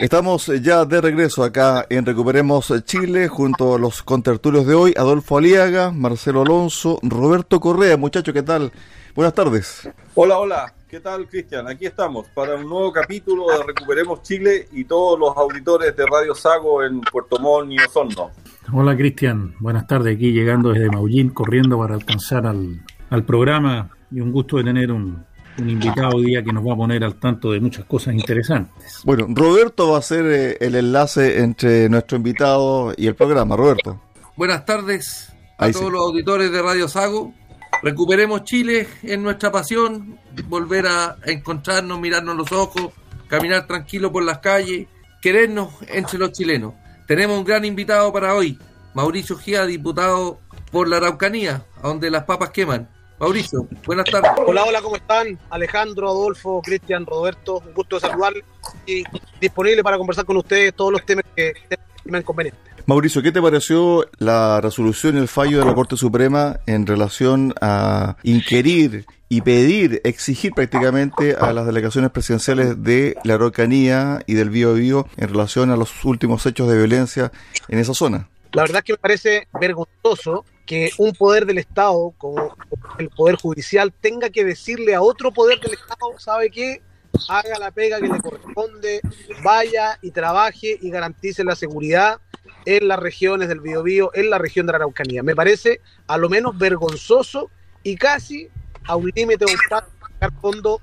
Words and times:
Estamos 0.00 0.46
ya 0.62 0.86
de 0.86 0.98
regreso 0.98 1.44
acá 1.44 1.84
en 1.90 2.06
Recuperemos 2.06 2.72
Chile 2.84 3.28
junto 3.28 3.74
a 3.74 3.78
los 3.78 4.02
contertulios 4.02 4.66
de 4.66 4.74
hoy, 4.74 4.94
Adolfo 4.96 5.36
Aliaga, 5.36 5.90
Marcelo 5.90 6.40
Alonso, 6.40 6.98
Roberto 7.02 7.60
Correa. 7.60 7.98
Muchachos, 7.98 8.32
¿qué 8.32 8.42
tal? 8.42 8.72
Buenas 9.14 9.34
tardes. 9.34 9.90
Hola, 10.14 10.38
hola. 10.38 10.72
¿Qué 10.88 11.00
tal, 11.00 11.28
Cristian? 11.28 11.68
Aquí 11.68 11.84
estamos 11.84 12.28
para 12.28 12.54
un 12.54 12.66
nuevo 12.66 12.90
capítulo 12.90 13.48
de 13.50 13.62
Recuperemos 13.62 14.22
Chile 14.22 14.68
y 14.72 14.84
todos 14.84 15.18
los 15.20 15.36
auditores 15.36 15.94
de 15.94 16.06
Radio 16.06 16.34
Sago 16.34 16.82
en 16.82 17.02
Puerto 17.02 17.38
Montt 17.38 17.70
y 17.70 17.76
Osorno. 17.84 18.30
Hola, 18.72 18.96
Cristian. 18.96 19.54
Buenas 19.60 19.86
tardes. 19.86 20.16
Aquí 20.16 20.32
llegando 20.32 20.70
desde 20.70 20.88
Maullín, 20.88 21.28
corriendo 21.28 21.76
para 21.76 21.94
alcanzar 21.94 22.46
al, 22.46 22.80
al 23.10 23.24
programa 23.26 23.90
y 24.10 24.22
un 24.22 24.32
gusto 24.32 24.56
de 24.56 24.64
tener 24.64 24.90
un, 24.90 25.26
un 25.58 25.70
invitado 25.70 26.16
hoy 26.16 26.26
día 26.26 26.42
que 26.42 26.52
nos 26.52 26.66
va 26.66 26.74
a 26.74 26.76
poner 26.76 27.04
al 27.04 27.16
tanto 27.16 27.52
de 27.52 27.60
muchas 27.60 27.84
cosas 27.84 28.14
interesantes. 28.14 29.00
Bueno, 29.04 29.26
Roberto 29.28 29.92
va 29.92 29.98
a 29.98 30.02
ser 30.02 30.24
eh, 30.26 30.56
el 30.60 30.74
enlace 30.74 31.40
entre 31.40 31.88
nuestro 31.88 32.16
invitado 32.16 32.94
y 32.96 33.06
el 33.06 33.14
programa. 33.14 33.56
Roberto. 33.56 34.00
Buenas 34.36 34.64
tardes 34.64 35.32
a 35.58 35.66
Ahí 35.66 35.72
todos 35.72 35.86
sí. 35.86 35.92
los 35.92 36.00
auditores 36.02 36.50
de 36.50 36.62
Radio 36.62 36.88
Sago. 36.88 37.34
Recuperemos 37.82 38.44
Chile 38.44 38.86
en 39.02 39.22
nuestra 39.22 39.50
pasión, 39.50 40.18
volver 40.48 40.86
a 40.86 41.16
encontrarnos, 41.24 41.98
mirarnos 41.98 42.36
los 42.36 42.52
ojos, 42.52 42.92
caminar 43.28 43.66
tranquilo 43.66 44.12
por 44.12 44.22
las 44.22 44.38
calles, 44.38 44.86
querernos 45.22 45.72
entre 45.88 46.18
los 46.18 46.32
chilenos. 46.32 46.74
Tenemos 47.06 47.38
un 47.38 47.44
gran 47.44 47.64
invitado 47.64 48.12
para 48.12 48.34
hoy, 48.34 48.58
Mauricio 48.94 49.36
Gía, 49.36 49.64
diputado 49.66 50.40
por 50.70 50.88
la 50.88 50.98
Araucanía, 50.98 51.64
a 51.82 51.88
donde 51.88 52.10
las 52.10 52.24
papas 52.24 52.50
queman. 52.50 52.88
Mauricio, 53.20 53.68
buenas 53.84 54.06
tardes. 54.06 54.30
Hola, 54.46 54.64
hola, 54.64 54.80
¿cómo 54.80 54.96
están? 54.96 55.38
Alejandro, 55.50 56.08
Adolfo, 56.08 56.62
Cristian, 56.62 57.04
Roberto, 57.04 57.62
un 57.66 57.74
gusto 57.74 57.96
de 57.96 58.00
saludarles 58.00 58.44
y 58.86 59.04
disponible 59.38 59.82
para 59.82 59.98
conversar 59.98 60.24
con 60.24 60.38
ustedes 60.38 60.72
todos 60.72 60.90
los 60.90 61.04
temas 61.04 61.26
que 61.36 61.52
estimen 61.68 62.22
convenientes. 62.22 62.62
Mauricio, 62.86 63.20
¿qué 63.20 63.30
te 63.30 63.42
pareció 63.42 64.06
la 64.16 64.62
resolución 64.62 65.16
y 65.16 65.18
el 65.18 65.28
fallo 65.28 65.58
de 65.58 65.66
la 65.66 65.74
Corte 65.74 65.98
Suprema 65.98 66.60
en 66.66 66.86
relación 66.86 67.52
a 67.60 68.16
inquirir 68.22 69.04
y 69.28 69.42
pedir, 69.42 70.00
exigir 70.04 70.52
prácticamente 70.52 71.36
a 71.38 71.52
las 71.52 71.66
delegaciones 71.66 72.10
presidenciales 72.12 72.82
de 72.82 73.18
la 73.22 73.34
Araucanía 73.34 74.20
y 74.26 74.32
del 74.32 74.48
Bío 74.48 74.72
Bío 74.72 75.06
en 75.18 75.28
relación 75.28 75.70
a 75.70 75.76
los 75.76 76.06
últimos 76.06 76.46
hechos 76.46 76.70
de 76.70 76.78
violencia 76.78 77.30
en 77.68 77.80
esa 77.80 77.92
zona? 77.92 78.30
La 78.52 78.62
verdad 78.62 78.78
es 78.78 78.84
que 78.84 78.92
me 78.94 78.98
parece 78.98 79.46
vergonzoso 79.60 80.46
que 80.70 80.92
un 80.98 81.12
poder 81.14 81.46
del 81.46 81.58
Estado, 81.58 82.14
como 82.16 82.56
el 83.00 83.10
Poder 83.10 83.34
Judicial, 83.34 83.92
tenga 83.92 84.30
que 84.30 84.44
decirle 84.44 84.94
a 84.94 85.02
otro 85.02 85.32
poder 85.32 85.58
del 85.58 85.72
Estado, 85.72 86.16
¿sabe 86.18 86.48
qué? 86.48 86.80
Haga 87.28 87.58
la 87.58 87.72
pega 87.72 88.00
que 88.00 88.06
le 88.06 88.20
corresponde, 88.20 89.00
vaya 89.42 89.98
y 90.00 90.12
trabaje 90.12 90.78
y 90.80 90.88
garantice 90.88 91.42
la 91.42 91.56
seguridad 91.56 92.20
en 92.66 92.86
las 92.86 93.00
regiones 93.00 93.48
del 93.48 93.58
Biobío, 93.58 94.12
en 94.14 94.30
la 94.30 94.38
región 94.38 94.64
de 94.64 94.70
la 94.70 94.76
Araucanía. 94.76 95.24
Me 95.24 95.34
parece 95.34 95.80
a 96.06 96.16
lo 96.16 96.28
menos 96.28 96.56
vergonzoso 96.56 97.50
y 97.82 97.96
casi 97.96 98.48
a 98.84 98.94
un 98.94 99.10
límite 99.12 99.46
de 99.46 100.30
fondo 100.40 100.80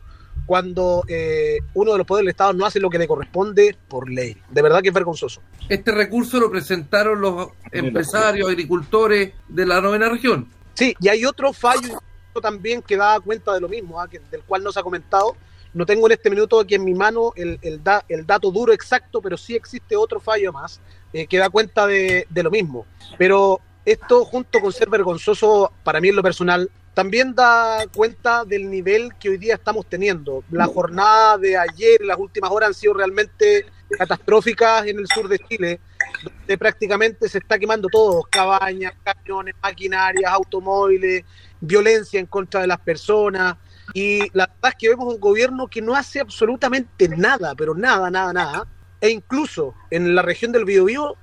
cuando 0.47 1.03
eh, 1.09 1.59
uno 1.73 1.91
de 1.91 1.97
los 1.99 2.07
poderes 2.07 2.23
del 2.23 2.31
Estado 2.31 2.53
no 2.53 2.65
hace 2.65 2.79
lo 2.79 2.89
que 2.89 2.97
le 2.97 3.07
corresponde 3.07 3.75
por 3.87 4.09
ley. 4.09 4.35
De 4.49 4.61
verdad 4.61 4.81
que 4.81 4.87
es 4.87 4.93
vergonzoso. 4.93 5.41
Este 5.67 5.91
recurso 5.91 6.39
lo 6.39 6.49
presentaron 6.49 7.19
los 7.21 7.49
empresarios, 7.71 8.47
agricultores 8.47 9.33
de 9.49 9.65
la 9.65 9.81
novena 9.81 10.09
región. 10.09 10.49
Sí, 10.73 10.95
y 11.01 11.09
hay 11.09 11.25
otro 11.25 11.51
fallo 11.51 11.99
también 12.41 12.81
que 12.81 12.95
da 12.95 13.19
cuenta 13.19 13.53
de 13.53 13.59
lo 13.59 13.67
mismo, 13.67 13.99
¿ah? 13.99 14.07
que, 14.07 14.19
del 14.31 14.43
cual 14.43 14.63
no 14.63 14.71
se 14.71 14.79
ha 14.79 14.83
comentado. 14.83 15.35
No 15.73 15.85
tengo 15.85 16.07
en 16.07 16.13
este 16.13 16.29
minuto 16.29 16.59
aquí 16.61 16.75
en 16.75 16.85
mi 16.85 16.93
mano 16.93 17.33
el, 17.35 17.59
el, 17.61 17.83
da, 17.83 18.05
el 18.07 18.25
dato 18.25 18.49
duro 18.49 18.71
exacto, 18.71 19.21
pero 19.21 19.37
sí 19.37 19.53
existe 19.53 19.97
otro 19.97 20.19
fallo 20.21 20.53
más 20.53 20.79
eh, 21.11 21.27
que 21.27 21.37
da 21.37 21.49
cuenta 21.49 21.85
de, 21.85 22.25
de 22.29 22.43
lo 22.43 22.49
mismo. 22.49 22.85
Pero 23.17 23.59
esto, 23.85 24.23
junto 24.23 24.61
con 24.61 24.71
ser 24.71 24.89
vergonzoso 24.89 25.73
para 25.83 25.99
mí 25.99 26.07
en 26.07 26.15
lo 26.15 26.23
personal, 26.23 26.71
también 26.97 27.35
da 27.35 27.85
cuenta 27.95 28.43
del 28.43 28.71
nivel 28.71 29.13
que 29.19 29.29
hoy 29.29 29.37
día 29.37 29.53
estamos 29.53 29.85
teniendo. 29.85 30.43
La 30.49 30.65
jornada 30.65 31.37
de 31.37 31.55
ayer, 31.55 32.01
las 32.01 32.17
últimas 32.17 32.49
horas 32.49 32.69
han 32.69 32.73
sido 32.73 32.95
realmente 32.95 33.67
catastróficas 33.99 34.87
en 34.87 34.97
el 34.97 35.07
sur 35.07 35.27
de 35.27 35.37
Chile, 35.37 35.79
donde 36.23 36.57
prácticamente 36.57 37.29
se 37.29 37.37
está 37.37 37.59
quemando 37.59 37.87
todo, 37.87 38.23
cabañas, 38.23 38.93
camiones, 39.03 39.53
maquinarias, 39.61 40.31
automóviles, 40.31 41.23
violencia 41.61 42.19
en 42.19 42.25
contra 42.25 42.61
de 42.61 42.67
las 42.67 42.79
personas. 42.79 43.57
Y 43.93 44.21
la 44.35 44.47
verdad 44.47 44.71
es 44.71 44.75
que 44.79 44.89
vemos 44.89 45.13
un 45.13 45.19
gobierno 45.19 45.67
que 45.67 45.83
no 45.83 45.93
hace 45.93 46.19
absolutamente 46.19 47.09
nada, 47.09 47.53
pero 47.53 47.75
nada, 47.75 48.09
nada, 48.09 48.33
nada. 48.33 48.67
E 48.99 49.09
incluso 49.09 49.75
en 49.91 50.15
la 50.15 50.23
región 50.23 50.51
del 50.51 50.65
Biobío, 50.65 51.15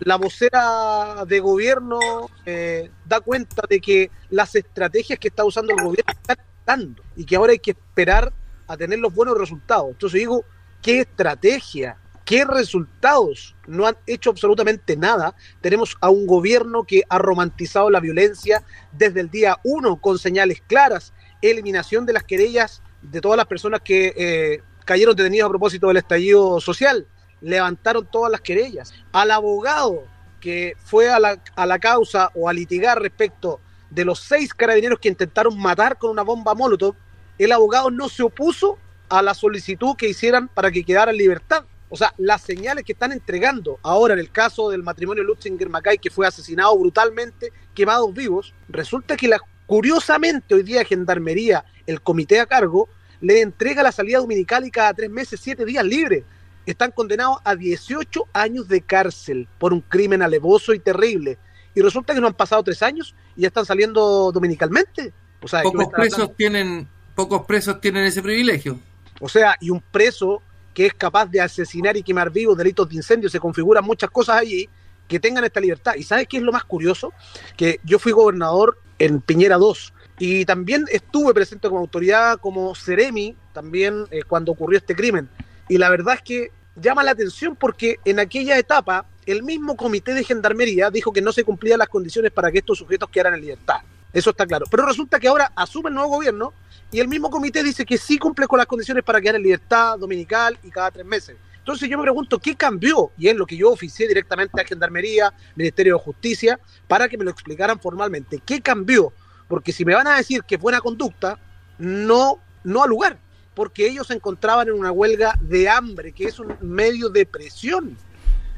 la 0.00 0.16
vocera 0.16 1.24
de 1.26 1.40
gobierno 1.40 1.98
eh, 2.44 2.90
da 3.04 3.20
cuenta 3.20 3.62
de 3.68 3.80
que 3.80 4.10
las 4.30 4.54
estrategias 4.54 5.18
que 5.18 5.28
está 5.28 5.44
usando 5.44 5.72
el 5.72 5.82
gobierno 5.82 6.12
están 6.12 6.38
dando 6.66 7.02
y 7.16 7.24
que 7.24 7.36
ahora 7.36 7.52
hay 7.52 7.58
que 7.58 7.72
esperar 7.72 8.32
a 8.66 8.76
tener 8.76 8.98
los 8.98 9.14
buenos 9.14 9.36
resultados. 9.36 9.90
Entonces 9.90 10.20
digo, 10.20 10.44
¿qué 10.80 11.00
estrategia? 11.00 11.98
¿Qué 12.24 12.44
resultados? 12.44 13.56
No 13.66 13.86
han 13.86 13.96
hecho 14.06 14.30
absolutamente 14.30 14.96
nada. 14.96 15.34
Tenemos 15.60 15.96
a 16.00 16.08
un 16.08 16.26
gobierno 16.26 16.84
que 16.84 17.02
ha 17.08 17.18
romantizado 17.18 17.90
la 17.90 18.00
violencia 18.00 18.62
desde 18.92 19.20
el 19.20 19.30
día 19.30 19.58
uno 19.64 20.00
con 20.00 20.18
señales 20.18 20.62
claras, 20.66 21.12
eliminación 21.42 22.06
de 22.06 22.12
las 22.12 22.22
querellas 22.22 22.82
de 23.02 23.20
todas 23.20 23.36
las 23.36 23.46
personas 23.46 23.80
que 23.80 24.14
eh, 24.16 24.62
cayeron 24.84 25.16
detenidos 25.16 25.46
a 25.46 25.50
propósito 25.50 25.88
del 25.88 25.96
estallido 25.96 26.60
social 26.60 27.06
levantaron 27.42 28.06
todas 28.06 28.30
las 28.30 28.40
querellas. 28.40 28.94
Al 29.12 29.30
abogado 29.30 30.04
que 30.40 30.76
fue 30.84 31.10
a 31.10 31.20
la, 31.20 31.40
a 31.54 31.66
la, 31.66 31.78
causa 31.78 32.30
o 32.34 32.48
a 32.48 32.52
litigar 32.52 33.00
respecto 33.00 33.60
de 33.90 34.04
los 34.04 34.20
seis 34.20 34.52
carabineros 34.54 34.98
que 34.98 35.08
intentaron 35.08 35.58
matar 35.58 35.98
con 35.98 36.10
una 36.10 36.22
bomba 36.22 36.54
Molotov, 36.54 36.96
el 37.38 37.52
abogado 37.52 37.90
no 37.90 38.08
se 38.08 38.22
opuso 38.22 38.78
a 39.08 39.22
la 39.22 39.34
solicitud 39.34 39.94
que 39.96 40.08
hicieran 40.08 40.48
para 40.48 40.70
que 40.70 40.84
quedara 40.84 41.10
en 41.10 41.18
libertad. 41.18 41.64
O 41.88 41.96
sea, 41.96 42.14
las 42.16 42.40
señales 42.40 42.84
que 42.84 42.92
están 42.92 43.12
entregando 43.12 43.78
ahora 43.82 44.14
en 44.14 44.20
el 44.20 44.30
caso 44.30 44.70
del 44.70 44.82
matrimonio 44.82 45.22
Lutzinger 45.22 45.68
Macay, 45.68 45.98
que 45.98 46.10
fue 46.10 46.26
asesinado 46.26 46.76
brutalmente, 46.78 47.52
quemados 47.74 48.12
vivos, 48.14 48.54
resulta 48.68 49.16
que 49.16 49.28
la, 49.28 49.38
curiosamente 49.66 50.54
hoy 50.54 50.62
día 50.62 50.84
Gendarmería, 50.84 51.64
el 51.86 52.00
comité 52.00 52.40
a 52.40 52.46
cargo, 52.46 52.88
le 53.20 53.42
entrega 53.42 53.82
la 53.82 53.92
salida 53.92 54.18
dominical 54.18 54.66
y 54.66 54.70
cada 54.70 54.94
tres 54.94 55.10
meses, 55.10 55.38
siete 55.40 55.64
días 55.64 55.84
libre 55.84 56.24
están 56.66 56.90
condenados 56.90 57.38
a 57.44 57.56
18 57.56 58.28
años 58.32 58.68
de 58.68 58.80
cárcel 58.82 59.48
por 59.58 59.72
un 59.72 59.80
crimen 59.80 60.22
alevoso 60.22 60.74
y 60.74 60.78
terrible. 60.78 61.38
Y 61.74 61.80
resulta 61.80 62.14
que 62.14 62.20
no 62.20 62.26
han 62.26 62.34
pasado 62.34 62.62
tres 62.62 62.82
años 62.82 63.14
y 63.36 63.42
ya 63.42 63.48
están 63.48 63.64
saliendo 63.64 64.30
dominicalmente. 64.32 65.12
O 65.40 65.48
sea, 65.48 65.62
pocos 65.62 65.88
presos 65.88 66.36
tienen 66.36 66.86
pocos 67.14 67.44
presos 67.46 67.80
tienen 67.80 68.04
ese 68.04 68.22
privilegio. 68.22 68.78
O 69.20 69.28
sea, 69.28 69.56
y 69.60 69.70
un 69.70 69.80
preso 69.80 70.42
que 70.74 70.86
es 70.86 70.94
capaz 70.94 71.26
de 71.26 71.40
asesinar 71.40 71.96
y 71.96 72.02
quemar 72.02 72.30
vivos 72.30 72.56
delitos 72.56 72.88
de 72.88 72.96
incendio, 72.96 73.28
se 73.28 73.38
configuran 73.38 73.84
muchas 73.84 74.10
cosas 74.10 74.38
allí 74.38 74.68
que 75.06 75.20
tengan 75.20 75.44
esta 75.44 75.60
libertad. 75.60 75.94
¿Y 75.96 76.02
sabes 76.02 76.26
qué 76.26 76.38
es 76.38 76.42
lo 76.42 76.52
más 76.52 76.64
curioso? 76.64 77.12
Que 77.56 77.78
yo 77.84 77.98
fui 77.98 78.12
gobernador 78.12 78.78
en 78.98 79.20
Piñera 79.20 79.58
2 79.58 79.92
y 80.18 80.44
también 80.44 80.84
estuve 80.90 81.34
presente 81.34 81.68
como 81.68 81.80
autoridad, 81.80 82.38
como 82.38 82.74
Ceremi, 82.74 83.36
también 83.52 84.06
eh, 84.10 84.22
cuando 84.26 84.52
ocurrió 84.52 84.78
este 84.78 84.94
crimen. 84.94 85.28
Y 85.72 85.78
la 85.78 85.88
verdad 85.88 86.16
es 86.16 86.20
que 86.20 86.52
llama 86.76 87.02
la 87.02 87.12
atención 87.12 87.56
porque 87.56 87.98
en 88.04 88.20
aquella 88.20 88.58
etapa 88.58 89.06
el 89.24 89.42
mismo 89.42 89.74
comité 89.74 90.12
de 90.12 90.22
gendarmería 90.22 90.90
dijo 90.90 91.14
que 91.14 91.22
no 91.22 91.32
se 91.32 91.44
cumplían 91.44 91.78
las 91.78 91.88
condiciones 91.88 92.30
para 92.30 92.52
que 92.52 92.58
estos 92.58 92.76
sujetos 92.76 93.08
quedaran 93.08 93.32
en 93.32 93.40
libertad. 93.40 93.76
Eso 94.12 94.28
está 94.28 94.44
claro. 94.46 94.66
Pero 94.70 94.84
resulta 94.84 95.18
que 95.18 95.28
ahora 95.28 95.50
asume 95.56 95.88
el 95.88 95.94
nuevo 95.94 96.10
gobierno 96.10 96.52
y 96.90 97.00
el 97.00 97.08
mismo 97.08 97.30
comité 97.30 97.62
dice 97.62 97.86
que 97.86 97.96
sí 97.96 98.18
cumple 98.18 98.46
con 98.46 98.58
las 98.58 98.66
condiciones 98.66 99.02
para 99.02 99.18
quedar 99.18 99.36
en 99.36 99.44
libertad 99.44 99.98
dominical 99.98 100.58
y 100.62 100.68
cada 100.68 100.90
tres 100.90 101.06
meses. 101.06 101.38
Entonces 101.56 101.88
yo 101.88 101.96
me 101.96 102.02
pregunto, 102.02 102.38
¿qué 102.38 102.54
cambió? 102.54 103.10
Y 103.16 103.28
es 103.28 103.34
lo 103.34 103.46
que 103.46 103.56
yo 103.56 103.70
oficié 103.70 104.06
directamente 104.06 104.60
a 104.60 104.66
Gendarmería, 104.66 105.32
Ministerio 105.56 105.96
de 105.96 106.02
Justicia, 106.02 106.60
para 106.86 107.08
que 107.08 107.16
me 107.16 107.24
lo 107.24 107.30
explicaran 107.30 107.80
formalmente. 107.80 108.42
¿Qué 108.44 108.60
cambió? 108.60 109.10
Porque 109.48 109.72
si 109.72 109.86
me 109.86 109.94
van 109.94 110.06
a 110.06 110.18
decir 110.18 110.42
que 110.44 110.56
es 110.56 110.60
buena 110.60 110.82
conducta, 110.82 111.38
no, 111.78 112.40
no 112.62 112.82
al 112.82 112.90
lugar 112.90 113.18
porque 113.54 113.88
ellos 113.88 114.06
se 114.06 114.14
encontraban 114.14 114.68
en 114.68 114.74
una 114.74 114.92
huelga 114.92 115.38
de 115.40 115.68
hambre, 115.68 116.12
que 116.12 116.24
es 116.24 116.38
un 116.38 116.54
medio 116.60 117.08
de 117.08 117.26
presión. 117.26 117.96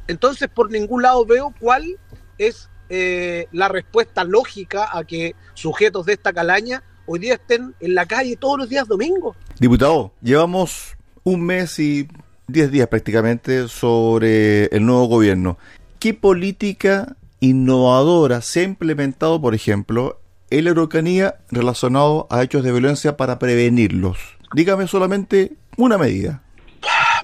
Entonces, 0.06 0.49
por 0.49 0.70
ningún 0.70 1.02
lado 1.02 1.25
veo 1.25 1.55
cuál 1.58 1.99
es 2.38 2.69
eh, 2.88 3.49
la 3.52 3.69
respuesta 3.69 4.25
lógica 4.25 4.88
a 4.93 5.05
que 5.05 5.35
sujetos 5.55 6.06
de 6.06 6.12
esta 6.12 6.32
calaña 6.32 6.82
hoy 7.06 7.19
día 7.19 7.35
estén 7.35 7.75
en 7.81 7.94
la 7.94 8.06
calle 8.06 8.37
todos 8.37 8.58
los 8.58 8.69
días 8.69 8.87
domingos. 8.87 9.37
Diputado, 9.58 10.12
llevamos 10.23 10.96
un 11.23 11.43
mes 11.43 11.79
y 11.79 12.08
diez 12.46 12.70
días 12.70 12.88
prácticamente 12.88 13.69
sobre 13.69 14.67
el 14.67 14.85
nuevo 14.85 15.06
gobierno. 15.06 15.58
¿Qué 15.99 16.12
política 16.12 17.17
innovadora 17.41 18.43
se 18.43 18.61
ha 18.61 18.62
implementado, 18.64 19.41
por 19.41 19.55
ejemplo, 19.55 20.20
en 20.50 20.64
la 20.67 20.73
Araucanía 20.73 21.37
relacionado 21.50 22.26
a 22.31 22.43
hechos 22.43 22.62
de 22.62 22.73
violencia 22.73 23.17
para 23.17 23.38
prevenirlos? 23.38 24.19
Dígame 24.55 24.87
solamente 24.87 25.56
una 25.77 25.99
medida. 25.99 26.41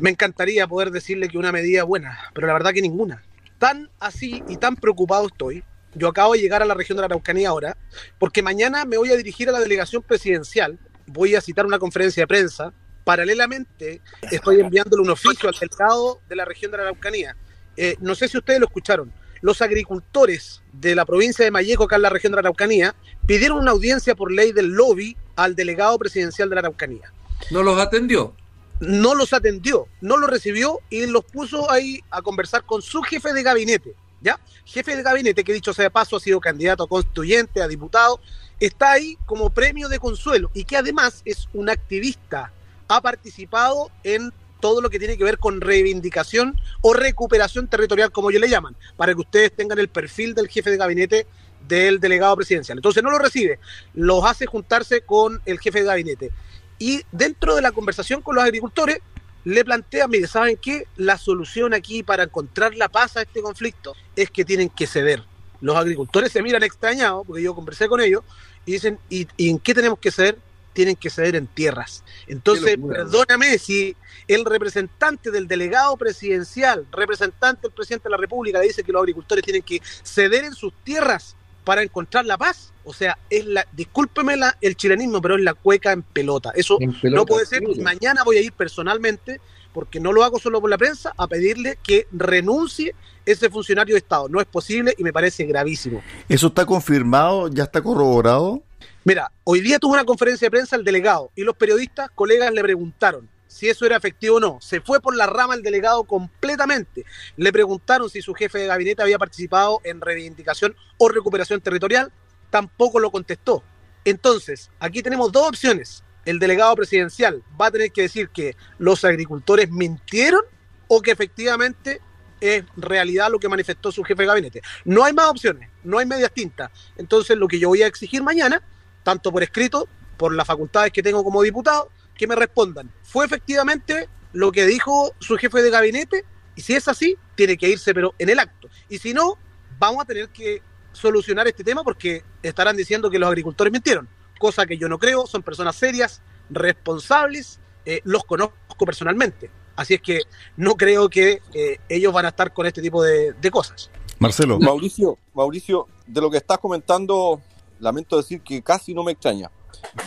Me 0.00 0.10
encantaría 0.10 0.66
poder 0.66 0.90
decirle 0.90 1.28
que 1.28 1.38
una 1.38 1.52
medida 1.52 1.84
buena, 1.84 2.18
pero 2.34 2.48
la 2.48 2.54
verdad 2.54 2.72
que 2.72 2.82
ninguna. 2.82 3.22
Tan 3.58 3.88
así 4.00 4.42
y 4.48 4.56
tan 4.56 4.74
preocupado 4.74 5.28
estoy. 5.28 5.62
Yo 5.94 6.08
acabo 6.08 6.32
de 6.32 6.40
llegar 6.40 6.60
a 6.60 6.64
la 6.64 6.74
región 6.74 6.96
de 6.96 7.02
la 7.02 7.06
Araucanía 7.06 7.50
ahora, 7.50 7.76
porque 8.18 8.42
mañana 8.42 8.84
me 8.84 8.96
voy 8.96 9.12
a 9.12 9.16
dirigir 9.16 9.48
a 9.48 9.52
la 9.52 9.60
delegación 9.60 10.02
presidencial, 10.02 10.80
voy 11.06 11.36
a 11.36 11.40
citar 11.40 11.66
una 11.66 11.78
conferencia 11.78 12.24
de 12.24 12.26
prensa, 12.26 12.72
paralelamente 13.04 14.00
estoy 14.30 14.60
enviándole 14.60 15.02
un 15.02 15.10
oficio 15.10 15.48
al 15.48 15.54
delegado 15.54 16.20
de 16.28 16.34
la 16.34 16.44
región 16.44 16.72
de 16.72 16.78
la 16.78 16.82
Araucanía. 16.84 17.36
Eh, 17.76 17.94
no 18.00 18.16
sé 18.16 18.26
si 18.26 18.38
ustedes 18.38 18.58
lo 18.58 18.66
escucharon, 18.66 19.12
los 19.40 19.62
agricultores 19.62 20.62
de 20.72 20.96
la 20.96 21.04
provincia 21.04 21.44
de 21.44 21.52
Mayeco, 21.52 21.84
acá 21.84 21.94
en 21.94 22.02
la 22.02 22.10
región 22.10 22.32
de 22.32 22.36
la 22.36 22.40
Araucanía, 22.40 22.96
pidieron 23.26 23.58
una 23.58 23.70
audiencia 23.70 24.16
por 24.16 24.32
ley 24.32 24.50
del 24.50 24.70
lobby 24.70 25.16
al 25.36 25.54
delegado 25.54 25.96
presidencial 25.96 26.48
de 26.48 26.56
la 26.56 26.60
Araucanía. 26.60 27.12
¿No 27.50 27.62
los 27.62 27.78
atendió? 27.78 28.34
No 28.80 29.14
los 29.14 29.32
atendió, 29.32 29.88
no 30.00 30.16
los 30.16 30.30
recibió 30.30 30.80
y 30.88 31.06
los 31.06 31.24
puso 31.24 31.70
ahí 31.70 32.00
a 32.10 32.22
conversar 32.22 32.64
con 32.64 32.80
su 32.80 33.02
jefe 33.02 33.32
de 33.32 33.42
gabinete. 33.42 33.94
¿Ya? 34.22 34.38
Jefe 34.66 34.96
de 34.96 35.02
gabinete, 35.02 35.44
que 35.44 35.52
dicho 35.52 35.72
sea 35.72 35.84
de 35.84 35.90
paso, 35.90 36.16
ha 36.16 36.20
sido 36.20 36.40
candidato 36.40 36.82
a 36.82 36.88
constituyente, 36.88 37.62
a 37.62 37.68
diputado, 37.68 38.20
está 38.58 38.92
ahí 38.92 39.16
como 39.24 39.48
premio 39.48 39.88
de 39.88 39.98
consuelo 39.98 40.50
y 40.52 40.64
que 40.64 40.76
además 40.76 41.22
es 41.24 41.48
un 41.54 41.70
activista, 41.70 42.52
ha 42.88 43.00
participado 43.00 43.90
en 44.04 44.30
todo 44.60 44.82
lo 44.82 44.90
que 44.90 44.98
tiene 44.98 45.16
que 45.16 45.24
ver 45.24 45.38
con 45.38 45.60
reivindicación 45.60 46.60
o 46.82 46.92
recuperación 46.92 47.66
territorial, 47.66 48.12
como 48.12 48.30
ellos 48.30 48.42
le 48.42 48.50
llaman, 48.50 48.76
para 48.96 49.14
que 49.14 49.20
ustedes 49.20 49.56
tengan 49.56 49.78
el 49.78 49.88
perfil 49.88 50.34
del 50.34 50.48
jefe 50.48 50.70
de 50.70 50.76
gabinete 50.76 51.26
del 51.66 51.98
delegado 51.98 52.36
presidencial. 52.36 52.78
Entonces 52.78 53.02
no 53.02 53.10
lo 53.10 53.18
recibe, 53.18 53.58
los 53.94 54.24
hace 54.24 54.46
juntarse 54.46 55.00
con 55.00 55.40
el 55.46 55.58
jefe 55.58 55.80
de 55.80 55.86
gabinete. 55.86 56.30
Y 56.80 57.04
dentro 57.12 57.54
de 57.54 57.62
la 57.62 57.72
conversación 57.72 58.22
con 58.22 58.34
los 58.34 58.42
agricultores, 58.42 59.00
le 59.44 59.64
plantea, 59.64 60.08
mire, 60.08 60.26
¿saben 60.26 60.56
qué? 60.56 60.86
La 60.96 61.18
solución 61.18 61.74
aquí 61.74 62.02
para 62.02 62.24
encontrar 62.24 62.74
la 62.74 62.88
paz 62.88 63.18
a 63.18 63.22
este 63.22 63.42
conflicto 63.42 63.94
es 64.16 64.30
que 64.30 64.46
tienen 64.46 64.70
que 64.70 64.86
ceder. 64.86 65.22
Los 65.60 65.76
agricultores 65.76 66.32
se 66.32 66.42
miran 66.42 66.62
extrañados, 66.62 67.26
porque 67.26 67.42
yo 67.42 67.54
conversé 67.54 67.86
con 67.86 68.00
ellos, 68.00 68.22
y 68.64 68.72
dicen, 68.72 68.98
¿y, 69.10 69.28
y 69.36 69.50
en 69.50 69.58
qué 69.58 69.74
tenemos 69.74 69.98
que 69.98 70.10
ceder? 70.10 70.38
Tienen 70.72 70.96
que 70.96 71.10
ceder 71.10 71.36
en 71.36 71.46
tierras. 71.48 72.02
Entonces, 72.26 72.78
perdóname 72.78 73.58
si 73.58 73.94
el 74.26 74.46
representante 74.46 75.30
del 75.30 75.46
delegado 75.48 75.98
presidencial, 75.98 76.86
representante 76.92 77.62
del 77.62 77.72
presidente 77.72 78.04
de 78.04 78.12
la 78.12 78.16
República, 78.16 78.58
le 78.58 78.68
dice 78.68 78.82
que 78.82 78.92
los 78.92 79.00
agricultores 79.00 79.44
tienen 79.44 79.62
que 79.62 79.82
ceder 80.02 80.44
en 80.44 80.54
sus 80.54 80.72
tierras 80.82 81.36
para 81.64 81.82
encontrar 81.82 82.26
la 82.26 82.38
paz. 82.38 82.72
O 82.84 82.92
sea, 82.92 83.18
es 83.28 83.44
la, 83.44 83.66
discúlpeme 83.72 84.36
la, 84.36 84.56
el 84.60 84.76
chilenismo, 84.76 85.20
pero 85.20 85.36
es 85.36 85.42
la 85.42 85.54
cueca 85.54 85.92
en 85.92 86.02
pelota. 86.02 86.52
Eso 86.54 86.78
En 86.80 86.98
pelota, 86.98 87.20
no 87.20 87.26
puede 87.26 87.46
ser. 87.46 87.62
sí. 87.74 87.80
Mañana 87.80 88.24
voy 88.24 88.38
a 88.38 88.42
ir 88.42 88.52
personalmente, 88.52 89.40
porque 89.72 90.00
no 90.00 90.12
lo 90.12 90.24
hago 90.24 90.38
solo 90.38 90.60
por 90.60 90.70
la 90.70 90.78
prensa, 90.78 91.12
a 91.16 91.26
pedirle 91.28 91.78
que 91.82 92.06
renuncie 92.12 92.94
ese 93.26 93.50
funcionario 93.50 93.94
de 93.94 93.98
Estado. 93.98 94.28
No 94.28 94.40
es 94.40 94.46
posible 94.46 94.94
y 94.96 95.04
me 95.04 95.12
parece 95.12 95.44
gravísimo. 95.44 96.02
¿Eso 96.28 96.48
está 96.48 96.64
confirmado? 96.64 97.48
¿Ya 97.48 97.64
está 97.64 97.82
corroborado? 97.82 98.62
Mira, 99.04 99.30
hoy 99.44 99.60
día 99.60 99.78
tuvo 99.78 99.92
una 99.94 100.04
conferencia 100.04 100.46
de 100.46 100.50
prensa 100.50 100.76
el 100.76 100.84
delegado 100.84 101.30
y 101.34 101.42
los 101.42 101.56
periodistas, 101.56 102.10
colegas, 102.14 102.52
le 102.52 102.62
preguntaron 102.62 103.28
si 103.50 103.68
eso 103.68 103.84
era 103.84 103.96
efectivo 103.96 104.36
o 104.36 104.40
no. 104.40 104.58
Se 104.60 104.80
fue 104.80 105.00
por 105.00 105.16
la 105.16 105.26
rama 105.26 105.54
el 105.54 105.62
delegado 105.62 106.04
completamente. 106.04 107.04
Le 107.36 107.52
preguntaron 107.52 108.08
si 108.08 108.22
su 108.22 108.32
jefe 108.32 108.58
de 108.58 108.66
gabinete 108.68 109.02
había 109.02 109.18
participado 109.18 109.80
en 109.82 110.00
reivindicación 110.00 110.76
o 110.98 111.08
recuperación 111.08 111.60
territorial. 111.60 112.12
Tampoco 112.48 113.00
lo 113.00 113.10
contestó. 113.10 113.64
Entonces, 114.04 114.70
aquí 114.78 115.02
tenemos 115.02 115.32
dos 115.32 115.48
opciones. 115.48 116.04
El 116.24 116.38
delegado 116.38 116.76
presidencial 116.76 117.42
va 117.60 117.66
a 117.66 117.70
tener 117.72 117.90
que 117.90 118.02
decir 118.02 118.28
que 118.28 118.56
los 118.78 119.04
agricultores 119.04 119.68
mintieron 119.68 120.42
o 120.86 121.02
que 121.02 121.10
efectivamente 121.10 122.00
es 122.40 122.64
realidad 122.76 123.32
lo 123.32 123.40
que 123.40 123.48
manifestó 123.48 123.90
su 123.90 124.04
jefe 124.04 124.22
de 124.22 124.28
gabinete. 124.28 124.62
No 124.84 125.04
hay 125.04 125.12
más 125.12 125.26
opciones, 125.26 125.68
no 125.82 125.98
hay 125.98 126.06
medias 126.06 126.32
tintas. 126.32 126.70
Entonces, 126.96 127.36
lo 127.36 127.48
que 127.48 127.58
yo 127.58 127.68
voy 127.68 127.82
a 127.82 127.88
exigir 127.88 128.22
mañana, 128.22 128.62
tanto 129.02 129.32
por 129.32 129.42
escrito, 129.42 129.88
por 130.16 130.32
las 130.34 130.46
facultades 130.46 130.92
que 130.92 131.02
tengo 131.02 131.24
como 131.24 131.42
diputado, 131.42 131.90
que 132.20 132.26
me 132.26 132.36
respondan. 132.36 132.92
¿Fue 133.02 133.24
efectivamente 133.24 134.06
lo 134.34 134.52
que 134.52 134.66
dijo 134.66 135.14
su 135.20 135.38
jefe 135.38 135.62
de 135.62 135.70
gabinete? 135.70 136.26
Y 136.54 136.60
si 136.60 136.74
es 136.74 136.86
así, 136.86 137.16
tiene 137.34 137.56
que 137.56 137.70
irse, 137.70 137.94
pero 137.94 138.12
en 138.18 138.28
el 138.28 138.38
acto. 138.38 138.68
Y 138.90 138.98
si 138.98 139.14
no, 139.14 139.38
vamos 139.78 140.02
a 140.02 140.04
tener 140.04 140.28
que 140.28 140.60
solucionar 140.92 141.48
este 141.48 141.64
tema 141.64 141.82
porque 141.82 142.22
estarán 142.42 142.76
diciendo 142.76 143.10
que 143.10 143.18
los 143.18 143.26
agricultores 143.26 143.72
mintieron, 143.72 144.06
cosa 144.38 144.66
que 144.66 144.76
yo 144.76 144.86
no 144.86 144.98
creo, 144.98 145.26
son 145.26 145.42
personas 145.42 145.76
serias, 145.76 146.20
responsables, 146.50 147.58
eh, 147.86 148.02
los 148.04 148.24
conozco 148.24 148.84
personalmente. 148.84 149.50
Así 149.74 149.94
es 149.94 150.02
que 150.02 150.20
no 150.58 150.74
creo 150.74 151.08
que 151.08 151.40
eh, 151.54 151.78
ellos 151.88 152.12
van 152.12 152.26
a 152.26 152.28
estar 152.28 152.52
con 152.52 152.66
este 152.66 152.82
tipo 152.82 153.02
de, 153.02 153.32
de 153.32 153.50
cosas. 153.50 153.90
Marcelo. 154.18 154.58
Mauricio, 154.58 155.16
Mauricio, 155.32 155.88
de 156.06 156.20
lo 156.20 156.30
que 156.30 156.36
estás 156.36 156.58
comentando, 156.58 157.40
lamento 157.78 158.18
decir 158.18 158.42
que 158.42 158.60
casi 158.60 158.92
no 158.92 159.04
me 159.04 159.12
extraña, 159.12 159.50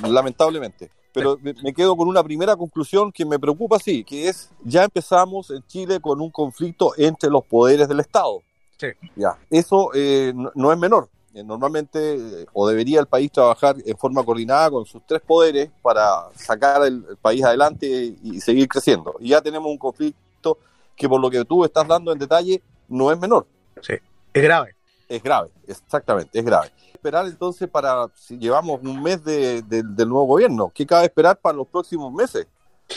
lamentablemente. 0.04 0.92
Pero 1.13 1.38
me 1.42 1.54
me 1.62 1.74
quedo 1.74 1.95
con 1.95 2.07
una 2.07 2.24
primera 2.24 2.56
conclusión 2.56 3.12
que 3.12 3.25
me 3.25 3.38
preocupa, 3.39 3.77
sí, 3.80 4.04
que 4.04 4.27
es 4.27 4.50
ya 4.63 4.83
empezamos 4.83 5.50
en 5.51 5.63
Chile 5.68 6.00
con 6.00 6.19
un 6.19 6.31
conflicto 6.31 6.94
entre 6.98 7.30
los 7.30 7.45
poderes 7.45 7.88
del 7.88 8.00
Estado. 8.00 8.42
Sí. 8.77 8.88
Ya, 9.15 9.38
eso 9.50 9.92
eh, 9.94 10.33
no, 10.36 10.51
no 10.56 10.71
es 10.71 10.77
menor. 10.77 11.10
Eh, 11.33 11.44
Normalmente, 11.44 12.15
eh, 12.15 12.45
o 12.54 12.68
debería 12.68 13.00
el 13.00 13.07
país 13.07 13.31
trabajar 13.31 13.75
en 13.86 13.98
forma 13.98 14.24
coordinada 14.24 14.69
con 14.71 14.86
sus 14.86 15.01
tres 15.06 15.21
poderes 15.21 15.69
para 15.81 16.30
sacar 16.36 16.83
el, 16.83 17.06
el 17.10 17.18
país 17.18 17.44
adelante 17.44 17.88
y, 17.88 18.18
y 18.24 18.42
seguir 18.42 18.68
creciendo. 18.68 19.15
Y 19.19 19.30
ya 19.30 19.42
tenemos 19.42 19.69
un 19.69 19.77
conflicto 19.77 20.57
que 20.95 21.07
por 21.10 21.21
lo 21.21 21.30
que 21.30 21.44
tú 21.45 21.63
estás 21.63 21.88
dando 21.88 22.12
en 22.12 22.19
detalle 22.19 22.62
no 22.88 23.12
es 23.12 23.19
menor. 23.19 23.48
Sí, 23.81 23.94
es 24.33 24.44
grave. 24.44 24.75
Es 25.15 25.21
grave, 25.21 25.50
exactamente, 25.68 26.39
es 26.39 26.43
grave. 26.43 26.72
Esperar 26.91 27.27
entonces 27.27 27.70
para, 27.70 28.08
si 28.15 28.36
llevamos 28.39 28.82
un 28.82 29.01
mes 29.03 29.24
de- 29.24 29.62
de- 29.62 29.84
del 29.84 30.10
nuevo 30.10 30.25
gobierno, 30.25 30.72
¿qué 30.74 30.88
cabe 30.88 31.05
esperar 31.05 31.38
para 31.38 31.55
los 31.55 31.67
próximos 31.67 32.12
meses? 32.12 32.48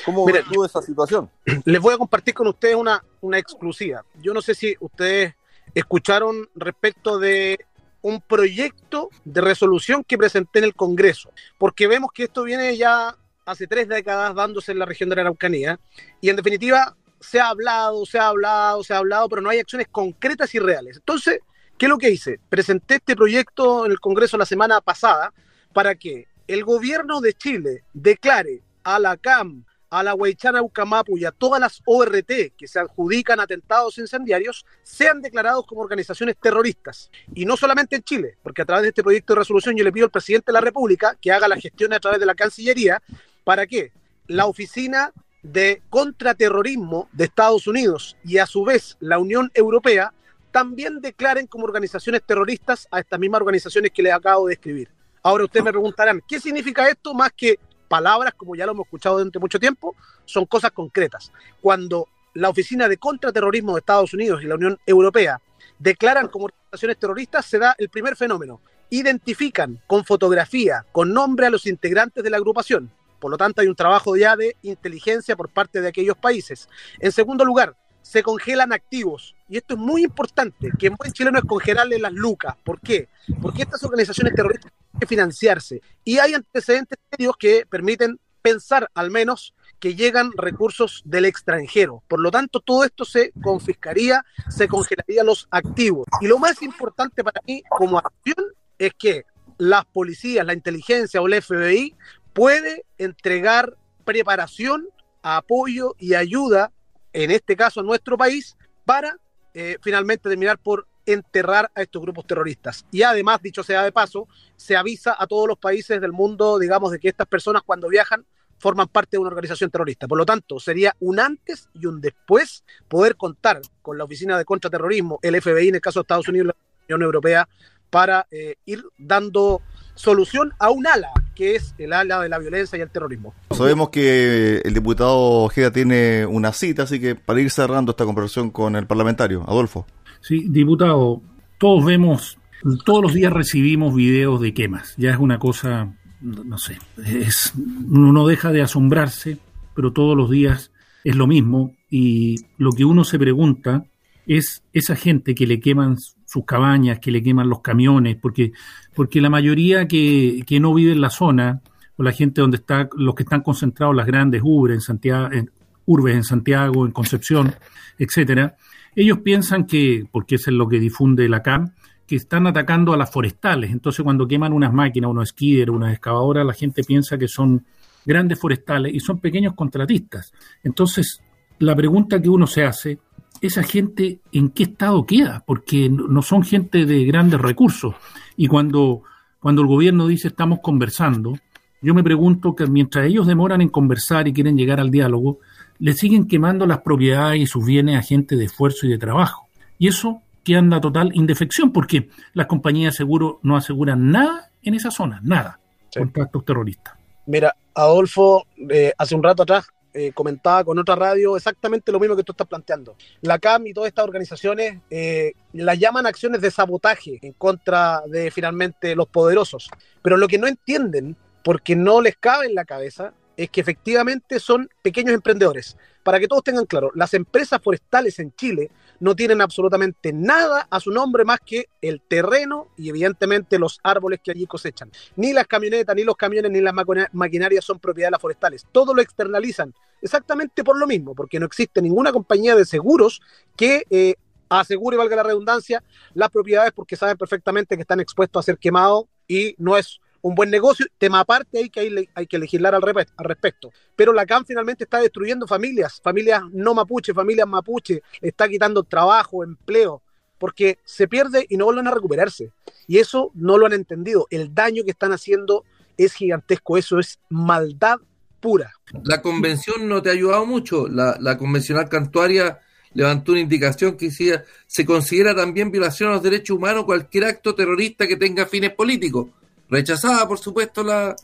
¿Cómo 0.04 0.24
Mira, 0.24 0.38
ves 0.40 0.48
tú 0.50 0.64
esa 0.64 0.80
situación? 0.80 1.30
Les 1.66 1.78
voy 1.80 1.92
a 1.94 1.98
compartir 1.98 2.32
con 2.32 2.46
ustedes 2.46 2.74
una, 2.74 3.04
una 3.20 3.38
exclusiva. 3.38 4.02
Yo 4.22 4.32
no 4.32 4.40
sé 4.40 4.54
si 4.54 4.74
ustedes 4.80 5.34
escucharon 5.74 6.48
respecto 6.54 7.18
de 7.18 7.58
un 8.00 8.22
proyecto 8.22 9.10
de 9.24 9.40
resolución 9.42 10.02
que 10.02 10.16
presenté 10.16 10.60
en 10.60 10.64
el 10.66 10.74
Congreso, 10.74 11.30
porque 11.58 11.86
vemos 11.86 12.10
que 12.14 12.24
esto 12.24 12.44
viene 12.44 12.76
ya 12.78 13.14
hace 13.44 13.66
tres 13.66 13.88
décadas 13.88 14.34
dándose 14.34 14.72
en 14.72 14.78
la 14.78 14.86
región 14.86 15.10
de 15.10 15.16
la 15.16 15.22
Araucanía 15.22 15.78
y 16.22 16.30
en 16.30 16.36
definitiva 16.36 16.96
se 17.20 17.40
ha 17.40 17.48
hablado, 17.48 18.06
se 18.06 18.18
ha 18.18 18.28
hablado, 18.28 18.82
se 18.84 18.94
ha 18.94 18.98
hablado, 18.98 19.28
pero 19.28 19.42
no 19.42 19.50
hay 19.50 19.58
acciones 19.58 19.88
concretas 19.90 20.54
y 20.54 20.58
reales. 20.60 20.96
Entonces, 20.96 21.40
¿qué 21.78 21.86
es 21.86 21.90
lo 21.90 21.98
que 21.98 22.10
hice? 22.10 22.40
Presenté 22.48 22.96
este 22.96 23.16
proyecto 23.16 23.86
en 23.86 23.92
el 23.92 24.00
Congreso 24.00 24.36
la 24.36 24.46
semana 24.46 24.80
pasada 24.80 25.32
para 25.72 25.94
que 25.94 26.26
el 26.46 26.64
gobierno 26.64 27.20
de 27.20 27.34
Chile 27.34 27.84
declare 27.92 28.62
a 28.82 28.98
la 28.98 29.16
CAM, 29.16 29.64
a 29.90 30.02
la 30.02 30.14
Huaychana 30.14 30.62
Ucamapu 30.62 31.18
y 31.18 31.24
a 31.24 31.32
todas 31.32 31.60
las 31.60 31.82
ORT 31.84 32.30
que 32.56 32.68
se 32.68 32.78
adjudican 32.78 33.40
atentados 33.40 33.98
incendiarios 33.98 34.64
sean 34.82 35.20
declarados 35.20 35.66
como 35.66 35.82
organizaciones 35.82 36.36
terroristas. 36.40 37.10
Y 37.34 37.44
no 37.44 37.56
solamente 37.56 37.96
en 37.96 38.02
Chile, 38.02 38.36
porque 38.42 38.62
a 38.62 38.64
través 38.64 38.82
de 38.82 38.88
este 38.88 39.02
proyecto 39.02 39.34
de 39.34 39.40
resolución 39.40 39.76
yo 39.76 39.84
le 39.84 39.92
pido 39.92 40.06
al 40.06 40.10
presidente 40.10 40.46
de 40.46 40.54
la 40.54 40.60
República 40.60 41.16
que 41.20 41.32
haga 41.32 41.48
la 41.48 41.56
gestión 41.56 41.92
a 41.92 42.00
través 42.00 42.20
de 42.20 42.26
la 42.26 42.34
Cancillería 42.34 43.02
para 43.44 43.66
que 43.66 43.92
la 44.26 44.46
oficina 44.46 45.12
de 45.42 45.82
contraterrorismo 45.90 47.08
de 47.12 47.24
Estados 47.24 47.66
Unidos 47.66 48.16
y 48.24 48.38
a 48.38 48.46
su 48.46 48.64
vez 48.64 48.96
la 48.98 49.18
Unión 49.18 49.50
Europea 49.54 50.12
también 50.56 51.02
declaren 51.02 51.46
como 51.46 51.66
organizaciones 51.66 52.22
terroristas 52.22 52.88
a 52.90 53.00
estas 53.00 53.20
mismas 53.20 53.42
organizaciones 53.42 53.90
que 53.90 54.02
les 54.02 54.14
acabo 54.14 54.46
de 54.46 54.52
describir. 54.52 54.88
Ahora 55.22 55.44
ustedes 55.44 55.62
me 55.62 55.70
preguntarán, 55.70 56.22
¿qué 56.26 56.40
significa 56.40 56.88
esto 56.88 57.12
más 57.12 57.30
que 57.36 57.58
palabras, 57.88 58.32
como 58.32 58.56
ya 58.56 58.64
lo 58.64 58.72
hemos 58.72 58.86
escuchado 58.86 59.18
durante 59.18 59.38
mucho 59.38 59.60
tiempo? 59.60 59.94
Son 60.24 60.46
cosas 60.46 60.70
concretas. 60.70 61.30
Cuando 61.60 62.08
la 62.32 62.48
Oficina 62.48 62.88
de 62.88 62.96
Contraterrorismo 62.96 63.74
de 63.74 63.80
Estados 63.80 64.14
Unidos 64.14 64.42
y 64.42 64.46
la 64.46 64.54
Unión 64.54 64.78
Europea 64.86 65.42
declaran 65.78 66.28
como 66.28 66.46
organizaciones 66.46 66.96
terroristas, 66.96 67.44
se 67.44 67.58
da 67.58 67.74
el 67.76 67.90
primer 67.90 68.16
fenómeno. 68.16 68.62
Identifican 68.88 69.82
con 69.86 70.06
fotografía, 70.06 70.86
con 70.90 71.12
nombre 71.12 71.48
a 71.48 71.50
los 71.50 71.66
integrantes 71.66 72.24
de 72.24 72.30
la 72.30 72.38
agrupación. 72.38 72.90
Por 73.20 73.30
lo 73.30 73.36
tanto, 73.36 73.60
hay 73.60 73.68
un 73.68 73.76
trabajo 73.76 74.16
ya 74.16 74.36
de 74.36 74.56
inteligencia 74.62 75.36
por 75.36 75.50
parte 75.50 75.82
de 75.82 75.88
aquellos 75.88 76.16
países. 76.16 76.66
En 76.98 77.12
segundo 77.12 77.44
lugar, 77.44 77.76
se 78.06 78.22
congelan 78.22 78.72
activos. 78.72 79.34
Y 79.48 79.56
esto 79.56 79.74
es 79.74 79.80
muy 79.80 80.04
importante, 80.04 80.70
que 80.78 80.86
en 80.86 80.94
buen 80.94 81.12
chileno 81.12 81.38
es 81.38 81.44
congelarle 81.44 81.98
las 81.98 82.12
lucas. 82.12 82.54
¿Por 82.64 82.80
qué? 82.80 83.08
Porque 83.42 83.62
estas 83.62 83.82
organizaciones 83.82 84.32
terroristas 84.32 84.70
tienen 84.72 85.00
que 85.00 85.06
financiarse. 85.06 85.82
Y 86.04 86.18
hay 86.18 86.34
antecedentes 86.34 86.98
serios 87.10 87.36
que 87.36 87.66
permiten 87.68 88.20
pensar 88.42 88.88
al 88.94 89.10
menos 89.10 89.54
que 89.80 89.96
llegan 89.96 90.30
recursos 90.36 91.02
del 91.04 91.24
extranjero. 91.24 92.04
Por 92.06 92.20
lo 92.20 92.30
tanto, 92.30 92.60
todo 92.60 92.84
esto 92.84 93.04
se 93.04 93.32
confiscaría, 93.42 94.24
se 94.50 94.68
congelaría 94.68 95.24
los 95.24 95.48
activos. 95.50 96.06
Y 96.20 96.28
lo 96.28 96.38
más 96.38 96.62
importante 96.62 97.24
para 97.24 97.40
mí 97.44 97.64
como 97.68 97.98
acción 97.98 98.46
es 98.78 98.92
que 98.96 99.24
las 99.58 99.84
policías, 99.84 100.46
la 100.46 100.54
inteligencia 100.54 101.20
o 101.20 101.26
el 101.26 101.42
FBI 101.42 101.96
puede 102.32 102.84
entregar 102.98 103.76
preparación, 104.04 104.86
apoyo 105.22 105.96
y 105.98 106.14
ayuda, 106.14 106.70
en 107.16 107.30
este 107.30 107.56
caso 107.56 107.82
nuestro 107.82 108.18
país, 108.18 108.56
para 108.84 109.18
eh, 109.54 109.78
finalmente 109.80 110.28
terminar 110.28 110.58
por 110.58 110.86
enterrar 111.06 111.70
a 111.74 111.80
estos 111.80 112.02
grupos 112.02 112.26
terroristas. 112.26 112.84
Y 112.90 113.02
además, 113.02 113.40
dicho 113.40 113.62
sea 113.62 113.82
de 113.84 113.90
paso, 113.90 114.28
se 114.56 114.76
avisa 114.76 115.16
a 115.18 115.26
todos 115.26 115.48
los 115.48 115.56
países 115.56 115.98
del 115.98 116.12
mundo, 116.12 116.58
digamos, 116.58 116.92
de 116.92 116.98
que 116.98 117.08
estas 117.08 117.26
personas 117.26 117.62
cuando 117.64 117.88
viajan 117.88 118.26
forman 118.58 118.88
parte 118.88 119.12
de 119.12 119.18
una 119.18 119.28
organización 119.28 119.70
terrorista. 119.70 120.06
Por 120.06 120.18
lo 120.18 120.26
tanto, 120.26 120.60
sería 120.60 120.94
un 121.00 121.18
antes 121.18 121.70
y 121.72 121.86
un 121.86 122.02
después 122.02 122.64
poder 122.86 123.16
contar 123.16 123.62
con 123.80 123.96
la 123.96 124.04
Oficina 124.04 124.36
de 124.36 124.44
Contraterrorismo, 124.44 125.18
el 125.22 125.40
FBI 125.40 125.68
en 125.68 125.76
el 125.76 125.80
caso 125.80 126.00
de 126.00 126.02
Estados 126.02 126.28
Unidos 126.28 126.54
y 126.86 126.92
la 126.92 126.96
Unión 126.96 127.06
Europea, 127.06 127.48
para 127.88 128.26
eh, 128.30 128.56
ir 128.66 128.84
dando 128.98 129.62
solución 129.94 130.52
a 130.58 130.68
un 130.68 130.86
ala, 130.86 131.12
que 131.36 131.54
es 131.54 131.74
el 131.78 131.92
ala 131.92 132.20
de 132.20 132.28
la 132.28 132.40
violencia 132.40 132.76
y 132.76 132.80
el 132.80 132.90
terrorismo. 132.90 133.32
Sabemos 133.52 133.90
que 133.90 134.58
el 134.64 134.74
diputado 134.74 135.16
Ojeda 135.44 135.70
tiene 135.70 136.26
una 136.26 136.52
cita, 136.52 136.82
así 136.82 136.98
que 136.98 137.14
para 137.14 137.40
ir 137.40 137.50
cerrando 137.50 137.92
esta 137.92 138.04
conversación 138.04 138.50
con 138.50 138.74
el 138.74 138.88
parlamentario, 138.88 139.44
Adolfo. 139.46 139.86
Sí, 140.20 140.46
diputado, 140.48 141.22
todos 141.58 141.84
vemos, 141.84 142.38
todos 142.84 143.02
los 143.02 143.14
días 143.14 143.32
recibimos 143.32 143.94
videos 143.94 144.40
de 144.40 144.52
quemas, 144.52 144.94
ya 144.96 145.12
es 145.12 145.18
una 145.18 145.38
cosa 145.38 145.92
no 146.20 146.58
sé, 146.58 146.78
es, 147.04 147.52
uno 147.88 148.12
no 148.12 148.26
deja 148.26 148.52
de 148.52 148.62
asombrarse, 148.62 149.38
pero 149.74 149.92
todos 149.92 150.16
los 150.16 150.30
días 150.30 150.72
es 151.04 151.14
lo 151.14 151.26
mismo 151.26 151.74
y 151.90 152.36
lo 152.58 152.72
que 152.72 152.84
uno 152.84 153.04
se 153.04 153.18
pregunta 153.18 153.84
es 154.26 154.62
esa 154.72 154.96
gente 154.96 155.34
que 155.34 155.46
le 155.46 155.60
queman 155.60 155.98
sus 156.36 156.44
cabañas, 156.44 156.98
que 156.98 157.10
le 157.10 157.22
queman 157.22 157.48
los 157.48 157.60
camiones, 157.60 158.16
porque, 158.20 158.52
porque 158.94 159.22
la 159.22 159.30
mayoría 159.30 159.88
que, 159.88 160.44
que 160.46 160.60
no 160.60 160.74
vive 160.74 160.92
en 160.92 161.00
la 161.00 161.08
zona, 161.08 161.62
o 161.96 162.02
la 162.02 162.12
gente 162.12 162.42
donde 162.42 162.58
está, 162.58 162.90
los 162.94 163.14
que 163.14 163.22
están 163.22 163.40
concentrados 163.40 163.96
las 163.96 164.06
grandes 164.06 164.42
urbes 164.44 164.74
en 164.74 164.80
Santiago, 164.82 165.28
en, 165.32 165.50
urbes 165.86 166.14
en 166.14 166.24
Santiago, 166.24 166.84
en 166.84 166.92
Concepción, 166.92 167.54
etcétera, 167.98 168.54
ellos 168.94 169.20
piensan 169.20 169.64
que, 169.64 170.04
porque 170.12 170.34
eso 170.34 170.50
es 170.50 170.56
lo 170.56 170.68
que 170.68 170.78
difunde 170.78 171.26
la 171.26 171.42
CAM, 171.42 171.72
que 172.06 172.16
están 172.16 172.46
atacando 172.46 172.92
a 172.92 172.98
las 172.98 173.10
forestales. 173.10 173.70
Entonces, 173.70 174.02
cuando 174.04 174.28
queman 174.28 174.52
unas 174.52 174.74
máquinas, 174.74 175.10
unos 175.10 175.30
skiders, 175.30 175.70
unas 175.70 175.92
excavadoras, 175.92 176.44
la 176.44 176.52
gente 176.52 176.82
piensa 176.84 177.16
que 177.16 177.28
son 177.28 177.64
grandes 178.04 178.38
forestales 178.38 178.94
y 178.94 179.00
son 179.00 179.20
pequeños 179.20 179.54
contratistas. 179.54 180.32
Entonces, 180.62 181.22
la 181.60 181.74
pregunta 181.74 182.20
que 182.20 182.28
uno 182.28 182.46
se 182.46 182.62
hace, 182.62 182.98
¿esa 183.40 183.62
gente 183.62 184.20
en 184.32 184.50
qué 184.50 184.64
estado 184.64 185.06
queda? 185.06 185.44
Porque 185.46 185.88
no 185.88 186.22
son 186.22 186.42
gente 186.42 186.84
de 186.86 187.04
grandes 187.04 187.40
recursos. 187.40 187.94
Y 188.36 188.48
cuando, 188.48 189.02
cuando 189.40 189.62
el 189.62 189.68
gobierno 189.68 190.06
dice 190.06 190.28
estamos 190.28 190.60
conversando, 190.62 191.34
yo 191.82 191.94
me 191.94 192.02
pregunto 192.02 192.54
que 192.54 192.66
mientras 192.66 193.06
ellos 193.06 193.26
demoran 193.26 193.60
en 193.60 193.68
conversar 193.68 194.28
y 194.28 194.32
quieren 194.32 194.56
llegar 194.56 194.80
al 194.80 194.90
diálogo, 194.90 195.38
le 195.78 195.92
siguen 195.92 196.26
quemando 196.26 196.66
las 196.66 196.80
propiedades 196.80 197.40
y 197.40 197.46
sus 197.46 197.64
bienes 197.64 197.98
a 197.98 198.02
gente 198.02 198.36
de 198.36 198.44
esfuerzo 198.44 198.86
y 198.86 198.90
de 198.90 198.98
trabajo. 198.98 199.48
Y 199.78 199.88
eso 199.88 200.22
que 200.42 200.56
anda 200.56 200.80
total 200.80 201.10
indefección, 201.14 201.72
porque 201.72 202.08
las 202.32 202.46
compañías 202.46 202.94
de 202.94 202.98
seguro 202.98 203.40
no 203.42 203.56
aseguran 203.56 204.10
nada 204.10 204.50
en 204.62 204.74
esa 204.74 204.90
zona, 204.90 205.20
nada, 205.22 205.58
sí. 205.90 206.00
contra 206.00 206.24
estos 206.24 206.44
terroristas. 206.44 206.94
Mira, 207.26 207.54
Adolfo, 207.74 208.46
eh, 208.70 208.92
hace 208.96 209.14
un 209.14 209.22
rato 209.22 209.42
atrás 209.42 209.68
eh, 209.98 210.12
comentaba 210.12 210.62
con 210.62 210.78
otra 210.78 210.94
radio 210.94 211.38
exactamente 211.38 211.90
lo 211.90 211.98
mismo 211.98 212.14
que 212.14 212.22
tú 212.22 212.32
estás 212.32 212.46
planteando. 212.46 212.96
La 213.22 213.38
CAM 213.38 213.66
y 213.66 213.72
todas 213.72 213.88
estas 213.88 214.04
organizaciones 214.04 214.82
eh, 214.90 215.32
las 215.54 215.78
llaman 215.78 216.04
acciones 216.04 216.42
de 216.42 216.50
sabotaje 216.50 217.18
en 217.22 217.32
contra 217.32 218.02
de 218.06 218.30
finalmente 218.30 218.94
los 218.94 219.08
poderosos. 219.08 219.70
Pero 220.02 220.18
lo 220.18 220.28
que 220.28 220.36
no 220.36 220.48
entienden, 220.48 221.16
porque 221.42 221.74
no 221.74 222.02
les 222.02 222.14
cabe 222.18 222.44
en 222.44 222.54
la 222.54 222.66
cabeza, 222.66 223.14
es 223.38 223.48
que 223.48 223.62
efectivamente 223.62 224.38
son 224.38 224.68
pequeños 224.82 225.14
emprendedores. 225.14 225.78
Para 226.06 226.20
que 226.20 226.28
todos 226.28 226.44
tengan 226.44 226.66
claro, 226.66 226.92
las 226.94 227.14
empresas 227.14 227.60
forestales 227.60 228.20
en 228.20 228.32
Chile 228.36 228.70
no 229.00 229.16
tienen 229.16 229.40
absolutamente 229.40 230.12
nada 230.12 230.68
a 230.70 230.78
su 230.78 230.92
nombre 230.92 231.24
más 231.24 231.40
que 231.44 231.68
el 231.82 232.00
terreno 232.00 232.68
y 232.76 232.90
evidentemente 232.90 233.58
los 233.58 233.80
árboles 233.82 234.20
que 234.22 234.30
allí 234.30 234.46
cosechan. 234.46 234.92
Ni 235.16 235.32
las 235.32 235.48
camionetas, 235.48 235.96
ni 235.96 236.04
los 236.04 236.14
camiones, 236.14 236.52
ni 236.52 236.60
las 236.60 236.72
maquinarias 237.12 237.64
son 237.64 237.80
propiedad 237.80 238.06
de 238.06 238.12
las 238.12 238.20
forestales. 238.20 238.64
Todo 238.70 238.94
lo 238.94 239.02
externalizan 239.02 239.74
exactamente 240.00 240.62
por 240.62 240.78
lo 240.78 240.86
mismo, 240.86 241.12
porque 241.12 241.40
no 241.40 241.46
existe 241.46 241.82
ninguna 241.82 242.12
compañía 242.12 242.54
de 242.54 242.66
seguros 242.66 243.20
que 243.56 243.82
eh, 243.90 244.14
asegure, 244.48 244.96
valga 244.96 245.16
la 245.16 245.24
redundancia, 245.24 245.82
las 246.14 246.30
propiedades 246.30 246.70
porque 246.70 246.94
saben 246.94 247.16
perfectamente 247.16 247.74
que 247.74 247.82
están 247.82 247.98
expuestos 247.98 248.38
a 248.38 248.46
ser 248.46 248.58
quemados 248.58 249.06
y 249.26 249.56
no 249.58 249.76
es 249.76 250.00
un 250.26 250.34
buen 250.34 250.50
negocio, 250.50 250.86
tema 250.98 251.20
aparte 251.20 251.58
hay 251.58 251.70
que, 251.70 252.08
hay, 252.12 252.26
que 252.26 252.38
legislar 252.38 252.74
al, 252.74 252.82
respecto. 253.18 253.70
Pero 253.94 254.12
la 254.12 254.26
CAM 254.26 254.44
finalmente 254.44 254.82
está 254.82 254.98
destruyendo 254.98 255.46
familias, 255.46 256.00
familias 256.02 256.42
no 256.52 256.74
mapuche, 256.74 257.14
familias 257.14 257.46
mapuche, 257.46 258.02
está 258.20 258.48
quitando 258.48 258.82
trabajo, 258.82 259.44
empleo, 259.44 260.02
porque 260.38 260.78
se 260.84 261.06
pierde 261.06 261.46
y 261.48 261.56
no 261.56 261.66
vuelven 261.66 261.86
a 261.86 261.92
recuperarse. 261.92 262.50
Y 262.88 262.98
eso 262.98 263.30
no 263.34 263.56
lo 263.56 263.66
han 263.66 263.72
entendido. 263.72 264.26
El 264.30 264.52
daño 264.52 264.82
que 264.82 264.90
están 264.90 265.12
haciendo 265.12 265.64
es 265.96 266.12
gigantesco, 266.14 266.76
eso 266.76 266.98
es 266.98 267.20
maldad 267.30 267.98
pura. 268.40 268.72
La 269.04 269.22
convención 269.22 269.88
no 269.88 270.02
te 270.02 270.10
ha 270.10 270.12
ayudado 270.12 270.44
mucho, 270.44 270.88
la, 270.88 271.16
la 271.20 271.38
convencional 271.38 271.88
cantuaria 271.88 272.58
levantó 272.94 273.30
una 273.30 273.42
indicación 273.42 273.96
que 273.96 274.06
decía 274.06 274.42
se 274.66 274.84
considera 274.84 275.36
también 275.36 275.70
violación 275.70 276.10
a 276.10 276.14
los 276.14 276.22
derechos 276.22 276.56
humanos 276.56 276.84
cualquier 276.84 277.24
acto 277.26 277.54
terrorista 277.54 278.08
que 278.08 278.16
tenga 278.16 278.46
fines 278.46 278.72
políticos 278.72 279.28
rechazada, 279.68 280.26
por 280.26 280.38
supuesto, 280.38 280.82
la, 280.82 281.16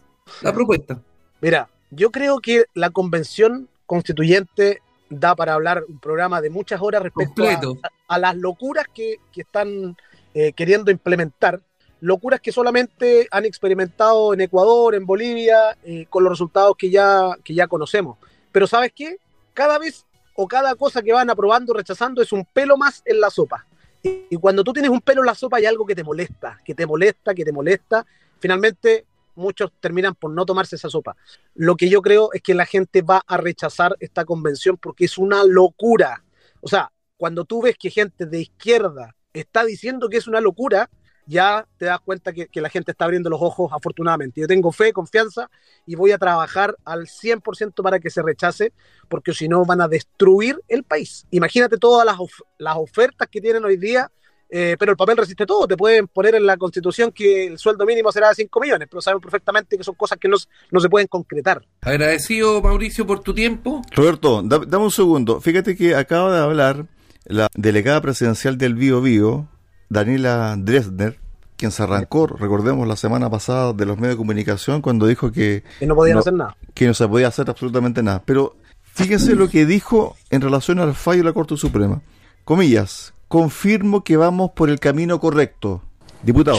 la, 0.42 0.52
propuesta. 0.52 1.00
Mira, 1.40 1.68
yo 1.90 2.10
creo 2.10 2.40
que 2.40 2.64
la 2.74 2.90
convención 2.90 3.68
constituyente 3.86 4.80
da 5.10 5.34
para 5.34 5.54
hablar 5.54 5.84
un 5.88 5.98
programa 5.98 6.40
de 6.40 6.50
muchas 6.50 6.80
horas 6.80 7.02
respecto 7.02 7.44
a, 7.44 7.90
a, 8.08 8.18
las 8.18 8.36
locuras 8.36 8.86
que, 8.92 9.16
que 9.32 9.42
están 9.42 9.96
eh, 10.34 10.52
queriendo 10.54 10.90
implementar, 10.90 11.60
locuras 12.00 12.40
que 12.40 12.52
solamente 12.52 13.28
han 13.30 13.44
experimentado 13.44 14.32
en 14.34 14.40
Ecuador, 14.40 14.94
en 14.94 15.06
Bolivia, 15.06 15.76
eh, 15.84 16.06
con 16.08 16.24
los 16.24 16.32
resultados 16.32 16.74
que 16.76 16.90
ya, 16.90 17.36
que 17.44 17.54
ya 17.54 17.66
conocemos. 17.66 18.18
Pero 18.50 18.66
¿sabes 18.66 18.92
qué? 18.94 19.18
Cada 19.54 19.78
vez 19.78 20.06
o 20.34 20.48
cada 20.48 20.74
cosa 20.74 21.02
que 21.02 21.12
van 21.12 21.28
aprobando, 21.30 21.74
rechazando, 21.74 22.22
es 22.22 22.32
un 22.32 22.46
pelo 22.46 22.76
más 22.76 23.02
en 23.04 23.20
la 23.20 23.30
sopa. 23.30 23.66
Y, 24.02 24.24
y 24.30 24.36
cuando 24.36 24.64
tú 24.64 24.72
tienes 24.72 24.90
un 24.90 25.00
pelo 25.00 25.20
en 25.20 25.26
la 25.26 25.34
sopa 25.34 25.58
hay 25.58 25.66
algo 25.66 25.86
que 25.86 25.94
te 25.94 26.02
molesta, 26.02 26.58
que 26.64 26.74
te 26.74 26.86
molesta, 26.86 27.34
que 27.34 27.44
te 27.44 27.52
molesta, 27.52 28.06
finalmente 28.42 29.06
muchos 29.34 29.70
terminan 29.80 30.14
por 30.14 30.32
no 30.32 30.44
tomarse 30.44 30.76
esa 30.76 30.90
sopa. 30.90 31.16
Lo 31.54 31.76
que 31.76 31.88
yo 31.88 32.02
creo 32.02 32.30
es 32.32 32.42
que 32.42 32.54
la 32.54 32.66
gente 32.66 33.00
va 33.00 33.22
a 33.26 33.36
rechazar 33.36 33.96
esta 34.00 34.24
convención 34.24 34.76
porque 34.76 35.06
es 35.06 35.16
una 35.16 35.44
locura. 35.44 36.24
O 36.60 36.68
sea, 36.68 36.92
cuando 37.16 37.44
tú 37.44 37.62
ves 37.62 37.76
que 37.78 37.88
gente 37.88 38.26
de 38.26 38.40
izquierda 38.40 39.14
está 39.32 39.64
diciendo 39.64 40.08
que 40.08 40.18
es 40.18 40.26
una 40.26 40.40
locura, 40.40 40.90
ya 41.24 41.66
te 41.78 41.86
das 41.86 42.00
cuenta 42.00 42.32
que, 42.32 42.48
que, 42.48 42.60
la 42.60 42.68
gente 42.68 42.90
está 42.90 43.04
abriendo 43.04 43.30
los 43.30 43.40
ojos 43.40 43.70
afortunadamente. 43.72 44.40
Yo 44.40 44.48
tengo 44.48 44.72
fe, 44.72 44.92
confianza 44.92 45.48
y 45.86 45.94
voy 45.94 46.10
a 46.10 46.18
trabajar 46.18 46.76
al 46.84 47.06
100% 47.06 47.80
para 47.80 48.00
que 48.00 48.10
se 48.10 48.22
rechace, 48.22 48.72
porque 49.08 49.32
si 49.32 49.48
no 49.48 49.64
van 49.64 49.80
a 49.80 49.88
destruir 49.88 50.60
el 50.66 50.82
país. 50.82 51.24
Imagínate 51.30 51.78
todas 51.78 52.04
las, 52.04 52.18
of 52.18 52.32
las 52.58 52.76
ofertas 52.76 53.28
que 53.28 53.40
tienen 53.40 53.64
hoy 53.64 53.76
día 53.76 54.10
eh, 54.54 54.76
pero 54.78 54.92
el 54.92 54.98
papel 54.98 55.16
resiste 55.16 55.46
todo. 55.46 55.66
Te 55.66 55.78
pueden 55.78 56.08
poner 56.08 56.34
en 56.34 56.44
la 56.44 56.58
constitución 56.58 57.10
que 57.10 57.46
el 57.46 57.58
sueldo 57.58 57.86
mínimo 57.86 58.12
será 58.12 58.28
de 58.28 58.34
5 58.34 58.60
millones, 58.60 58.86
pero 58.90 59.00
saben 59.00 59.18
perfectamente 59.18 59.78
que 59.78 59.82
son 59.82 59.94
cosas 59.94 60.18
que 60.18 60.28
no, 60.28 60.36
no, 60.70 60.78
se 60.78 60.90
pueden 60.90 61.08
concretar. 61.08 61.64
Agradecido, 61.80 62.60
Mauricio, 62.60 63.06
por 63.06 63.20
tu 63.20 63.32
tiempo. 63.32 63.80
Roberto, 63.92 64.42
da, 64.42 64.58
dame 64.58 64.84
un 64.84 64.90
segundo. 64.90 65.40
Fíjate 65.40 65.74
que 65.74 65.94
acaba 65.94 66.34
de 66.34 66.40
hablar 66.42 66.84
la 67.24 67.48
delegada 67.54 68.02
presidencial 68.02 68.58
del 68.58 68.74
Bio 68.74 69.00
Bio, 69.00 69.48
Daniela 69.88 70.54
Dresner, 70.58 71.18
quien 71.56 71.72
se 71.72 71.84
arrancó, 71.84 72.26
recordemos, 72.26 72.86
la 72.86 72.96
semana 72.96 73.30
pasada 73.30 73.72
de 73.72 73.86
los 73.86 73.96
medios 73.96 74.16
de 74.16 74.18
comunicación 74.18 74.82
cuando 74.82 75.06
dijo 75.06 75.32
que... 75.32 75.64
Que 75.78 75.86
no 75.86 75.94
podían 75.94 76.16
no, 76.16 76.20
hacer 76.20 76.34
nada. 76.34 76.58
Que 76.74 76.86
no 76.86 76.92
se 76.92 77.08
podía 77.08 77.28
hacer 77.28 77.48
absolutamente 77.48 78.02
nada. 78.02 78.22
Pero 78.26 78.56
fíjense 78.82 79.34
lo 79.34 79.48
que 79.48 79.64
dijo 79.64 80.14
en 80.28 80.42
relación 80.42 80.78
al 80.78 80.94
fallo 80.94 81.20
de 81.20 81.24
la 81.30 81.32
Corte 81.32 81.56
Suprema. 81.56 82.02
Comillas, 82.44 83.11
confirmo 83.32 84.04
que 84.04 84.18
vamos 84.18 84.50
por 84.50 84.68
el 84.68 84.78
camino 84.78 85.18
correcto. 85.18 85.80
Diputado. 86.22 86.58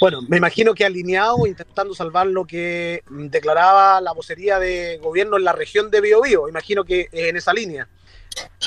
Bueno, 0.00 0.22
me 0.26 0.38
imagino 0.38 0.72
que 0.72 0.86
alineado, 0.86 1.46
intentando 1.46 1.94
salvar 1.94 2.26
lo 2.26 2.46
que 2.46 3.02
declaraba 3.10 4.00
la 4.00 4.12
vocería 4.12 4.58
de 4.58 4.96
gobierno 4.96 5.36
en 5.36 5.44
la 5.44 5.52
región 5.52 5.90
de 5.90 6.00
Biobío, 6.00 6.48
imagino 6.48 6.84
que 6.84 7.10
en 7.12 7.36
esa 7.36 7.52
línea. 7.52 7.86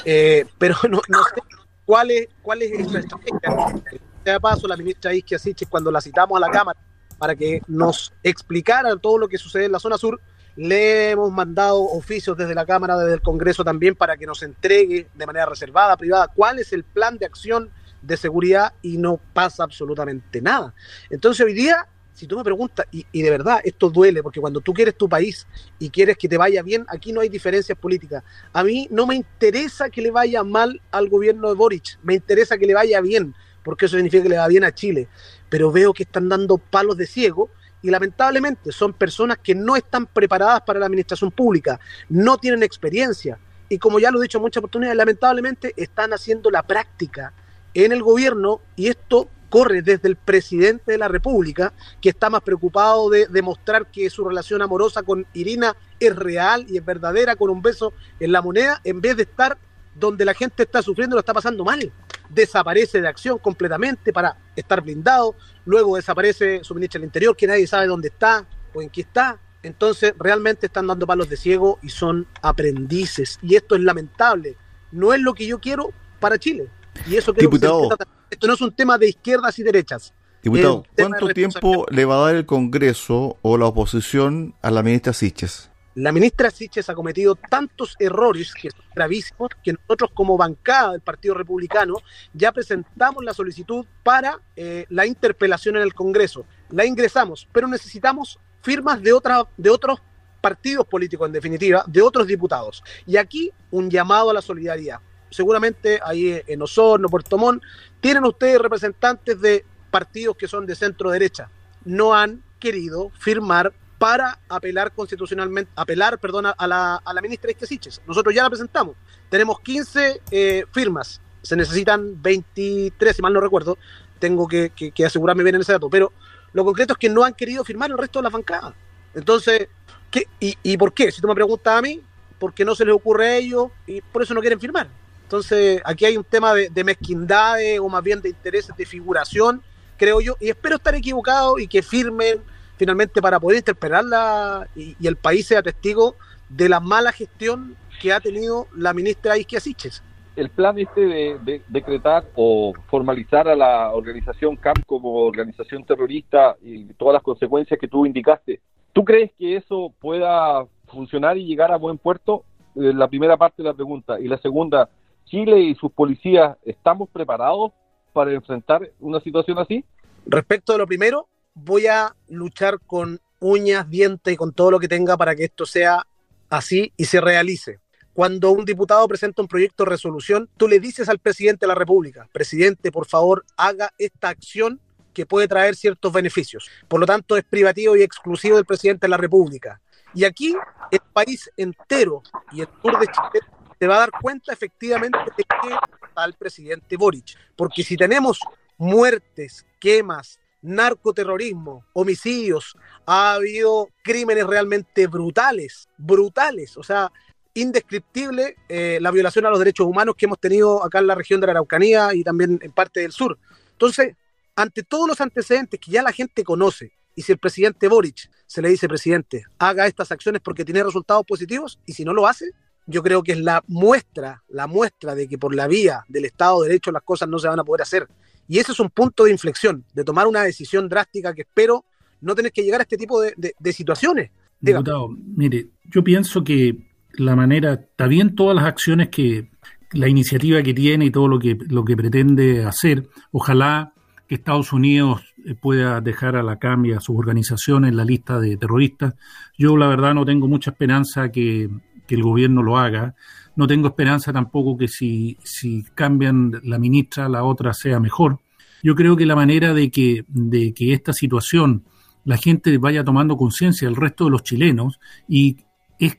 Eh, 0.06 0.46
pero 0.60 0.76
no, 0.90 1.00
sé 1.00 1.42
cuál 1.86 2.12
es, 2.12 2.28
cuál 2.44 2.62
es 2.62 2.72
esa 2.72 3.00
estrategia. 3.00 3.82
De 4.24 4.40
paso, 4.40 4.68
la 4.68 4.78
ministra 4.78 5.12
Isquia 5.12 5.40
cuando 5.68 5.90
la 5.90 6.02
citamos 6.02 6.38
a 6.38 6.40
la 6.40 6.52
Cámara 6.52 6.80
para 7.18 7.36
que 7.36 7.64
nos 7.68 8.14
explicara 8.22 8.96
todo 8.96 9.18
lo 9.18 9.28
que 9.28 9.40
sucede 9.40 9.66
en 9.66 9.72
la 9.72 9.80
zona 9.80 9.98
sur, 9.98 10.22
le 10.56 11.12
hemos 11.12 11.32
mandado 11.32 11.82
oficios 11.82 12.36
desde 12.38 12.56
la 12.56 12.66
Cámara, 12.66 12.98
desde 12.98 13.14
el 13.14 13.22
Congreso 13.22 13.64
también, 13.64 13.96
para 13.96 14.18
que 14.18 14.26
nos 14.26 14.44
entregue 14.44 15.08
de 15.14 15.26
manera 15.26 15.46
reservada, 15.46 15.98
privada, 15.98 16.28
cuál 16.28 16.60
es 16.60 16.74
el 16.74 16.84
plan 16.84 17.18
de 17.18 17.26
acción 17.26 17.70
de 18.02 18.18
seguridad 18.18 18.74
y 18.82 18.98
no 18.98 19.20
pasa 19.34 19.64
absolutamente 19.64 20.42
nada. 20.42 20.74
Entonces 21.10 21.46
hoy 21.46 21.54
día, 21.54 21.88
si 22.14 22.28
tú 22.28 22.38
me 22.38 22.44
preguntas, 22.44 22.86
y, 22.92 23.22
de 23.22 23.30
verdad 23.30 23.62
esto 23.64 23.90
duele, 23.90 24.22
porque 24.22 24.42
cuando 24.42 24.60
tú 24.60 24.74
quieres 24.74 24.96
tu 24.96 25.08
país 25.08 25.48
y 25.80 25.90
quieres 25.90 26.18
que 26.18 26.28
te 26.28 26.38
vaya 26.38 26.62
bien, 26.64 26.86
aquí 26.90 27.14
no 27.14 27.22
hay 27.22 27.30
diferencias 27.30 27.78
políticas. 27.78 28.24
A 28.54 28.64
mí 28.64 28.88
no 28.92 29.06
me 29.06 29.16
interesa 29.16 29.90
que 29.90 30.02
le 30.02 30.12
vaya 30.12 30.44
mal 30.44 30.82
al 30.92 31.10
gobierno 31.10 31.50
de 31.50 31.56
Boric, 31.56 32.00
me 32.04 32.16
interesa 32.16 32.58
que 32.58 32.66
le 32.66 32.74
vaya 32.74 33.00
bien, 33.02 33.36
porque 33.64 33.86
eso 33.86 33.96
significa 33.96 34.24
que 34.24 34.30
le 34.30 34.38
va 34.38 34.48
bien 34.48 34.64
a 34.64 34.74
Chile. 34.74 35.08
Pero 35.50 35.72
veo 35.72 35.94
que 35.94 36.04
están 36.04 36.28
dando 36.30 36.58
palos 36.58 36.98
de 36.98 37.06
ciego 37.06 37.50
y 37.82 37.90
lamentablemente 37.90 38.72
son 38.72 38.94
personas 38.94 39.38
que 39.38 39.56
no 39.56 39.76
están 39.76 40.06
preparadas 40.06 40.62
para 40.62 40.80
la 40.80 40.86
administración 40.86 41.32
pública, 41.32 41.80
no 42.10 42.38
tienen 42.38 42.64
experiencia 42.64 43.40
y 43.72 43.80
como 43.80 44.00
ya 44.00 44.12
lo 44.12 44.20
he 44.20 44.24
dicho 44.24 44.38
en 44.38 44.42
muchas 44.42 44.60
oportunidades, 44.60 44.98
lamentablemente 44.98 45.74
están 45.78 46.12
haciendo 46.12 46.52
la 46.52 46.62
práctica 46.62 47.32
en 47.74 47.94
el 47.94 48.04
gobierno 48.04 48.60
y 48.76 48.88
esto 48.88 49.30
corre 49.48 49.82
desde 49.82 50.10
el 50.10 50.18
presidente 50.18 50.92
de 50.92 50.98
la 50.98 51.08
República, 51.08 51.72
que 52.02 52.10
está 52.10 52.30
más 52.30 52.42
preocupado 52.42 53.10
de 53.10 53.28
demostrar 53.28 53.86
que 53.88 54.10
su 54.10 54.28
relación 54.28 54.62
amorosa 54.62 55.04
con 55.04 55.26
Irina 55.34 55.76
es 56.02 56.14
real 56.14 56.66
y 56.68 56.78
es 56.78 56.86
verdadera, 56.86 57.38
con 57.38 57.50
un 57.50 57.62
beso 57.62 57.94
en 58.20 58.34
la 58.34 58.42
moneda, 58.42 58.82
en 58.84 59.00
vez 59.00 59.16
de 59.16 59.24
estar 59.24 59.58
donde 59.96 60.26
la 60.26 60.34
gente 60.34 60.64
está 60.64 60.82
sufriendo, 60.82 61.16
lo 61.16 61.22
está 61.22 61.34
pasando 61.34 61.64
mal. 61.64 61.94
Desaparece 62.34 63.02
de 63.02 63.08
acción 63.08 63.38
completamente 63.38 64.14
para 64.14 64.38
estar 64.56 64.82
blindado, 64.82 65.36
luego 65.66 65.96
desaparece 65.96 66.64
su 66.64 66.74
ministro 66.74 67.00
del 67.00 67.06
Interior, 67.06 67.36
que 67.36 67.48
nadie 67.48 67.68
sabe 67.68 67.88
dónde 67.88 68.08
está 68.10 68.46
o 68.74 68.82
en 68.82 68.90
qué 68.90 69.02
está. 69.02 69.40
Entonces, 69.64 70.14
realmente 70.18 70.66
están 70.66 70.88
dando 70.88 71.06
palos 71.06 71.30
de 71.30 71.38
ciego 71.38 71.78
y 71.82 71.90
son 71.90 72.28
aprendices. 72.42 73.38
Y 73.42 73.56
esto 73.56 73.76
es 73.76 73.82
lamentable. 73.82 74.58
No 74.92 75.14
es 75.14 75.22
lo 75.22 75.34
que 75.34 75.46
yo 75.46 75.60
quiero 75.60 75.92
para 76.20 76.38
Chile. 76.38 76.68
Y 77.08 77.16
eso 77.16 77.34
creo 77.34 77.50
Diputado, 77.50 77.90
que 77.90 78.06
esto 78.32 78.48
no 78.48 78.54
es 78.54 78.62
un 78.62 78.72
tema 78.74 78.98
de 78.98 79.10
izquierdas 79.10 79.58
y 79.60 79.64
derechas. 79.64 80.14
Diputado, 80.42 80.84
¿cuánto 80.96 81.28
tiempo 81.30 81.86
le 81.90 82.06
va 82.06 82.16
a 82.16 82.26
dar 82.26 82.36
el 82.36 82.46
Congreso 82.46 83.38
o 83.42 83.58
la 83.58 83.68
oposición 83.68 84.56
a 84.62 84.72
la 84.72 84.82
ministra 84.82 85.14
Siches? 85.14 85.71
La 85.96 86.14
ministra 86.14 86.50
Siches 86.50 86.90
ha 86.90 86.96
cometido 86.96 87.36
tantos 87.36 87.96
errores 88.00 88.54
que 88.54 88.72
son 88.72 88.86
gravísimos 88.96 89.50
que 89.62 89.74
nosotros 89.74 90.12
como 90.14 90.38
bancada 90.38 90.94
del 90.94 91.02
Partido 91.02 91.34
Republicano 91.34 91.96
ya 92.34 92.54
presentamos 92.54 93.24
la 93.26 93.34
solicitud 93.34 93.86
para 94.02 94.40
eh, 94.56 94.86
la 94.90 95.06
interpelación 95.06 95.76
en 95.76 95.82
el 95.82 95.94
Congreso. 95.94 96.46
La 96.70 96.86
ingresamos, 96.86 97.48
pero 97.52 97.68
necesitamos 97.68 98.40
firmas 98.62 99.02
de, 99.02 99.12
otra, 99.12 99.46
de 99.58 99.70
otros 99.70 100.02
partidos 100.40 100.88
políticos, 100.88 101.28
en 101.28 101.34
definitiva, 101.34 101.84
de 101.86 102.02
otros 102.02 102.26
diputados. 102.26 102.84
Y 103.06 103.18
aquí 103.18 103.52
un 103.70 103.90
llamado 103.90 104.30
a 104.30 104.34
la 104.34 104.42
solidaridad 104.42 105.02
seguramente 105.32 106.00
ahí 106.04 106.42
en 106.46 106.62
Osorno, 106.62 107.10
Puerto 107.10 107.38
Montt, 107.38 107.64
tienen 108.00 108.26
ustedes 108.26 108.60
representantes 108.60 109.40
de 109.40 109.66
partidos 109.90 110.36
que 110.36 110.48
son 110.48 110.66
de 110.66 110.76
centro 110.76 111.10
derecha. 111.10 111.50
No 111.84 112.14
han 112.14 112.44
querido 112.60 113.10
firmar 113.18 113.74
para 114.02 114.40
apelar 114.50 114.92
constitucionalmente, 114.94 115.72
apelar, 115.76 116.18
perdón, 116.18 116.48
a 116.48 116.68
la, 116.68 116.96
a 116.96 117.14
la 117.14 117.22
ministra 117.22 117.52
Isquesiches. 117.52 118.02
Nosotros 118.08 118.34
ya 118.34 118.42
la 118.42 118.50
presentamos. 118.50 118.96
Tenemos 119.30 119.60
15 119.60 120.22
eh, 120.32 120.66
firmas. 120.72 121.22
Se 121.44 121.56
necesitan 121.56 122.20
23, 122.20 123.16
si 123.16 123.22
mal 123.22 123.32
no 123.32 123.40
recuerdo. 123.40 123.78
Tengo 124.18 124.48
que, 124.48 124.72
asegurarme 125.06 125.44
bien 125.44 125.54
en 125.54 125.62
ese 125.62 125.74
dato. 125.74 125.88
Pero 125.88 126.14
lo 126.52 126.66
concreto 126.66 126.94
es 126.94 126.98
que 126.98 127.10
no 127.10 127.24
han 127.24 127.36
querido 127.36 127.64
firmar 127.64 127.92
el 127.92 127.98
resto 128.00 128.18
de 128.18 128.24
las 128.24 128.34
bancadas. 128.34 128.74
Entonces, 129.14 129.68
¿qué? 130.10 130.26
¿Y, 130.40 130.58
¿Y 130.64 130.78
por 130.78 130.96
qué? 130.96 131.12
Si 131.12 131.22
tú 131.22 131.28
me 131.28 131.36
preguntas 131.36 131.78
a 131.78 131.82
mí, 131.84 132.02
porque 132.40 132.66
no 132.66 132.74
se 132.74 132.86
les 132.86 132.96
ocurre 132.96 133.28
a 133.28 133.36
ellos 133.38 133.68
y 133.86 134.02
por 134.02 134.24
eso 134.24 134.34
no 134.34 134.42
quieren 134.42 134.60
firmar. 134.60 134.88
Entonces, 135.26 135.80
aquí 135.86 136.06
hay 136.06 136.18
un 136.18 136.24
tema 136.24 136.56
de 136.56 136.84
mezquindades 136.84 137.80
o 137.80 137.88
más 137.88 138.02
bien 138.02 138.20
de 138.20 138.30
intereses 138.30 138.76
de 138.76 138.84
figuración, 138.84 139.62
creo 139.96 140.22
yo, 140.22 140.38
y 140.40 140.50
espero 140.50 140.78
estar 140.78 140.96
equivocado 140.96 141.60
y 141.60 141.68
que 141.68 141.84
firmen 141.84 142.42
finalmente 142.82 143.22
para 143.22 143.40
poder 143.40 143.60
interpelarla 143.60 144.68
y, 144.76 144.96
y 145.00 145.06
el 145.06 145.16
país 145.16 145.46
sea 145.46 145.62
testigo 145.62 146.16
de 146.50 146.68
la 146.68 146.80
mala 146.80 147.12
gestión 147.12 147.76
que 148.02 148.12
ha 148.12 148.20
tenido 148.20 148.66
la 148.76 148.92
ministra 148.92 149.38
Isquia 149.38 149.60
Siches. 149.60 150.04
El 150.36 150.50
plan 150.50 150.80
este 150.80 151.02
de, 151.02 151.38
de, 151.44 151.62
decretar 151.68 152.26
o 152.34 152.74
formalizar 152.90 153.48
a 153.48 153.56
la 153.56 153.94
organización 153.94 154.56
CAMP 154.56 154.84
como 154.88 155.14
organización 155.28 155.84
terrorista 155.84 156.56
y 156.60 156.86
todas 156.96 157.14
las 157.14 157.22
consecuencias 157.22 157.80
que 157.80 157.88
tú 157.88 158.08
indicaste, 158.08 158.62
¿tú 158.94 159.06
crees 159.06 159.30
que 159.38 159.58
eso 159.58 159.94
pueda 160.00 160.66
funcionar 160.88 161.38
y 161.38 161.46
llegar 161.46 161.72
a 161.72 161.78
buen 161.78 162.00
puerto? 162.00 162.46
Eh, 162.76 162.94
la 162.96 163.08
primera 163.08 163.38
parte 163.38 163.62
de 163.62 163.70
la 163.70 163.76
pregunta. 163.76 164.20
Y 164.20 164.28
la 164.28 164.40
segunda, 164.40 164.90
Chile 165.26 165.60
y 165.60 165.76
sus 165.76 165.92
policías 165.92 166.58
estamos 166.66 167.10
preparados 167.10 167.74
para 168.12 168.34
enfrentar 168.34 168.90
una 169.00 169.20
situación 169.20 169.60
así? 169.60 169.86
Respecto 170.26 170.74
de 170.74 170.80
lo 170.80 170.88
primero, 170.88 171.28
voy 171.54 171.88
a 171.88 172.16
luchar 172.28 172.80
con 172.80 173.20
uñas, 173.40 173.90
dientes 173.90 174.34
y 174.34 174.38
con 174.38 174.54
todo 174.54 174.72
lo 174.72 174.80
que 174.80 174.88
tenga 174.88 175.18
para 175.18 175.36
que 175.36 175.46
esto 175.46 175.66
sea 175.66 176.06
así 176.50 176.94
y 176.98 177.06
se 177.06 177.22
realice. 177.22 177.80
Cuando 178.14 178.52
un 178.52 178.66
diputado 178.66 179.08
presenta 179.08 179.42
un 179.42 179.48
proyecto 179.48 179.84
de 179.84 179.92
resolución, 179.92 180.50
tú 180.58 180.68
le 180.68 180.80
dices 180.80 181.08
al 181.08 181.20
presidente 181.20 181.66
de 181.66 181.70
la 181.70 181.76
República, 181.76 182.28
presidente, 182.32 182.92
por 182.92 183.08
favor, 183.08 183.46
haga 183.56 183.92
esta 183.98 184.30
acción 184.30 184.80
que 185.14 185.26
puede 185.26 185.48
traer 185.48 185.76
ciertos 185.76 186.12
beneficios. 186.12 186.70
Por 186.88 187.00
lo 187.00 187.06
tanto, 187.06 187.38
es 187.38 187.44
privativo 187.44 187.96
y 187.96 188.04
exclusivo 188.04 188.58
del 188.58 188.66
presidente 188.66 189.08
de 189.08 189.10
la 189.10 189.18
República. 189.18 189.82
Y 190.14 190.26
aquí 190.26 190.56
el 190.92 191.00
país 191.14 191.50
entero 191.56 192.22
y 192.52 192.62
el 192.62 192.68
sur 192.82 193.00
de 193.00 193.08
Chile 193.08 193.46
se 193.80 193.88
va 193.88 193.96
a 193.96 194.00
dar 194.00 194.12
cuenta 194.22 194.54
efectivamente 194.54 195.18
de 195.38 195.44
que 195.44 195.76
está 196.08 196.26
el 196.26 196.34
presidente 196.34 196.98
Boric. 196.98 197.38
Porque 197.56 197.84
si 197.84 197.96
tenemos 197.96 198.40
muertes, 198.78 199.66
quemas, 199.80 200.41
narcoterrorismo, 200.62 201.86
homicidios, 201.94 202.76
ha 203.06 203.34
habido 203.34 203.90
crímenes 204.04 204.46
realmente 204.46 205.08
brutales, 205.08 205.90
brutales, 205.98 206.78
o 206.78 206.84
sea, 206.84 207.12
indescriptible 207.54 208.56
eh, 208.70 209.00
la 209.02 209.12
violación 209.12 209.46
a 209.46 209.50
los 209.50 209.60
derechos 209.60 209.86
humanos 209.86 210.16
que 210.18 210.26
hemos 210.26 210.40
tenido 210.40 210.84
acá 210.84 211.00
en 211.00 211.08
la 211.08 211.16
región 211.16 211.42
de 211.42 211.48
la 211.48 211.52
Araucanía 211.54 212.14
y 212.14 212.24
también 212.24 212.60
en 212.62 212.72
parte 212.72 213.02
del 213.02 213.12
sur. 213.12 213.38
Entonces, 213.72 214.16
ante 214.56 214.84
todos 214.84 215.08
los 215.08 215.22
antecedentes 215.22 215.80
que 215.80 215.92
ya 215.92 216.04
la 216.04 216.12
gente 216.12 216.44
conoce, 216.44 216.94
y 217.16 217.24
si 217.24 217.32
el 217.32 217.40
presidente 217.40 217.88
Boric 217.88 218.30
se 218.46 218.62
le 218.62 218.70
dice, 218.70 218.88
presidente, 218.88 219.44
haga 219.60 219.88
estas 219.88 220.12
acciones 220.12 220.42
porque 220.42 220.64
tiene 220.64 220.84
resultados 220.84 221.26
positivos, 221.26 221.80
y 221.86 221.94
si 221.94 222.06
no 222.06 222.14
lo 222.14 222.28
hace, 222.28 222.52
yo 222.86 223.04
creo 223.04 223.24
que 223.24 223.34
es 223.34 223.40
la 223.40 223.64
muestra, 223.68 224.44
la 224.48 224.68
muestra 224.68 225.16
de 225.16 225.28
que 225.28 225.38
por 225.38 225.54
la 225.54 225.68
vía 225.68 226.06
del 226.08 226.26
Estado 226.26 226.62
de 226.62 226.70
Derecho 226.70 226.92
las 226.92 227.04
cosas 227.04 227.30
no 227.30 227.40
se 227.40 227.48
van 227.48 227.60
a 227.60 227.64
poder 227.64 227.82
hacer. 227.82 228.08
Y 228.48 228.60
ese 228.60 228.72
es 228.72 228.80
un 228.80 228.90
punto 228.90 229.24
de 229.24 229.32
inflexión, 229.32 229.86
de 229.94 230.04
tomar 230.04 230.28
una 230.28 230.44
decisión 230.44 230.90
drástica 230.90 231.34
que 231.34 231.42
espero 231.42 231.86
no 232.22 232.36
tener 232.36 232.52
que 232.52 232.64
llegar 232.64 232.82
a 232.82 232.84
este 232.84 232.98
tipo 232.98 233.22
de, 233.22 233.34
de, 233.36 233.74
situaciones. 233.74 234.30
Diputado, 234.60 235.10
mire, 235.10 235.70
yo 235.86 236.04
pienso 236.04 236.44
que 236.44 236.78
la 237.14 237.36
manera, 237.36 237.74
está 237.74 238.08
bien 238.08 238.36
todas 238.36 238.56
las 238.56 238.66
acciones 238.66 239.10
que, 239.10 239.50
la 239.94 240.08
iniciativa 240.08 240.62
que 240.62 240.74
tiene 240.74 241.06
y 241.06 241.12
todo 241.12 241.28
lo 241.28 241.40
que, 241.40 241.58
lo 241.68 241.84
que 241.84 241.98
pretende 241.98 242.64
hacer, 242.64 243.10
ojalá 243.32 243.94
que 244.28 244.36
Estados 244.36 244.72
Unidos 244.72 245.22
pueda 245.60 246.00
dejar 246.00 246.36
a 246.36 246.44
la 246.44 246.58
CAM 246.58 246.86
a 246.96 247.02
sus 247.02 247.18
organizaciones 247.18 247.90
en 247.90 247.98
la 247.98 248.06
lista 248.06 248.40
de 248.40 248.56
terroristas. 248.56 249.16
Yo 249.58 249.76
la 249.76 249.88
verdad 249.88 250.14
no 250.14 250.24
tengo 250.24 250.48
mucha 250.48 250.72
esperanza 250.72 251.32
que 251.32 251.70
el 252.08 252.24
gobierno 252.24 252.64
lo 252.64 252.78
haga. 252.78 253.16
No 253.56 253.68
tengo 253.68 253.90
esperanza 253.90 254.32
tampoco 254.32 254.78
que 254.78 254.88
si, 254.88 255.38
si 255.44 255.84
cambian 255.96 256.62
la 256.64 256.80
ministra, 256.80 257.28
la 257.28 257.44
otra 257.44 257.74
sea 257.74 258.00
mejor. 258.00 258.40
Yo 258.84 258.96
creo 258.96 259.16
que 259.16 259.26
la 259.26 259.36
manera 259.36 259.74
de 259.74 259.92
que, 259.92 260.26
de 260.28 260.74
que 260.74 260.94
esta 260.94 261.14
situación 261.14 261.84
la 262.24 262.38
gente 262.38 262.78
vaya 262.78 263.04
tomando 263.04 263.36
conciencia, 263.36 263.88
el 263.88 263.96
resto 263.96 264.26
de 264.26 264.32
los 264.32 264.44
chilenos, 264.44 265.00
y 265.28 265.58
es 266.00 266.18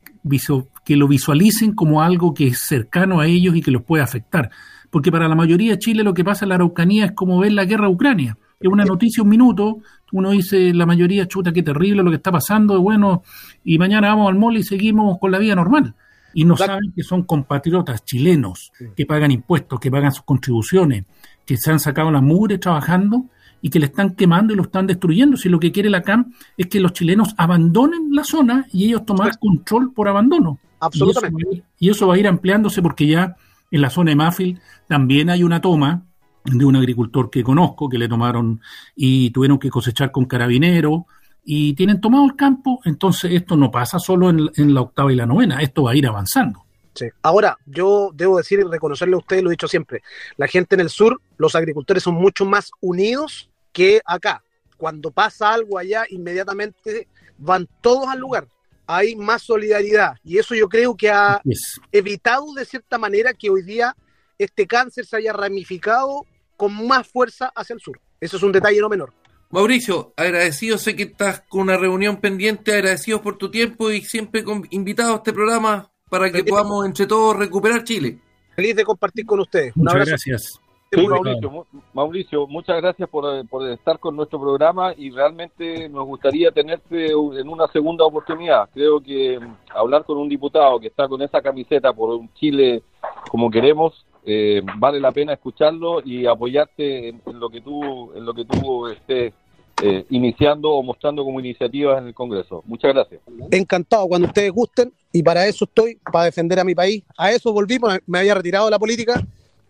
que 0.85 0.97
lo 0.97 1.09
visualicen 1.09 1.75
como 1.75 2.03
algo 2.03 2.35
que 2.35 2.49
es 2.49 2.59
cercano 2.59 3.21
a 3.21 3.27
ellos 3.27 3.57
y 3.57 3.63
que 3.63 3.71
los 3.71 3.83
puede 3.83 4.03
afectar. 4.03 4.51
Porque 4.91 5.11
para 5.11 5.29
la 5.29 5.35
mayoría 5.35 5.73
de 5.73 5.79
Chile 5.79 6.03
lo 6.05 6.15
que 6.15 6.25
pasa 6.25 6.45
en 6.45 6.51
la 6.51 6.57
Araucanía 6.57 7.07
es 7.07 7.13
como 7.13 7.39
ver 7.39 7.53
la 7.53 7.65
guerra 7.65 7.87
a 7.87 7.91
Ucrania. 7.91 8.37
Es 8.61 8.69
una 8.69 8.85
noticia 8.85 9.23
un 9.23 9.29
minuto, 9.29 9.79
uno 10.13 10.31
dice 10.31 10.73
la 10.73 10.87
mayoría, 10.87 11.27
chuta, 11.27 11.53
qué 11.53 11.63
terrible 11.63 12.03
lo 12.03 12.11
que 12.11 12.17
está 12.17 12.31
pasando, 12.31 12.81
bueno, 12.81 13.23
y 13.65 13.79
mañana 13.79 14.09
vamos 14.09 14.29
al 14.29 14.39
mall 14.39 14.57
y 14.57 14.63
seguimos 14.63 15.19
con 15.19 15.33
la 15.33 15.39
vida 15.39 15.57
normal. 15.57 15.97
Y 16.35 16.45
no 16.45 16.57
saben 16.57 16.93
que 16.95 17.03
son 17.03 17.23
compatriotas 17.25 18.05
chilenos 18.05 18.73
que 18.97 19.07
pagan 19.07 19.31
impuestos, 19.31 19.79
que 19.81 19.91
pagan 19.91 20.13
sus 20.13 20.25
contribuciones, 20.25 21.05
que 21.45 21.57
se 21.57 21.71
han 21.71 21.81
sacado 21.81 22.11
la 22.11 22.21
mugre 22.21 22.59
trabajando 22.59 23.27
y 23.61 23.71
que 23.71 23.79
le 23.79 23.87
están 23.87 24.15
quemando 24.15 24.53
y 24.53 24.57
lo 24.57 24.63
están 24.63 24.87
destruyendo. 24.87 25.37
Si 25.37 25.49
lo 25.49 25.61
que 25.61 25.73
quiere 25.73 25.89
la 25.89 26.03
CAM 26.03 26.33
es 26.57 26.67
que 26.67 26.81
los 26.81 26.93
chilenos 26.93 27.35
abandonen 27.37 28.09
la 28.11 28.25
zona 28.25 28.67
y 28.73 28.87
ellos 28.87 29.07
tomar 29.07 29.39
control 29.39 29.93
por 29.93 30.09
abandono. 30.09 30.59
absolutamente. 30.81 31.63
Y 31.79 31.91
eso, 31.91 32.07
va 32.07 32.15
a 32.15 32.19
ir 32.19 32.27
ampliándose 32.27 32.83
porque 32.83 33.07
ya 33.07 33.37
en 33.71 33.81
la 33.81 33.91
zona 33.91 34.11
de 34.11 34.17
Mafil 34.17 34.61
también 34.89 35.31
hay 35.31 35.45
una 35.45 35.61
toma 35.61 36.03
de 36.45 36.65
un 36.65 36.75
agricultor 36.75 37.31
que 37.31 37.45
conozco, 37.45 37.89
que 37.89 37.99
le 37.99 38.09
tomaron 38.09 38.61
y 38.97 39.31
tuvieron 39.31 39.59
que 39.59 39.71
cosechar 39.71 40.11
con 40.11 40.25
carabinero 40.25 41.07
y 41.45 41.75
tienen 41.75 42.01
tomado 42.01 42.25
el 42.25 42.37
campo, 42.37 42.81
entonces 42.85 43.33
esto 43.33 43.57
no 43.57 43.71
pasa 43.71 43.99
solo 43.99 44.31
en, 44.31 44.51
en 44.57 44.75
la 44.75 44.83
octava 44.83 45.13
y 45.13 45.17
la 45.17 45.27
novena, 45.27 45.61
esto 45.61 45.85
va 45.85 45.93
a 45.93 45.97
ir 45.97 46.07
avanzando. 46.07 46.65
Sí. 46.95 47.07
Ahora, 47.23 47.57
yo 47.67 48.11
debo 48.15 48.37
decir 48.37 48.61
y 48.61 48.65
reconocerle 48.65 49.15
a 49.15 49.19
ustedes, 49.19 49.43
lo 49.43 49.51
he 49.51 49.53
dicho 49.53 49.67
siempre, 49.69 50.03
la 50.37 50.47
gente 50.47 50.75
en 50.75 50.81
el 50.83 50.91
sur, 50.91 51.21
los 51.39 51.55
agricultores 51.55 52.03
son 52.03 52.15
mucho 52.15 52.45
más 52.45 52.71
unidos 52.81 53.51
que 53.73 54.01
acá. 54.05 54.43
Cuando 54.77 55.11
pasa 55.11 55.53
algo 55.53 55.79
allá, 55.79 56.05
inmediatamente 56.11 57.09
van 57.39 57.67
todos 57.81 58.09
al 58.09 58.19
lugar. 58.19 58.47
Hay 58.87 59.17
más 59.17 59.43
solidaridad 59.43 60.17
y 60.25 60.39
eso 60.39 60.55
yo 60.55 60.69
creo 60.69 60.97
que 60.97 61.11
ha 61.11 61.41
Yes. 61.45 61.81
evitado 61.93 62.53
de 62.53 62.65
cierta 62.65 62.99
manera 62.99 63.33
que 63.33 63.49
hoy 63.49 63.63
día 63.63 63.97
este 64.39 64.67
cáncer 64.67 65.07
se 65.07 65.17
haya 65.17 65.33
ramificado 65.33 66.27
con 66.57 66.87
más 66.87 67.07
fuerza 67.07 67.51
hacia 67.55 67.75
el 67.75 67.81
sur. 67.81 67.99
Eso 68.21 68.37
es 68.37 68.43
un 68.43 68.53
detalle 68.53 68.81
no 68.81 68.89
menor. 68.89 69.13
Mauricio, 69.53 70.15
agradecido, 70.17 70.79
sé 70.79 70.97
que 70.97 71.03
estás 71.03 71.43
con 71.43 71.61
una 71.61 71.77
reunión 71.77 72.17
pendiente, 72.17 72.73
agradecidos 72.73 73.21
por 73.21 73.37
tu 73.37 73.51
tiempo 73.51 73.91
y 73.91 74.01
siempre 74.01 74.43
con, 74.43 74.67
invitado 74.71 75.13
a 75.13 75.17
este 75.17 75.35
programa 75.35 75.91
para 76.09 76.33
que 76.33 76.43
podamos 76.43 76.87
entre 76.87 77.07
todos 77.07 77.37
recuperar 77.37 77.85
Chile. 77.85 78.19
Feliz 78.57 78.75
de 78.75 78.83
compartir 78.83 79.27
con 79.27 79.41
ustedes. 79.41 79.77
Un 79.77 79.83
Muchas 79.83 79.93
abrazo. 79.95 80.11
gracias. 80.11 80.61
Sí. 80.91 81.07
Mauricio, 81.07 81.67
Mauricio, 81.93 82.47
muchas 82.47 82.81
gracias 82.81 83.09
por, 83.11 83.25
eh, 83.35 83.45
por 83.45 83.69
estar 83.69 83.99
con 83.99 84.17
nuestro 84.17 84.41
programa 84.41 84.95
y 84.97 85.11
realmente 85.11 85.87
nos 85.91 86.07
gustaría 86.07 86.51
tenerte 86.51 87.09
en 87.09 87.49
una 87.49 87.67
segunda 87.69 88.07
oportunidad. 88.07 88.71
Creo 88.73 89.03
que 89.03 89.39
mm, 89.39 89.57
hablar 89.75 90.05
con 90.05 90.17
un 90.17 90.31
diputado 90.31 90.81
que 90.81 90.87
está 90.87 91.09
con 91.09 91.21
esa 91.21 91.43
camiseta 91.43 91.93
por 91.93 92.09
un 92.09 92.33
Chile 92.33 92.83
como 93.31 93.51
queremos 93.51 94.07
eh, 94.25 94.63
vale 94.79 95.01
la 95.01 95.11
pena 95.11 95.33
escucharlo 95.33 96.01
y 96.05 96.27
apoyarte 96.27 97.09
en, 97.09 97.21
en 97.27 97.41
lo 97.41 97.51
que 97.51 97.61
tú 97.61 98.13
en 98.15 98.25
lo 98.25 98.33
que 98.33 98.45
tú 98.45 98.87
estés 98.87 99.35
eh, 99.83 100.07
iniciando 100.11 100.71
o 100.71 100.83
mostrando 100.83 101.25
como 101.25 101.41
iniciativas 101.41 101.99
en 101.99 102.09
el 102.09 102.15
Congreso. 102.15 102.63
Muchas 102.67 102.95
gracias. 102.95 103.21
Encantado 103.51 104.07
cuando 104.07 104.29
ustedes 104.29 104.53
gusten 104.53 104.93
y 105.13 105.23
para 105.23 105.47
eso 105.47 105.65
estoy, 105.65 105.99
para 106.13 106.27
defender 106.27 106.61
a 106.61 106.65
mi 106.65 106.75
país. 106.75 107.03
A 107.17 107.33
eso 107.33 107.53
volvimos, 107.53 107.99
me 108.07 108.21
había 108.21 108.35
retirado 108.35 108.67
de 108.67 108.71
la 108.71 108.79
política, 108.79 109.21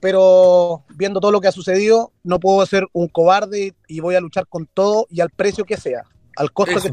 pero 0.00 0.82
viendo 0.96 1.18
todo 1.18 1.30
lo 1.30 1.40
que 1.40 1.48
ha 1.48 1.52
sucedido, 1.52 2.12
no 2.24 2.40
puedo 2.40 2.64
ser 2.66 2.86
un 2.92 3.08
cobarde 3.08 3.74
y 3.88 4.00
voy 4.00 4.14
a 4.14 4.20
luchar 4.20 4.46
con 4.46 4.66
todo 4.66 5.06
y 5.10 5.20
al 5.20 5.30
precio 5.30 5.64
que 5.64 5.76
sea, 5.76 6.02
al 6.36 6.52
costo 6.52 6.76
Eso. 6.76 6.90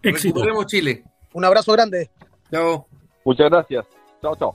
que 0.00 0.10
Éxito. 0.10 0.34
Recuperemos 0.34 0.66
Chile. 0.66 1.04
Un 1.32 1.44
abrazo 1.44 1.72
grande. 1.72 2.08
Chao. 2.50 2.86
Muchas 3.24 3.50
gracias. 3.50 3.84
Chao, 4.22 4.36
chao. 4.36 4.52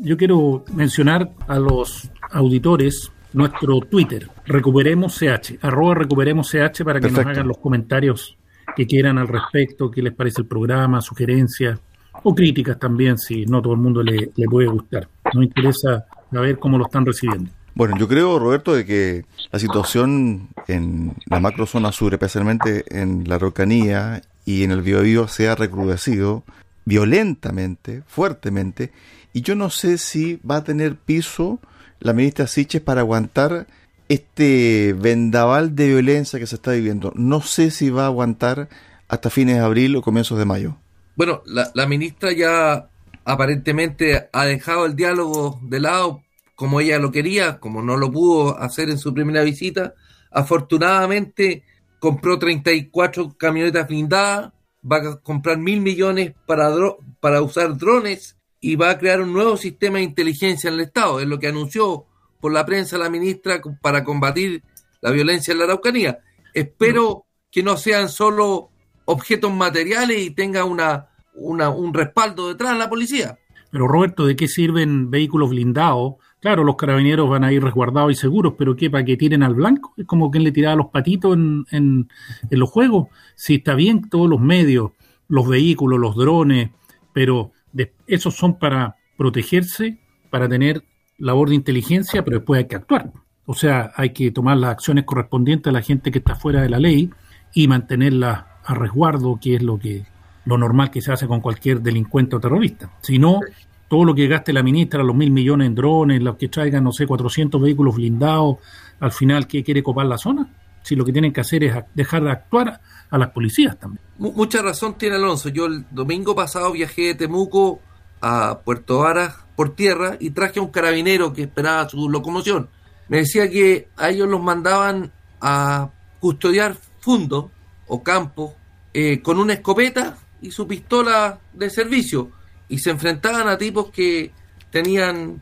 Yo 0.00 0.16
quiero 0.16 0.64
mencionar 0.72 1.30
a 1.48 1.58
los 1.58 2.10
auditores 2.30 3.10
nuestro 3.34 3.80
Twitter, 3.80 4.28
Recuperemos 4.46 5.18
CH, 5.18 5.58
arroba 5.60 5.94
Recuperemos 5.94 6.48
CH 6.50 6.84
para 6.84 7.00
que 7.00 7.08
Perfecto. 7.08 7.22
nos 7.22 7.26
hagan 7.26 7.48
los 7.48 7.58
comentarios 7.58 8.36
que 8.74 8.86
quieran 8.86 9.18
al 9.18 9.28
respecto, 9.28 9.90
qué 9.90 10.02
les 10.02 10.14
parece 10.14 10.40
el 10.40 10.46
programa, 10.46 11.00
sugerencias 11.00 11.78
o 12.22 12.34
críticas 12.34 12.78
también, 12.78 13.18
si 13.18 13.44
no 13.44 13.60
todo 13.60 13.74
el 13.74 13.80
mundo 13.80 14.02
le, 14.02 14.30
le 14.34 14.46
puede 14.46 14.68
gustar. 14.68 15.08
Nos 15.34 15.44
interesa 15.44 16.06
saber 16.32 16.58
cómo 16.58 16.78
lo 16.78 16.86
están 16.86 17.04
recibiendo. 17.04 17.50
Bueno, 17.74 17.96
yo 17.98 18.06
creo, 18.06 18.38
Roberto, 18.38 18.72
de 18.72 18.86
que 18.86 19.24
la 19.50 19.58
situación 19.58 20.48
en 20.68 21.12
la 21.26 21.40
macrozona 21.40 21.90
sur, 21.90 22.14
especialmente 22.14 22.84
en 22.88 23.28
la 23.28 23.34
Araucanía 23.34 24.22
y 24.44 24.62
en 24.62 24.70
el 24.70 24.82
Biobío, 24.82 25.26
se 25.26 25.48
ha 25.48 25.56
recrudecido 25.56 26.44
violentamente, 26.84 28.02
fuertemente, 28.06 28.92
y 29.32 29.42
yo 29.42 29.56
no 29.56 29.70
sé 29.70 29.98
si 29.98 30.38
va 30.48 30.58
a 30.58 30.64
tener 30.64 30.94
piso 30.94 31.58
la 32.04 32.12
ministra 32.12 32.46
Siches 32.46 32.82
para 32.82 33.00
aguantar 33.00 33.66
este 34.10 34.92
vendaval 34.92 35.74
de 35.74 35.88
violencia 35.88 36.38
que 36.38 36.46
se 36.46 36.56
está 36.56 36.72
viviendo. 36.72 37.12
No 37.16 37.40
sé 37.40 37.70
si 37.70 37.88
va 37.88 38.02
a 38.04 38.08
aguantar 38.08 38.68
hasta 39.08 39.30
fines 39.30 39.56
de 39.56 39.62
abril 39.62 39.96
o 39.96 40.02
comienzos 40.02 40.38
de 40.38 40.44
mayo. 40.44 40.76
Bueno, 41.16 41.42
la, 41.46 41.86
ministra 41.86 42.32
ya 42.32 42.90
aparentemente 43.24 44.28
ha 44.30 44.44
dejado 44.44 44.84
el 44.84 44.94
diálogo 44.94 45.58
de 45.62 45.80
lado 45.80 46.22
como 46.54 46.80
ella 46.80 46.98
lo 46.98 47.10
quería, 47.10 47.58
como 47.58 47.80
no 47.80 47.96
lo 47.96 48.12
pudo 48.12 48.58
hacer 48.58 48.90
en 48.90 48.98
su 48.98 49.14
primera 49.14 49.42
visita. 49.42 49.94
Afortunadamente 50.30 51.64
compró 51.98 52.38
34 52.38 53.34
camionetas 53.38 53.88
blindadas, 53.88 54.52
va 54.84 54.96
a 54.98 55.16
comprar 55.20 55.56
mil 55.56 55.80
millones 55.80 56.34
para 56.44 57.40
usar 57.40 57.78
drones 57.78 58.36
y 58.66 58.76
va 58.76 58.88
a 58.90 58.98
crear 58.98 59.20
un 59.20 59.34
nuevo 59.34 59.58
sistema 59.58 59.98
de 59.98 60.04
inteligencia 60.04 60.68
en 60.68 60.74
el 60.74 60.80
Estado. 60.80 61.20
Es 61.20 61.26
lo 61.26 61.38
que 61.38 61.48
anunció 61.48 62.06
por 62.40 62.50
la 62.50 62.64
prensa 62.64 62.96
la 62.96 63.10
ministra 63.10 63.60
para 63.82 64.02
combatir 64.04 64.62
la 65.02 65.10
violencia 65.10 65.52
en 65.52 65.58
la 65.58 65.64
Araucanía. 65.64 66.20
Espero 66.54 67.26
que 67.50 67.62
no 67.62 67.76
sean 67.76 68.08
solo 68.08 68.70
objetos 69.04 69.52
materiales 69.52 70.18
y 70.22 70.30
tenga 70.30 70.64
una, 70.64 71.08
una- 71.34 71.68
un 71.68 71.92
respaldo 71.92 72.48
detrás 72.48 72.72
de 72.72 72.78
la 72.78 72.88
policía. 72.88 73.38
Pero 73.70 73.86
Roberto, 73.86 74.24
¿de 74.24 74.34
qué 74.34 74.48
sirven 74.48 75.10
vehículos 75.10 75.50
blindados? 75.50 76.14
Claro, 76.40 76.64
los 76.64 76.76
carabineros 76.76 77.28
van 77.28 77.44
a 77.44 77.52
ir 77.52 77.62
resguardados 77.62 78.12
y 78.12 78.14
seguros, 78.14 78.54
pero 78.56 78.76
¿qué? 78.76 78.88
¿Para 78.88 79.04
que 79.04 79.18
tiren 79.18 79.42
al 79.42 79.54
blanco? 79.54 79.92
Es 79.98 80.06
como 80.06 80.30
quien 80.30 80.44
le 80.44 80.52
tiraba 80.52 80.76
los 80.76 80.86
patitos 80.86 81.34
en, 81.34 81.66
en, 81.70 82.08
en 82.50 82.58
los 82.58 82.70
juegos. 82.70 83.08
Si 83.34 83.56
está 83.56 83.74
bien 83.74 84.08
todos 84.08 84.30
los 84.30 84.40
medios, 84.40 84.92
los 85.28 85.46
vehículos, 85.48 85.98
los 86.00 86.16
drones, 86.16 86.70
pero 87.12 87.52
de- 87.74 87.92
esos 88.06 88.34
son 88.34 88.58
para 88.58 88.96
protegerse, 89.18 89.98
para 90.30 90.48
tener 90.48 90.82
labor 91.18 91.50
de 91.50 91.56
inteligencia, 91.56 92.24
pero 92.24 92.38
después 92.38 92.58
hay 92.58 92.64
que 92.68 92.76
actuar. 92.76 93.12
O 93.46 93.54
sea, 93.54 93.92
hay 93.96 94.10
que 94.10 94.30
tomar 94.30 94.56
las 94.56 94.70
acciones 94.70 95.04
correspondientes 95.04 95.68
a 95.68 95.72
la 95.72 95.82
gente 95.82 96.10
que 96.10 96.18
está 96.18 96.34
fuera 96.34 96.62
de 96.62 96.70
la 96.70 96.78
ley 96.78 97.10
y 97.52 97.68
mantenerla 97.68 98.58
a 98.64 98.74
resguardo, 98.74 99.38
que 99.40 99.56
es 99.56 99.62
lo 99.62 99.78
que 99.78 100.06
lo 100.46 100.58
normal 100.58 100.90
que 100.90 101.00
se 101.00 101.12
hace 101.12 101.26
con 101.26 101.40
cualquier 101.40 101.80
delincuente 101.80 102.36
o 102.36 102.40
terrorista. 102.40 102.90
Si 103.00 103.18
no, 103.18 103.40
todo 103.88 104.04
lo 104.04 104.14
que 104.14 104.26
gaste 104.26 104.52
la 104.52 104.62
ministra, 104.62 105.02
los 105.02 105.16
mil 105.16 105.30
millones 105.30 105.68
en 105.68 105.74
drones, 105.74 106.22
los 106.22 106.36
que 106.36 106.48
traigan, 106.48 106.84
no 106.84 106.92
sé, 106.92 107.06
400 107.06 107.60
vehículos 107.60 107.96
blindados, 107.96 108.56
al 109.00 109.12
final, 109.12 109.46
¿qué 109.46 109.62
quiere 109.64 109.82
copar 109.82 110.06
la 110.06 110.18
zona? 110.18 110.46
Si 110.82 110.96
lo 110.96 111.04
que 111.04 111.12
tienen 111.12 111.32
que 111.32 111.40
hacer 111.40 111.64
es 111.64 111.74
dejar 111.94 112.24
de 112.24 112.30
actuar 112.30 112.80
a 113.10 113.18
las 113.18 113.30
policías 113.30 113.78
también. 113.78 114.02
Mu- 114.18 114.32
mucha 114.32 114.62
razón 114.62 114.96
tiene 114.98 115.16
Alonso. 115.16 115.48
Yo 115.48 115.66
el 115.66 115.84
domingo 115.90 116.34
pasado 116.34 116.72
viajé 116.72 117.02
de 117.02 117.14
Temuco 117.14 117.80
a 118.20 118.60
Puerto 118.64 118.98
Varas 118.98 119.36
por 119.56 119.74
tierra 119.76 120.16
y 120.18 120.30
traje 120.30 120.58
a 120.58 120.62
un 120.62 120.70
carabinero 120.70 121.32
que 121.32 121.42
esperaba 121.42 121.88
su 121.88 122.08
locomoción. 122.08 122.68
Me 123.08 123.18
decía 123.18 123.48
que 123.50 123.88
a 123.96 124.10
ellos 124.10 124.28
los 124.28 124.42
mandaban 124.42 125.12
a 125.40 125.90
custodiar 126.20 126.76
fundos 127.00 127.46
o 127.86 128.02
campos 128.02 128.52
eh, 128.94 129.20
con 129.20 129.38
una 129.38 129.52
escopeta 129.52 130.16
y 130.40 130.50
su 130.50 130.66
pistola 130.66 131.38
de 131.52 131.68
servicio 131.70 132.30
y 132.68 132.78
se 132.78 132.90
enfrentaban 132.90 133.46
a 133.48 133.58
tipos 133.58 133.90
que 133.90 134.32
tenían 134.70 135.40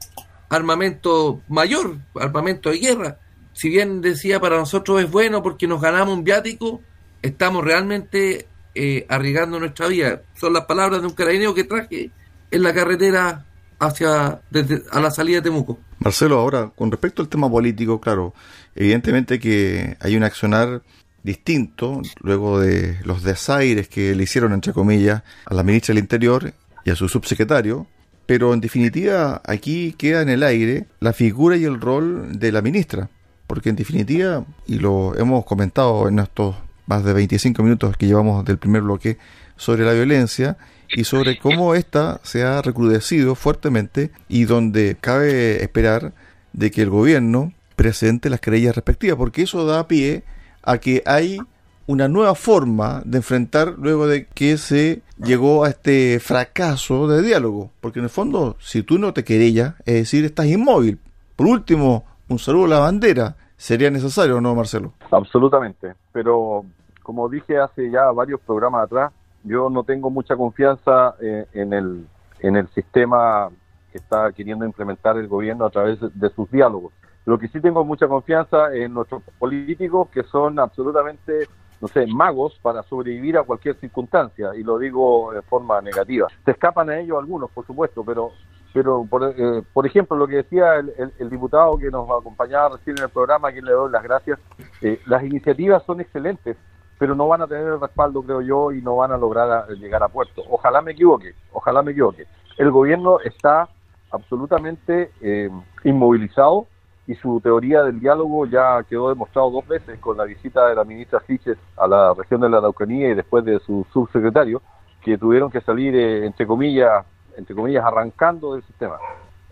armamento 0.51 1.41
mayor, 1.49 1.99
armamento 2.15 2.71
de 2.71 2.79
guerra. 2.79 3.19
Si 3.53 3.69
bien 3.69 4.01
decía 4.01 4.41
para 4.41 4.57
nosotros 4.59 5.01
es 5.03 5.11
bueno 5.11 5.43
porque 5.43 5.67
nos 5.67 5.81
ganamos 5.81 6.15
un 6.15 6.25
viático, 6.25 6.83
estamos 7.23 7.65
realmente 7.65 8.47
eh, 8.75 9.07
arriesgando 9.09 9.59
nuestra 9.59 9.89
vida. 9.89 10.23
Son 10.35 10.53
las 10.53 10.67
palabras 10.67 11.01
de 11.01 11.07
un 11.07 11.15
carabinero 11.15 11.55
que 11.55 11.65
traje 11.65 12.11
en 12.51 12.63
la 12.63 12.75
carretera 12.75 13.47
hacia 13.79 14.41
desde, 14.51 14.83
a 14.91 15.01
la 15.01 15.11
salida 15.11 15.37
de 15.39 15.43
Temuco. 15.43 15.79
Marcelo, 15.99 16.39
ahora, 16.39 16.71
con 16.75 16.91
respecto 16.91 17.23
al 17.23 17.29
tema 17.29 17.51
político, 17.51 18.01
claro, 18.01 18.35
evidentemente 18.75 19.39
que 19.39 19.97
hay 20.01 20.17
un 20.17 20.25
accionar 20.25 20.83
distinto 21.23 22.03
luego 22.21 22.61
de 22.61 22.99
los 23.05 23.23
desaires 23.23 23.89
que 23.89 24.15
le 24.15 24.25
hicieron, 24.25 24.53
entre 24.53 24.73
comillas, 24.73 25.23
a 25.47 25.55
la 25.55 25.63
ministra 25.63 25.95
del 25.95 26.03
Interior 26.03 26.53
y 26.85 26.91
a 26.91 26.97
su 26.97 27.09
subsecretario, 27.09 27.87
pero 28.27 28.53
en 28.55 28.61
definitiva 28.61 29.41
aquí 29.45 29.95
queda 29.97 30.23
en 30.23 30.29
el 30.29 30.43
aire 30.43 30.87
la 31.01 31.13
figura 31.13 31.57
y 31.57 31.65
el 31.65 31.81
rol 31.81 32.39
de 32.39 32.51
la 32.51 32.63
ministra, 32.63 33.09
porque 33.47 33.69
en 33.71 33.77
definitiva, 33.77 34.45
y 34.67 34.79
lo 34.79 35.17
hemos 35.17 35.45
comentado 35.45 36.09
en 36.09 36.19
estos 36.19 36.57
más 36.87 37.05
de 37.05 37.13
25 37.13 37.63
minutos 37.63 37.97
que 37.97 38.07
llevamos 38.07 38.45
del 38.45 38.59
primer 38.59 38.83
bloque 38.83 39.19
sobre 39.57 39.85
la 39.85 39.93
violencia 39.93 40.57
y 40.95 41.05
sobre 41.05 41.39
cómo 41.39 41.75
ésta 41.75 42.21
se 42.23 42.43
ha 42.43 42.61
recrudecido 42.63 43.35
fuertemente 43.35 44.11
y 44.29 44.45
donde 44.45 44.97
cabe 45.01 45.63
esperar 45.63 46.13
de 46.53 46.71
que 46.71 46.83
el 46.83 46.91
gobierno 46.91 47.53
presente 47.77 48.31
las 48.31 48.41
querellas 48.41 48.75
respectivas, 48.75 49.17
porque 49.17 49.43
eso 49.43 49.65
da 49.65 49.89
pie 49.89 50.25
a 50.63 50.79
que 50.79 51.03
hay 51.07 51.39
una 51.87 52.09
nueva 52.09 52.35
forma 52.35 53.03
de 53.05 53.19
enfrentar 53.19 53.75
luego 53.79 54.07
de 54.07 54.27
que 54.27 54.57
se 54.57 55.03
llegó 55.23 55.65
a 55.65 55.71
este 55.71 56.21
fracaso 56.21 57.09
de 57.09 57.23
diálogo, 57.23 57.71
porque 57.81 57.99
en 57.99 58.05
el 58.05 58.11
fondo, 58.11 58.57
si 58.61 58.83
tú 58.83 58.99
no 58.99 59.13
te 59.13 59.25
querellas, 59.25 59.75
es 59.85 59.95
decir, 59.95 60.25
estás 60.25 60.47
inmóvil. 60.47 60.99
Por 61.37 61.47
último, 61.47 62.05
un 62.29 62.39
saludo 62.39 62.67
a 62.67 62.69
la 62.69 62.79
bandera, 62.79 63.37
sería 63.63 63.93
necesario, 63.93 64.41
¿no, 64.41 64.57
Marcelo? 64.57 64.93
Absolutamente, 65.13 65.95
pero 66.11 66.65
como 67.05 67.29
dije 67.29 67.59
hace 67.59 67.93
ya 67.93 68.11
varios 68.11 68.41
programas 68.41 68.87
atrás, 68.87 69.13
yo 69.45 69.71
no 69.71 69.85
tengo 69.85 70.11
mucha 70.11 70.37
confianza 70.37 71.15
eh, 71.21 71.47
en, 71.53 71.73
el, 71.73 72.05
en 72.41 72.57
el 72.57 72.67
sistema 72.71 73.51
que 73.93 73.99
está 73.99 74.33
queriendo 74.33 74.65
implementar 74.65 75.17
el 75.17 75.29
gobierno 75.29 75.65
a 75.65 75.71
través 75.71 76.01
de 76.01 76.31
sus 76.31 76.51
diálogos. 76.51 76.93
Lo 77.25 77.39
que 77.39 77.47
sí 77.47 77.61
tengo 77.61 77.85
mucha 77.85 78.09
confianza 78.09 78.75
en 78.75 78.95
nuestros 78.95 79.23
políticos 79.39 80.09
que 80.09 80.25
son 80.25 80.59
absolutamente, 80.59 81.47
no 81.81 81.87
sé, 81.87 82.05
magos 82.09 82.59
para 82.63 82.83
sobrevivir 82.83 83.39
a 83.39 83.45
cualquier 83.45 83.77
circunstancia, 83.77 84.57
y 84.57 84.65
lo 84.65 84.77
digo 84.77 85.33
de 85.33 85.43
forma 85.43 85.81
negativa. 85.81 86.27
Se 86.45 86.51
escapan 86.51 86.91
a 86.91 86.99
ellos 86.99 87.17
algunos, 87.17 87.49
por 87.53 87.65
supuesto, 87.65 88.03
pero 88.05 88.33
pero 88.73 89.07
por, 89.09 89.35
eh, 89.37 89.63
por 89.73 89.87
ejemplo 89.87 90.17
lo 90.17 90.27
que 90.27 90.37
decía 90.37 90.77
el, 90.77 91.31
diputado 91.31 91.79
que 91.79 91.91
nos 91.91 92.09
acompañaba 92.09 92.77
recién 92.77 92.97
en 92.99 93.05
el 93.05 93.11
programa, 93.11 93.49
a 93.49 93.53
quien 93.53 93.65
le 93.65 93.73
doy 93.73 93.91
las 93.91 94.03
gracias, 94.03 94.39
eh, 94.81 95.01
las 95.07 95.23
iniciativas 95.23 95.83
son 95.85 96.01
excelentes, 96.01 96.57
pero 96.99 97.15
no 97.15 97.29
van 97.29 97.43
a 97.43 97.47
tener 97.47 97.67
el 97.67 97.81
respaldo, 97.81 98.23
creo 98.23 98.41
yo, 98.41 98.73
y 98.73 98.81
no 98.81 98.97
van 98.97 99.13
a 99.13 99.17
lograr 99.17 99.69
llegar 99.71 100.03
a 100.03 100.09
puerto. 100.09 100.43
Ojalá 100.49 100.81
me 100.81 100.93
equivoque, 100.93 101.35
ojalá 101.53 101.83
me 101.83 101.93
equivoque. 101.93 102.27
El 102.57 102.71
gobierno 102.71 103.19
está 103.21 103.69
absolutamente 104.11 105.11
eh, 105.21 105.51
inmovilizado 105.85 106.67
y 107.07 107.15
su 107.17 107.41
teoría 107.41 107.83
del 107.83 107.99
diálogo 107.99 108.47
ya 108.47 108.83
quedó 108.89 109.09
demostrado 109.09 109.51
dos 109.51 109.67
veces 109.67 109.99
con 109.99 110.17
la 110.17 110.25
visita 110.25 110.69
de 110.69 110.77
la 110.77 110.85
ministra 110.85 111.21
Siches 111.27 111.59
a 111.77 111.89
la 111.89 112.15
región 112.15 112.41
de 112.41 112.49
la 112.49 112.59
Araucanía 112.59 113.09
y 113.09 113.15
después 113.15 113.45
de 113.45 113.59
su 113.61 113.85
subsecretario, 113.93 114.63
que 115.03 115.19
tuvieron 115.19 115.51
que 115.51 115.61
salir, 115.61 115.97
entre 115.97 116.47
comillas, 116.47 117.05
entre 117.37 117.55
comillas, 117.55 117.85
arrancando 117.85 118.55
del 118.55 118.63
sistema. 118.65 118.97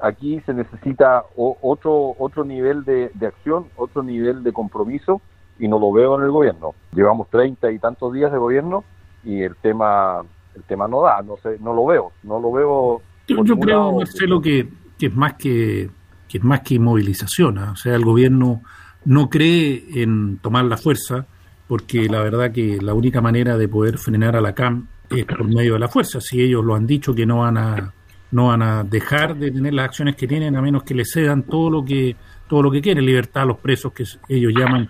Aquí 0.00 0.40
se 0.46 0.54
necesita 0.54 1.24
otro, 1.36 2.14
otro 2.18 2.44
nivel 2.44 2.84
de, 2.84 3.10
acción, 3.26 3.66
otro 3.76 4.02
nivel 4.02 4.42
de 4.42 4.52
compromiso 4.52 5.20
y 5.58 5.68
no 5.68 5.78
lo 5.78 5.92
veo 5.92 6.18
en 6.18 6.24
el 6.24 6.30
gobierno. 6.30 6.74
Llevamos 6.92 7.28
treinta 7.28 7.70
y 7.70 7.78
tantos 7.78 8.12
días 8.14 8.32
de 8.32 8.38
gobierno 8.38 8.84
y 9.24 9.42
el 9.42 9.56
tema 9.56 10.22
el 10.54 10.62
tema 10.64 10.88
no 10.88 11.02
da, 11.02 11.22
no 11.22 11.36
sé, 11.36 11.58
no 11.60 11.74
lo 11.74 11.86
veo, 11.86 12.12
no 12.22 12.40
lo 12.40 12.50
veo. 12.50 13.02
Yo, 13.28 13.56
creo, 13.56 13.92
Marcelo, 13.92 14.40
que, 14.40 14.68
que, 14.98 15.06
es 15.06 15.14
más 15.14 15.34
que, 15.34 15.88
que 16.28 16.38
es 16.38 16.44
más 16.44 16.60
que 16.62 16.74
inmovilización, 16.74 17.58
¿ah? 17.58 17.70
o 17.72 17.76
sea, 17.76 17.94
el 17.94 18.04
gobierno 18.04 18.62
no 19.04 19.30
cree 19.30 20.02
en 20.02 20.38
tomar 20.38 20.64
la 20.64 20.76
fuerza 20.76 21.26
porque 21.68 22.08
la 22.08 22.20
verdad 22.20 22.50
que 22.50 22.78
la 22.80 22.94
única 22.94 23.20
manera 23.20 23.56
de 23.56 23.68
poder 23.68 23.98
frenar 23.98 24.34
a 24.34 24.40
la 24.40 24.54
CAM 24.54 24.88
es 25.10 25.24
por 25.24 25.44
medio 25.44 25.74
de 25.74 25.80
la 25.80 25.88
fuerza. 25.88 26.20
Si 26.20 26.40
ellos 26.40 26.64
lo 26.64 26.74
han 26.74 26.86
dicho 26.86 27.14
que 27.14 27.26
no 27.26 27.40
van 27.40 27.58
a 27.58 27.94
no 28.32 28.46
van 28.46 28.62
a 28.62 28.84
dejar 28.84 29.36
de 29.36 29.50
tener 29.50 29.74
las 29.74 29.86
acciones 29.86 30.14
que 30.14 30.28
tienen 30.28 30.54
a 30.54 30.62
menos 30.62 30.84
que 30.84 30.94
le 30.94 31.04
cedan 31.04 31.42
todo 31.42 31.68
lo 31.68 31.84
que 31.84 32.14
todo 32.48 32.62
lo 32.62 32.70
que 32.70 32.80
quieren, 32.80 33.04
libertad 33.04 33.42
a 33.42 33.46
los 33.46 33.58
presos 33.58 33.92
que 33.92 34.04
ellos 34.28 34.52
llaman 34.56 34.88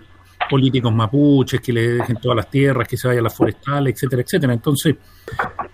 políticos 0.49 0.93
mapuches, 0.93 1.61
que 1.61 1.71
le 1.71 1.93
dejen 1.93 2.17
todas 2.17 2.35
las 2.35 2.49
tierras, 2.49 2.87
que 2.87 2.97
se 2.97 3.07
vayan 3.07 3.23
las 3.23 3.35
forestales, 3.35 3.93
etcétera, 3.93 4.21
etcétera. 4.23 4.53
Entonces, 4.53 4.95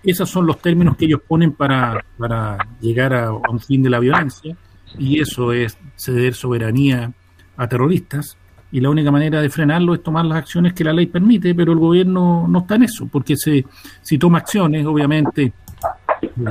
esos 0.04 0.28
son 0.28 0.46
los 0.46 0.60
términos 0.60 0.96
que 0.96 1.06
ellos 1.06 1.20
ponen 1.26 1.52
para, 1.52 2.04
para 2.16 2.58
llegar 2.80 3.14
a 3.14 3.32
un 3.32 3.58
fin 3.58 3.82
de 3.82 3.90
la 3.90 3.98
violencia, 3.98 4.56
y 4.98 5.20
eso 5.20 5.52
es 5.52 5.76
ceder 5.96 6.34
soberanía 6.34 7.12
a 7.56 7.68
terroristas, 7.68 8.36
y 8.70 8.80
la 8.80 8.90
única 8.90 9.10
manera 9.10 9.40
de 9.40 9.48
frenarlo 9.48 9.94
es 9.94 10.02
tomar 10.02 10.24
las 10.26 10.38
acciones 10.38 10.74
que 10.74 10.84
la 10.84 10.92
ley 10.92 11.06
permite, 11.06 11.54
pero 11.54 11.72
el 11.72 11.78
gobierno 11.78 12.46
no 12.48 12.60
está 12.60 12.74
en 12.74 12.82
eso, 12.84 13.08
porque 13.10 13.36
se, 13.36 13.64
si 14.02 14.18
toma 14.18 14.38
acciones, 14.38 14.84
obviamente, 14.84 15.52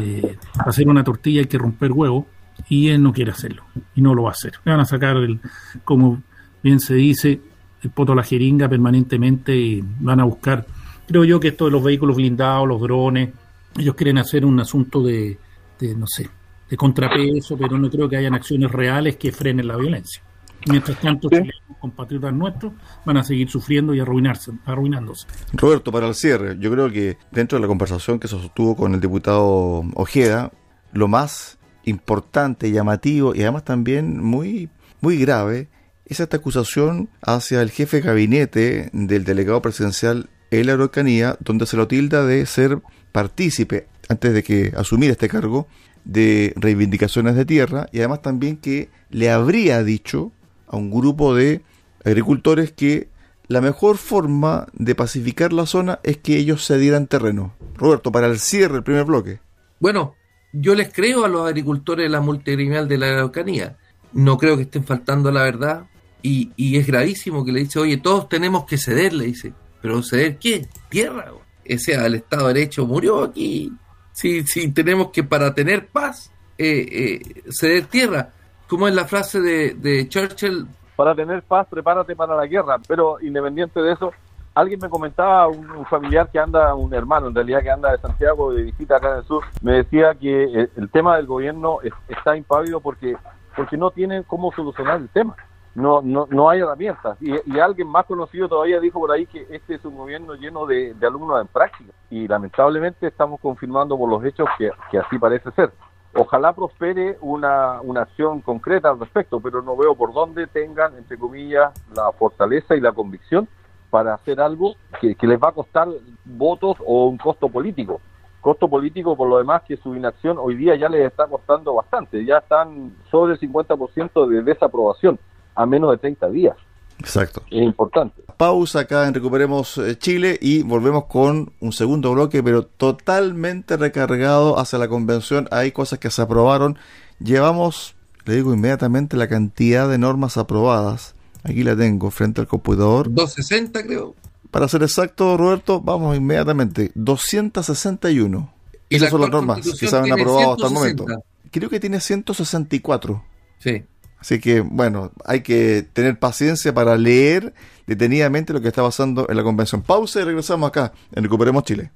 eh, 0.01 0.37
hacer 0.65 0.87
una 0.87 1.03
tortilla 1.03 1.41
hay 1.41 1.47
que 1.47 1.57
romper 1.57 1.91
huevo, 1.91 2.27
y 2.69 2.89
él 2.89 3.03
no 3.03 3.13
quiere 3.13 3.31
hacerlo, 3.31 3.63
y 3.95 4.01
no 4.01 4.15
lo 4.15 4.23
va 4.23 4.29
a 4.29 4.31
hacer. 4.31 4.53
Le 4.65 4.71
van 4.71 4.81
a 4.81 4.85
sacar, 4.85 5.17
el, 5.17 5.39
como 5.83 6.21
bien 6.63 6.79
se 6.79 6.95
dice, 6.95 7.39
el 7.83 7.89
poto 7.91 8.13
a 8.13 8.15
la 8.15 8.23
jeringa 8.23 8.67
permanentemente 8.67 9.55
y 9.55 9.83
van 9.99 10.19
a 10.19 10.23
buscar, 10.23 10.65
creo 11.07 11.23
yo 11.23 11.39
que 11.39 11.49
esto 11.49 11.65
de 11.65 11.71
los 11.71 11.83
vehículos 11.83 12.15
blindados, 12.15 12.67
los 12.67 12.81
drones, 12.81 13.29
ellos 13.77 13.93
quieren 13.93 14.17
hacer 14.17 14.43
un 14.43 14.59
asunto 14.59 15.03
de, 15.03 15.37
de 15.79 15.95
no 15.95 16.07
sé, 16.07 16.27
de 16.67 16.75
contrapeso, 16.77 17.55
pero 17.57 17.77
no 17.77 17.89
creo 17.89 18.09
que 18.09 18.17
hayan 18.17 18.33
acciones 18.33 18.71
reales 18.71 19.17
que 19.17 19.31
frenen 19.31 19.67
la 19.67 19.77
violencia. 19.77 20.21
Mientras 20.69 20.99
tanto, 20.99 21.29
los 21.29 21.77
compatriotas 21.79 22.33
nuestros 22.33 22.73
van 23.05 23.17
a 23.17 23.23
seguir 23.23 23.49
sufriendo 23.49 23.93
y 23.93 23.99
arruinarse, 23.99 24.51
arruinándose. 24.65 25.27
Roberto, 25.53 25.91
para 25.91 26.07
el 26.07 26.15
cierre, 26.15 26.57
yo 26.59 26.71
creo 26.71 26.91
que 26.91 27.17
dentro 27.31 27.57
de 27.57 27.61
la 27.61 27.67
conversación 27.67 28.19
que 28.19 28.27
se 28.27 28.39
sostuvo 28.39 28.75
con 28.75 28.93
el 28.93 28.99
diputado 29.01 29.83
Ojeda, 29.95 30.51
lo 30.93 31.07
más 31.07 31.57
importante, 31.83 32.71
llamativo 32.71 33.33
y 33.33 33.41
además 33.41 33.63
también 33.63 34.21
muy, 34.23 34.69
muy 35.01 35.17
grave 35.17 35.69
es 36.05 36.19
esta 36.19 36.37
acusación 36.37 37.09
hacia 37.21 37.61
el 37.61 37.71
jefe 37.71 37.97
de 37.97 38.03
gabinete 38.03 38.89
del 38.93 39.23
delegado 39.23 39.61
presidencial 39.61 40.29
en 40.51 40.67
la 40.67 40.73
Araucanía, 40.73 41.37
donde 41.39 41.65
se 41.65 41.77
lo 41.77 41.87
tilda 41.87 42.25
de 42.25 42.45
ser 42.45 42.81
partícipe, 43.11 43.87
antes 44.07 44.33
de 44.33 44.43
que 44.43 44.73
asumiera 44.77 45.11
este 45.11 45.27
cargo, 45.27 45.67
de 46.05 46.53
reivindicaciones 46.55 47.35
de 47.35 47.45
tierra 47.45 47.87
y 47.91 47.99
además 47.99 48.21
también 48.21 48.55
que 48.57 48.89
le 49.09 49.29
habría 49.29 49.83
dicho 49.83 50.31
a 50.67 50.77
un 50.77 50.91
grupo 50.91 51.33
de 51.33 51.61
agricultores 52.03 52.71
que 52.71 53.09
la 53.47 53.61
mejor 53.61 53.97
forma 53.97 54.67
de 54.73 54.93
pacificar 54.93 55.53
la 55.53 55.65
zona 55.65 55.99
es 56.03 56.17
que 56.17 56.37
ellos 56.37 56.65
se 56.65 56.77
dieran 56.77 57.07
terreno. 57.07 57.53
Roberto, 57.75 58.11
para 58.11 58.27
el 58.27 58.39
cierre 58.39 58.75
del 58.75 58.83
primer 58.83 59.05
bloque. 59.05 59.39
Bueno, 59.79 60.15
yo 60.51 60.75
les 60.75 60.91
creo 60.91 61.23
a 61.23 61.29
los 61.29 61.47
agricultores 61.47 62.05
de 62.05 62.09
la 62.09 62.19
multigremial 62.19 62.87
de 62.87 62.97
la 62.97 63.07
Araucanía. 63.07 63.77
No 64.11 64.37
creo 64.37 64.57
que 64.57 64.63
estén 64.63 64.83
faltando 64.83 65.31
la 65.31 65.43
verdad. 65.43 65.85
Y, 66.21 66.51
y, 66.57 66.77
es 66.77 66.87
gravísimo 66.87 67.45
que 67.45 67.51
le 67.51 67.61
dice, 67.61 67.79
oye, 67.79 67.97
todos 67.97 68.27
tenemos 68.27 68.65
que 68.65 68.77
ceder, 68.77 69.13
le 69.13 69.25
dice. 69.25 69.53
¿Pero 69.81 70.03
ceder 70.03 70.37
qué? 70.37 70.67
Tierra. 70.89 71.31
Ese 71.63 71.93
el 71.93 72.15
Estado 72.15 72.47
de 72.47 72.53
Derecho 72.55 72.85
murió 72.85 73.23
aquí. 73.23 73.71
Si, 74.11 74.43
si 74.43 74.69
tenemos 74.71 75.11
que, 75.11 75.23
para 75.23 75.53
tener 75.53 75.87
paz, 75.87 76.31
eh, 76.57 76.87
eh, 76.91 77.43
ceder 77.49 77.85
tierra 77.85 78.33
como 78.67 78.87
es 78.87 78.95
la 78.95 79.05
frase 79.05 79.41
de, 79.41 80.07
Churchill? 80.09 80.67
Para 80.95 81.15
tener 81.15 81.43
paz, 81.43 81.67
prepárate 81.69 82.15
para 82.15 82.35
la 82.35 82.45
guerra. 82.45 82.77
Pero 82.87 83.19
independiente 83.21 83.81
de 83.81 83.93
eso, 83.93 84.11
alguien 84.55 84.79
me 84.81 84.89
comentaba, 84.89 85.47
un, 85.47 85.85
familiar 85.85 86.29
que 86.31 86.39
anda, 86.39 86.73
un 86.75 86.93
hermano 86.93 87.27
en 87.27 87.35
realidad 87.35 87.61
que 87.61 87.71
anda 87.71 87.91
de 87.91 87.99
Santiago 87.99 88.51
de 88.51 88.63
visita 88.63 88.97
acá 88.97 89.11
en 89.11 89.17
el 89.17 89.23
sur, 89.23 89.43
me 89.61 89.73
decía 89.73 90.15
que 90.15 90.69
el, 90.75 90.89
tema 90.89 91.17
del 91.17 91.27
gobierno 91.27 91.79
está 92.07 92.35
impávido 92.35 92.81
porque, 92.81 93.15
porque 93.55 93.77
no 93.77 93.91
tienen 93.91 94.23
cómo 94.23 94.51
solucionar 94.51 94.97
el 94.97 95.09
tema. 95.09 95.35
No, 95.75 96.01
no, 96.01 96.27
no 96.31 96.49
hay 96.49 96.61
herramientas. 96.61 97.17
Y, 97.21 97.59
alguien 97.59 97.87
más 97.87 98.07
conocido 98.07 98.49
todavía 98.49 98.79
dijo 98.79 98.99
por 98.99 99.11
ahí 99.11 99.27
que 99.27 99.45
este 99.51 99.75
es 99.75 99.85
un 99.85 99.95
gobierno 99.95 100.33
lleno 100.33 100.65
de, 100.65 100.95
alumnos 101.03 101.39
en 101.39 101.47
práctica. 101.47 101.93
Y 102.09 102.27
lamentablemente 102.27 103.05
estamos 103.05 103.39
confirmando 103.39 103.95
por 103.95 104.09
los 104.09 104.25
hechos 104.25 104.49
que, 104.57 104.71
que 104.89 104.97
así 104.97 105.19
parece 105.19 105.51
ser. 105.51 105.71
Ojalá 106.19 106.53
prospere 106.53 107.17
una, 107.21 107.79
una 107.81 108.01
acción 108.01 108.41
concreta 108.41 108.89
al 108.89 108.99
respecto, 108.99 109.39
pero 109.39 109.61
no 109.61 109.77
veo 109.77 109.93
por 109.93 110.13
dónde 110.13 110.47
tengan, 110.47 110.97
entre 110.97 111.15
comillas, 111.15 111.71
la 111.95 112.11
fortaleza 112.11 112.75
y 112.75 112.81
la 112.81 112.91
convicción 112.91 113.47
para 113.91 114.15
hacer 114.15 114.41
algo 114.41 114.75
que, 114.99 115.15
les 115.21 115.39
va 115.39 115.49
a 115.49 115.51
costar 115.51 115.87
votos 116.25 116.77
o 116.85 117.07
un 117.07 117.17
costo 117.17 117.49
político. 117.49 118.01
Costo 118.41 118.67
político 118.67 119.15
por 119.15 119.29
lo 119.29 119.37
demás 119.37 119.61
que 119.67 119.77
su 119.77 119.95
inacción 119.95 120.37
hoy 120.39 120.55
día 120.55 120.75
ya 120.75 120.89
les 120.89 121.05
está 121.05 121.27
costando 121.27 121.75
bastante, 121.75 122.25
ya 122.25 122.37
están 122.37 122.95
sobre 123.11 123.33
el 123.33 123.39
50% 123.39 124.27
de 124.27 124.41
desaprobación 124.41 125.19
a 125.53 125.65
menos 125.65 125.91
de 125.91 125.97
30 125.97 126.29
días. 126.29 126.57
Exacto. 126.99 127.43
Es 127.51 127.61
importante. 127.61 128.23
Pausa 128.37 128.81
acá 128.81 129.07
en 129.07 129.13
Recuperemos 129.13 129.77
eh, 129.79 129.97
Chile 129.97 130.37
y 130.39 130.61
volvemos 130.61 131.05
con 131.05 131.51
un 131.59 131.73
segundo 131.73 132.11
bloque, 132.13 132.43
pero 132.43 132.65
totalmente 132.65 133.77
recargado 133.77 134.59
hacia 134.59 134.77
la 134.77 134.87
convención. 134.87 135.47
Hay 135.51 135.71
cosas 135.71 135.99
que 135.99 136.11
se 136.11 136.21
aprobaron. 136.21 136.77
Llevamos, 137.19 137.95
le 138.25 138.35
digo 138.35 138.53
inmediatamente, 138.53 139.17
la 139.17 139.27
cantidad 139.27 139.89
de 139.89 139.97
normas 139.97 140.37
aprobadas. 140.37 141.15
Aquí 141.43 141.63
la 141.63 141.75
tengo 141.75 142.11
frente 142.11 142.41
al 142.41 142.47
computador. 142.47 143.11
260 143.11 143.83
creo. 143.85 144.15
Para 144.51 144.67
ser 144.67 144.83
exacto, 144.83 145.35
Roberto, 145.35 145.81
vamos 145.81 146.15
inmediatamente. 146.15 146.91
261. 146.95 148.53
¿Y 148.89 148.95
Esas 148.95 149.09
son 149.09 149.21
las 149.21 149.29
normas 149.29 149.61
que 149.61 149.87
se 149.87 149.95
han 149.95 150.11
aprobado 150.11 150.53
hasta 150.53 150.67
el 150.67 150.73
momento. 150.73 151.05
Creo 151.51 151.69
que 151.69 151.79
tiene 151.79 151.99
164. 151.99 153.23
Sí. 153.59 153.83
Así 154.19 154.39
que, 154.39 154.61
bueno, 154.61 155.11
hay 155.25 155.41
que 155.41 155.87
tener 155.93 156.19
paciencia 156.19 156.73
para 156.73 156.97
leer 156.97 157.53
detenidamente 157.85 158.53
lo 158.53 158.61
que 158.61 158.67
está 158.67 158.83
pasando 158.83 159.27
en 159.29 159.37
la 159.37 159.43
convención. 159.43 159.81
Pausa 159.81 160.21
y 160.21 160.23
regresamos 160.23 160.67
acá 160.67 160.91
en 161.13 161.23
Recuperemos 161.23 161.63
Chile. 161.63 161.91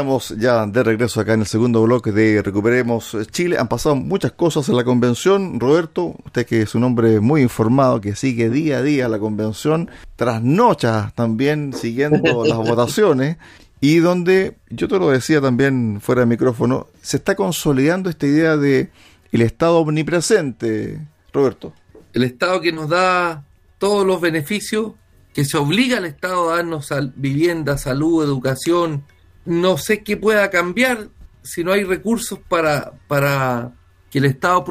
Estamos 0.00 0.30
ya 0.30 0.64
de 0.64 0.82
regreso 0.82 1.20
acá 1.20 1.34
en 1.34 1.40
el 1.40 1.46
segundo 1.46 1.82
bloque 1.82 2.10
de 2.10 2.40
Recuperemos 2.40 3.14
Chile. 3.32 3.58
Han 3.58 3.68
pasado 3.68 3.96
muchas 3.96 4.32
cosas 4.32 4.66
en 4.70 4.76
la 4.76 4.82
convención. 4.82 5.60
Roberto, 5.60 6.14
usted 6.24 6.46
que 6.46 6.62
es 6.62 6.74
un 6.74 6.84
hombre 6.84 7.20
muy 7.20 7.42
informado, 7.42 8.00
que 8.00 8.16
sigue 8.16 8.48
día 8.48 8.78
a 8.78 8.82
día 8.82 9.10
la 9.10 9.18
convención, 9.18 9.90
trasnocha 10.16 11.12
también 11.14 11.74
siguiendo 11.74 12.44
las 12.46 12.56
votaciones 12.56 13.36
y 13.82 13.98
donde, 13.98 14.56
yo 14.70 14.88
te 14.88 14.98
lo 14.98 15.10
decía 15.10 15.42
también 15.42 16.00
fuera 16.00 16.22
de 16.22 16.28
micrófono, 16.28 16.86
se 17.02 17.18
está 17.18 17.34
consolidando 17.34 18.08
esta 18.08 18.26
idea 18.26 18.56
de 18.56 18.88
el 19.32 19.42
Estado 19.42 19.80
omnipresente, 19.80 20.98
Roberto. 21.30 21.74
El 22.14 22.22
Estado 22.22 22.62
que 22.62 22.72
nos 22.72 22.88
da 22.88 23.44
todos 23.76 24.06
los 24.06 24.18
beneficios, 24.18 24.92
que 25.34 25.44
se 25.44 25.58
obliga 25.58 25.98
al 25.98 26.06
Estado 26.06 26.50
a 26.50 26.56
darnos 26.56 26.88
vivienda, 27.16 27.76
salud, 27.76 28.24
educación, 28.24 29.04
no 29.50 29.78
sé 29.78 30.04
qué 30.04 30.16
pueda 30.16 30.48
cambiar 30.48 31.08
si 31.42 31.64
no 31.64 31.72
hay 31.72 31.82
recursos 31.82 32.38
para, 32.38 32.92
para 33.08 33.72
que 34.08 34.18
el 34.18 34.26
Estado 34.26 34.64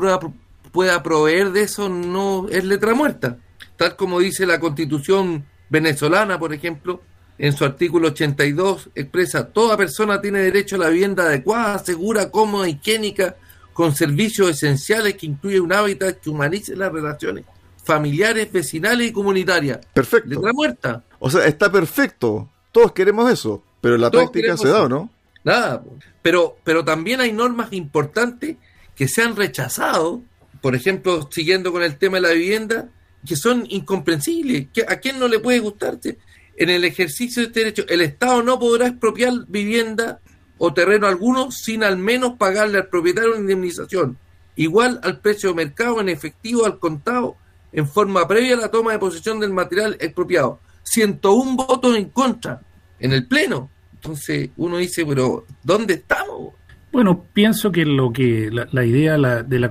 pueda 0.72 1.04
proveer 1.04 1.52
de 1.52 1.64
eso, 1.64 1.90
no 1.90 2.48
es 2.50 2.64
letra 2.64 2.94
muerta. 2.94 3.38
Tal 3.76 3.98
como 3.98 4.20
dice 4.20 4.46
la 4.46 4.60
constitución 4.60 5.46
venezolana, 5.70 6.40
por 6.40 6.54
ejemplo, 6.54 7.02
en 7.38 7.52
su 7.52 7.66
artículo 7.66 8.10
82 8.10 8.92
expresa, 8.96 9.48
toda 9.50 9.76
persona 9.76 10.22
tiene 10.22 10.40
derecho 10.40 10.78
a 10.78 10.80
la 10.80 10.90
vivienda 10.90 11.24
adecuada, 11.24 11.78
segura, 11.80 12.32
cómoda, 12.32 12.70
higiénica, 12.70 13.36
con 13.74 13.94
servicios 13.94 14.50
esenciales 14.50 15.16
que 15.16 15.26
incluye 15.26 15.60
un 15.60 15.74
hábitat 15.74 16.20
que 16.22 16.30
humanice 16.30 16.76
las 16.78 16.92
relaciones 16.92 17.44
familiares, 17.84 18.50
vecinales 18.50 19.10
y 19.10 19.12
comunitarias. 19.12 19.80
Perfecto. 19.94 20.30
Letra 20.30 20.54
muerta. 20.54 21.04
O 21.20 21.30
sea, 21.30 21.46
está 21.48 21.70
perfecto. 21.70 22.50
Todos 22.72 22.94
queremos 22.94 23.30
eso. 23.30 23.64
Pero 23.82 23.98
la 23.98 24.12
práctica 24.12 24.58
se 24.58 24.68
da, 24.68 24.88
¿no? 24.88 25.10
Nada, 25.44 25.84
pero, 26.22 26.58
pero 26.64 26.84
también 26.84 27.22
hay 27.22 27.32
normas 27.32 27.72
importantes 27.72 28.58
que 28.96 29.08
se 29.08 29.22
han 29.22 29.36
rechazado, 29.36 30.22
por 30.62 30.76
ejemplo, 30.76 31.30
siguiendo 31.32 31.72
con 31.72 31.84
el 31.84 31.98
tema 31.98 32.18
de 32.18 32.22
la 32.22 32.34
vivienda, 32.34 32.90
que 33.26 33.36
son 33.36 33.66
incomprensibles. 33.70 34.68
¿A 34.88 34.98
quién 34.98 35.20
no 35.20 35.28
le 35.28 35.40
puede 35.40 35.60
gustarte? 35.60 36.18
En 36.58 36.70
el 36.70 36.84
ejercicio 36.84 37.42
de 37.42 37.48
este 37.48 37.60
derecho, 37.62 37.86
el 37.88 38.02
Estado 38.02 38.44
no 38.44 38.60
podrá 38.60 38.88
expropiar 38.88 39.34
vivienda 39.48 40.20
o 40.58 40.74
terreno 40.74 41.08
alguno 41.08 41.52
sin 41.52 41.84
al 41.84 41.98
menos 41.98 42.34
pagarle 42.38 42.80
al 42.80 42.88
propietario 42.88 43.32
una 43.32 43.40
indemnización, 43.40 44.18
igual 44.58 45.00
al 45.04 45.22
precio 45.22 45.50
de 45.50 45.56
mercado 45.56 46.02
en 46.02 46.10
efectivo 46.10 46.66
al 46.66 46.80
contado, 46.80 47.38
en 47.72 47.88
forma 47.88 48.28
previa 48.28 48.56
a 48.56 48.58
la 48.60 48.72
toma 48.72 48.92
de 48.92 49.00
posesión 49.00 49.40
del 49.40 49.54
material 49.54 49.96
expropiado. 50.02 50.60
101 50.84 51.56
votos 51.56 51.96
en 51.96 52.10
contra 52.10 52.62
en 53.00 53.14
el 53.14 53.26
Pleno. 53.26 53.70
Entonces 53.94 54.50
uno 54.58 54.78
dice, 54.78 55.06
pero 55.06 55.46
¿dónde 55.64 55.96
estamos? 55.96 56.54
Bueno, 56.92 57.24
pienso 57.34 57.72
que 57.72 57.86
lo 57.86 58.12
que 58.12 58.50
la, 58.52 58.86
idea 58.86 59.18
de 59.44 59.60
la 59.60 59.70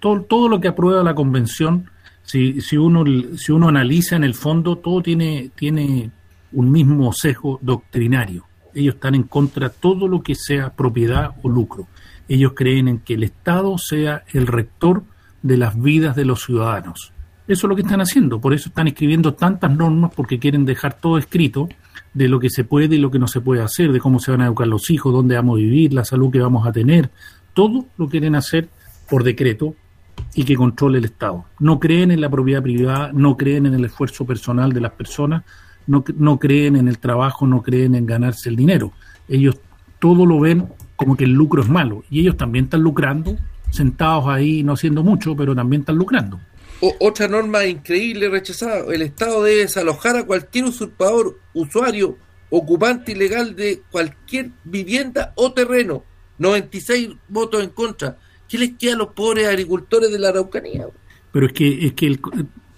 todo, 0.00 0.22
todo 0.22 0.48
lo 0.48 0.60
que 0.60 0.68
aprueba 0.68 1.02
la 1.02 1.14
convención, 1.14 1.90
si, 2.22 2.60
si 2.60 2.76
uno 2.76 3.04
si 3.36 3.52
uno 3.52 3.68
analiza 3.68 4.16
en 4.16 4.24
el 4.24 4.34
fondo, 4.34 4.76
todo 4.76 5.02
tiene 5.02 5.50
tiene 5.54 6.10
un 6.52 6.70
mismo 6.70 7.12
sesgo 7.12 7.58
doctrinario. 7.62 8.44
Ellos 8.74 8.96
están 8.96 9.14
en 9.14 9.24
contra 9.24 9.68
de 9.68 9.74
todo 9.80 10.06
lo 10.06 10.22
que 10.22 10.34
sea 10.34 10.70
propiedad 10.70 11.34
o 11.42 11.48
lucro. 11.48 11.88
Ellos 12.28 12.52
creen 12.54 12.88
en 12.88 12.98
que 12.98 13.14
el 13.14 13.24
Estado 13.24 13.76
sea 13.78 14.24
el 14.32 14.46
rector 14.46 15.02
de 15.42 15.56
las 15.56 15.80
vidas 15.80 16.14
de 16.14 16.24
los 16.24 16.44
ciudadanos. 16.44 17.12
Eso 17.48 17.66
es 17.66 17.68
lo 17.68 17.74
que 17.74 17.82
están 17.82 18.00
haciendo, 18.00 18.40
por 18.40 18.54
eso 18.54 18.68
están 18.68 18.86
escribiendo 18.86 19.34
tantas 19.34 19.76
normas 19.76 20.12
porque 20.14 20.38
quieren 20.38 20.64
dejar 20.64 20.94
todo 20.94 21.18
escrito 21.18 21.68
de 22.14 22.28
lo 22.28 22.40
que 22.40 22.50
se 22.50 22.64
puede 22.64 22.96
y 22.96 22.98
lo 22.98 23.10
que 23.10 23.18
no 23.18 23.28
se 23.28 23.40
puede 23.40 23.62
hacer, 23.62 23.92
de 23.92 24.00
cómo 24.00 24.18
se 24.18 24.30
van 24.30 24.42
a 24.42 24.46
educar 24.46 24.66
los 24.66 24.90
hijos, 24.90 25.12
dónde 25.12 25.36
vamos 25.36 25.54
a 25.54 25.60
vivir, 25.60 25.92
la 25.92 26.04
salud 26.04 26.30
que 26.30 26.40
vamos 26.40 26.66
a 26.66 26.72
tener. 26.72 27.10
Todo 27.54 27.86
lo 27.96 28.08
quieren 28.08 28.34
hacer 28.34 28.68
por 29.08 29.24
decreto 29.24 29.74
y 30.34 30.44
que 30.44 30.56
controle 30.56 30.98
el 30.98 31.04
Estado. 31.04 31.44
No 31.58 31.78
creen 31.80 32.10
en 32.10 32.20
la 32.20 32.28
propiedad 32.28 32.62
privada, 32.62 33.10
no 33.12 33.36
creen 33.36 33.66
en 33.66 33.74
el 33.74 33.84
esfuerzo 33.84 34.24
personal 34.24 34.72
de 34.72 34.80
las 34.80 34.92
personas, 34.92 35.44
no, 35.86 36.04
no 36.16 36.38
creen 36.38 36.76
en 36.76 36.88
el 36.88 36.98
trabajo, 36.98 37.46
no 37.46 37.62
creen 37.62 37.94
en 37.94 38.06
ganarse 38.06 38.48
el 38.48 38.56
dinero. 38.56 38.92
Ellos 39.28 39.58
todo 39.98 40.26
lo 40.26 40.40
ven 40.40 40.66
como 40.96 41.16
que 41.16 41.24
el 41.24 41.32
lucro 41.32 41.62
es 41.62 41.68
malo 41.68 42.04
y 42.10 42.20
ellos 42.20 42.36
también 42.36 42.64
están 42.64 42.82
lucrando, 42.82 43.36
sentados 43.70 44.26
ahí 44.26 44.62
no 44.62 44.74
haciendo 44.74 45.02
mucho, 45.02 45.36
pero 45.36 45.54
también 45.54 45.82
están 45.82 45.96
lucrando 45.96 46.40
otra 46.98 47.28
norma 47.28 47.64
increíble 47.66 48.28
rechazada, 48.28 48.92
el 48.92 49.02
Estado 49.02 49.42
debe 49.42 49.62
desalojar 49.62 50.16
a 50.16 50.24
cualquier 50.24 50.64
usurpador, 50.64 51.38
usuario, 51.52 52.16
ocupante 52.48 53.12
ilegal 53.12 53.54
de 53.54 53.82
cualquier 53.90 54.50
vivienda 54.64 55.32
o 55.36 55.52
terreno. 55.52 56.04
96 56.38 57.10
votos 57.28 57.62
en 57.62 57.70
contra. 57.70 58.18
¿Qué 58.48 58.58
les 58.58 58.72
queda 58.76 58.94
a 58.94 58.96
los 58.96 59.08
pobres 59.08 59.46
agricultores 59.46 60.10
de 60.10 60.18
la 60.18 60.30
Araucanía? 60.30 60.86
Pero 61.32 61.46
es 61.46 61.52
que, 61.52 61.86
es 61.86 61.92
que 61.92 62.06
el, 62.06 62.20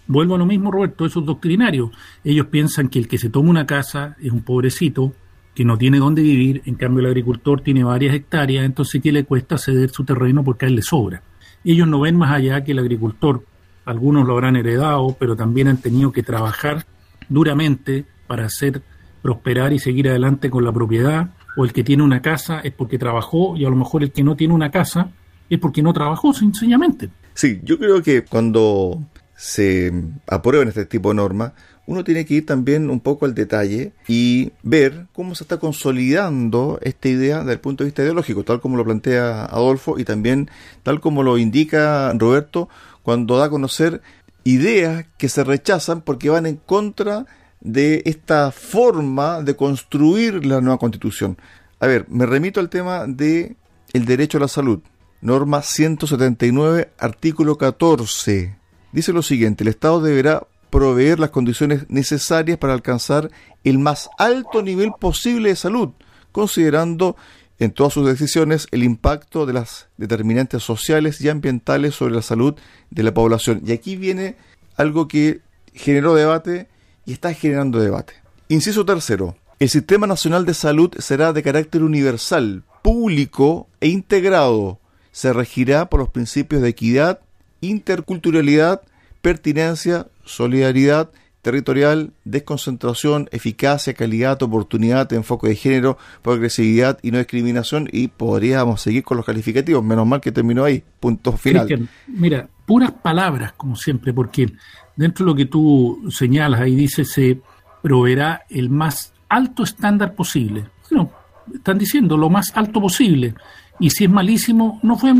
vuelvo 0.06 0.34
a 0.34 0.38
lo 0.38 0.46
mismo, 0.46 0.70
Roberto, 0.70 1.06
eso 1.06 1.20
es 1.20 1.26
doctrinario. 1.26 1.92
Ellos 2.24 2.46
piensan 2.46 2.88
que 2.88 2.98
el 2.98 3.08
que 3.08 3.18
se 3.18 3.30
toma 3.30 3.50
una 3.50 3.66
casa 3.66 4.16
es 4.20 4.32
un 4.32 4.42
pobrecito 4.42 5.14
que 5.54 5.64
no 5.64 5.76
tiene 5.78 5.98
dónde 5.98 6.22
vivir, 6.22 6.62
en 6.64 6.74
cambio 6.74 7.00
el 7.00 7.06
agricultor 7.06 7.60
tiene 7.60 7.84
varias 7.84 8.14
hectáreas, 8.14 8.64
entonces 8.64 9.02
¿qué 9.02 9.12
le 9.12 9.24
cuesta 9.24 9.58
ceder 9.58 9.90
su 9.90 10.02
terreno 10.02 10.42
porque 10.42 10.64
a 10.64 10.68
él 10.68 10.76
le 10.76 10.82
sobra? 10.82 11.22
Ellos 11.62 11.86
no 11.86 12.00
ven 12.00 12.16
más 12.16 12.32
allá 12.32 12.64
que 12.64 12.72
el 12.72 12.78
agricultor 12.78 13.44
algunos 13.84 14.26
lo 14.26 14.34
habrán 14.34 14.56
heredado, 14.56 15.16
pero 15.18 15.36
también 15.36 15.68
han 15.68 15.78
tenido 15.78 16.12
que 16.12 16.22
trabajar 16.22 16.86
duramente 17.28 18.04
para 18.26 18.46
hacer 18.46 18.82
prosperar 19.22 19.72
y 19.72 19.78
seguir 19.78 20.08
adelante 20.08 20.50
con 20.50 20.64
la 20.64 20.72
propiedad, 20.72 21.30
o 21.56 21.64
el 21.64 21.72
que 21.72 21.84
tiene 21.84 22.02
una 22.02 22.22
casa 22.22 22.60
es 22.60 22.72
porque 22.72 22.98
trabajó 22.98 23.56
y 23.56 23.64
a 23.64 23.70
lo 23.70 23.76
mejor 23.76 24.02
el 24.02 24.12
que 24.12 24.24
no 24.24 24.36
tiene 24.36 24.54
una 24.54 24.70
casa 24.70 25.10
es 25.48 25.58
porque 25.58 25.82
no 25.82 25.92
trabajó 25.92 26.32
sencillamente. 26.32 27.10
Sí, 27.34 27.60
yo 27.62 27.78
creo 27.78 28.02
que 28.02 28.24
cuando 28.24 29.00
se 29.36 29.92
aprueben 30.26 30.68
este 30.68 30.86
tipo 30.86 31.10
de 31.10 31.16
normas, 31.16 31.52
uno 31.86 32.04
tiene 32.04 32.24
que 32.24 32.34
ir 32.34 32.46
también 32.46 32.90
un 32.90 33.00
poco 33.00 33.26
al 33.26 33.34
detalle 33.34 33.92
y 34.06 34.52
ver 34.62 35.06
cómo 35.12 35.34
se 35.34 35.44
está 35.44 35.58
consolidando 35.58 36.78
esta 36.82 37.08
idea 37.08 37.40
desde 37.40 37.52
el 37.54 37.60
punto 37.60 37.82
de 37.82 37.88
vista 37.88 38.02
ideológico, 38.02 38.44
tal 38.44 38.60
como 38.60 38.76
lo 38.76 38.84
plantea 38.84 39.44
Adolfo 39.46 39.98
y 39.98 40.04
también 40.04 40.48
tal 40.84 41.00
como 41.00 41.22
lo 41.22 41.38
indica 41.38 42.12
Roberto, 42.14 42.68
cuando 43.02 43.38
da 43.38 43.46
a 43.46 43.50
conocer 43.50 44.02
ideas 44.44 45.06
que 45.18 45.28
se 45.28 45.44
rechazan 45.44 46.00
porque 46.00 46.30
van 46.30 46.46
en 46.46 46.56
contra 46.56 47.26
de 47.60 48.02
esta 48.06 48.50
forma 48.50 49.42
de 49.42 49.56
construir 49.56 50.44
la 50.44 50.60
nueva 50.60 50.78
constitución. 50.78 51.38
A 51.78 51.86
ver, 51.86 52.06
me 52.08 52.26
remito 52.26 52.60
al 52.60 52.68
tema 52.68 53.06
de 53.06 53.56
el 53.92 54.04
derecho 54.04 54.38
a 54.38 54.42
la 54.42 54.48
salud. 54.48 54.80
Norma 55.20 55.62
179, 55.62 56.90
artículo 56.98 57.56
14. 57.56 58.56
Dice 58.92 59.12
lo 59.12 59.22
siguiente, 59.22 59.62
el 59.62 59.68
Estado 59.68 60.00
deberá 60.00 60.46
proveer 60.70 61.20
las 61.20 61.30
condiciones 61.30 61.88
necesarias 61.88 62.58
para 62.58 62.72
alcanzar 62.72 63.30
el 63.62 63.78
más 63.78 64.08
alto 64.18 64.62
nivel 64.62 64.90
posible 64.98 65.50
de 65.50 65.56
salud, 65.56 65.90
considerando 66.32 67.16
en 67.64 67.70
todas 67.70 67.92
sus 67.92 68.06
decisiones 68.06 68.66
el 68.70 68.82
impacto 68.82 69.46
de 69.46 69.52
las 69.52 69.88
determinantes 69.96 70.62
sociales 70.62 71.20
y 71.20 71.28
ambientales 71.28 71.94
sobre 71.94 72.14
la 72.14 72.22
salud 72.22 72.54
de 72.90 73.02
la 73.02 73.14
población. 73.14 73.62
Y 73.64 73.72
aquí 73.72 73.96
viene 73.96 74.36
algo 74.76 75.06
que 75.06 75.40
generó 75.72 76.14
debate 76.14 76.68
y 77.06 77.12
está 77.12 77.32
generando 77.34 77.80
debate. 77.80 78.14
Inciso 78.48 78.84
tercero. 78.84 79.36
El 79.60 79.68
Sistema 79.68 80.06
Nacional 80.08 80.44
de 80.44 80.54
Salud 80.54 80.92
será 80.98 81.32
de 81.32 81.42
carácter 81.42 81.84
universal, 81.84 82.64
público 82.82 83.68
e 83.80 83.88
integrado. 83.88 84.80
Se 85.12 85.32
regirá 85.32 85.88
por 85.88 86.00
los 86.00 86.08
principios 86.08 86.62
de 86.62 86.70
equidad, 86.70 87.20
interculturalidad, 87.60 88.82
pertinencia, 89.20 90.08
solidaridad 90.24 91.10
territorial, 91.42 92.12
desconcentración, 92.24 93.28
eficacia, 93.32 93.94
calidad, 93.94 94.40
oportunidad, 94.42 95.12
enfoque 95.12 95.48
de 95.48 95.56
género, 95.56 95.98
progresividad 96.22 96.98
y 97.02 97.10
no 97.10 97.18
discriminación 97.18 97.88
y 97.92 98.08
podríamos 98.08 98.80
seguir 98.80 99.02
con 99.02 99.16
los 99.16 99.26
calificativos, 99.26 99.84
menos 99.84 100.06
mal 100.06 100.20
que 100.20 100.30
terminó 100.30 100.64
ahí, 100.64 100.82
punto 101.00 101.32
final. 101.32 101.88
mira, 102.06 102.48
puras 102.64 102.92
palabras 102.92 103.52
como 103.54 103.74
siempre, 103.74 104.14
porque 104.14 104.52
dentro 104.96 105.24
de 105.24 105.32
lo 105.32 105.36
que 105.36 105.46
tú 105.46 106.08
señalas 106.10 106.60
ahí 106.60 106.76
dice 106.76 107.04
se 107.04 107.40
proveerá 107.82 108.42
el 108.48 108.70
más 108.70 109.12
alto 109.28 109.64
estándar 109.64 110.14
posible. 110.14 110.66
Bueno, 110.90 111.10
están 111.52 111.76
diciendo 111.76 112.16
lo 112.16 112.30
más 112.30 112.52
alto 112.54 112.80
posible 112.80 113.34
y 113.80 113.90
si 113.90 114.04
es 114.04 114.10
malísimo 114.10 114.78
no 114.84 114.96
fue 114.96 115.12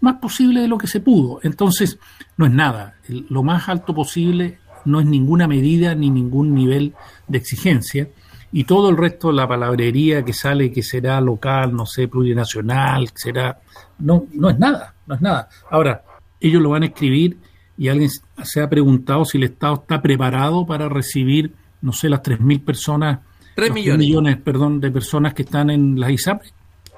más 0.00 0.14
posible 0.16 0.62
de 0.62 0.68
lo 0.68 0.78
que 0.78 0.86
se 0.86 1.00
pudo. 1.00 1.40
Entonces, 1.42 1.98
no 2.36 2.46
es 2.46 2.52
nada. 2.52 2.94
Lo 3.08 3.42
más 3.42 3.68
alto 3.68 3.94
posible 3.94 4.58
no 4.84 5.00
es 5.00 5.06
ninguna 5.06 5.46
medida 5.46 5.94
ni 5.94 6.10
ningún 6.10 6.54
nivel 6.54 6.94
de 7.26 7.38
exigencia. 7.38 8.08
Y 8.50 8.64
todo 8.64 8.88
el 8.88 8.96
resto, 8.96 9.30
la 9.30 9.46
palabrería 9.46 10.24
que 10.24 10.32
sale, 10.32 10.72
que 10.72 10.82
será 10.82 11.20
local, 11.20 11.74
no 11.74 11.84
sé, 11.84 12.08
plurinacional, 12.08 13.10
será. 13.14 13.60
No, 13.98 14.26
no 14.32 14.48
es 14.48 14.58
nada, 14.58 14.94
no 15.06 15.14
es 15.14 15.20
nada. 15.20 15.48
Ahora, 15.70 16.02
ellos 16.40 16.62
lo 16.62 16.70
van 16.70 16.84
a 16.84 16.86
escribir 16.86 17.38
y 17.76 17.88
alguien 17.88 18.10
se 18.42 18.60
ha 18.60 18.68
preguntado 18.68 19.24
si 19.24 19.38
el 19.38 19.44
Estado 19.44 19.74
está 19.74 20.00
preparado 20.00 20.66
para 20.66 20.88
recibir, 20.88 21.54
no 21.82 21.92
sé, 21.92 22.08
las 22.08 22.22
3.000 22.22 22.64
personas 22.64 23.18
3 23.54 23.68
los 23.68 23.74
millones. 23.74 24.06
millones, 24.06 24.36
perdón, 24.38 24.80
de 24.80 24.90
personas 24.90 25.34
que 25.34 25.42
están 25.42 25.68
en 25.68 25.98
las 25.98 26.10
ISAPRE. 26.10 26.48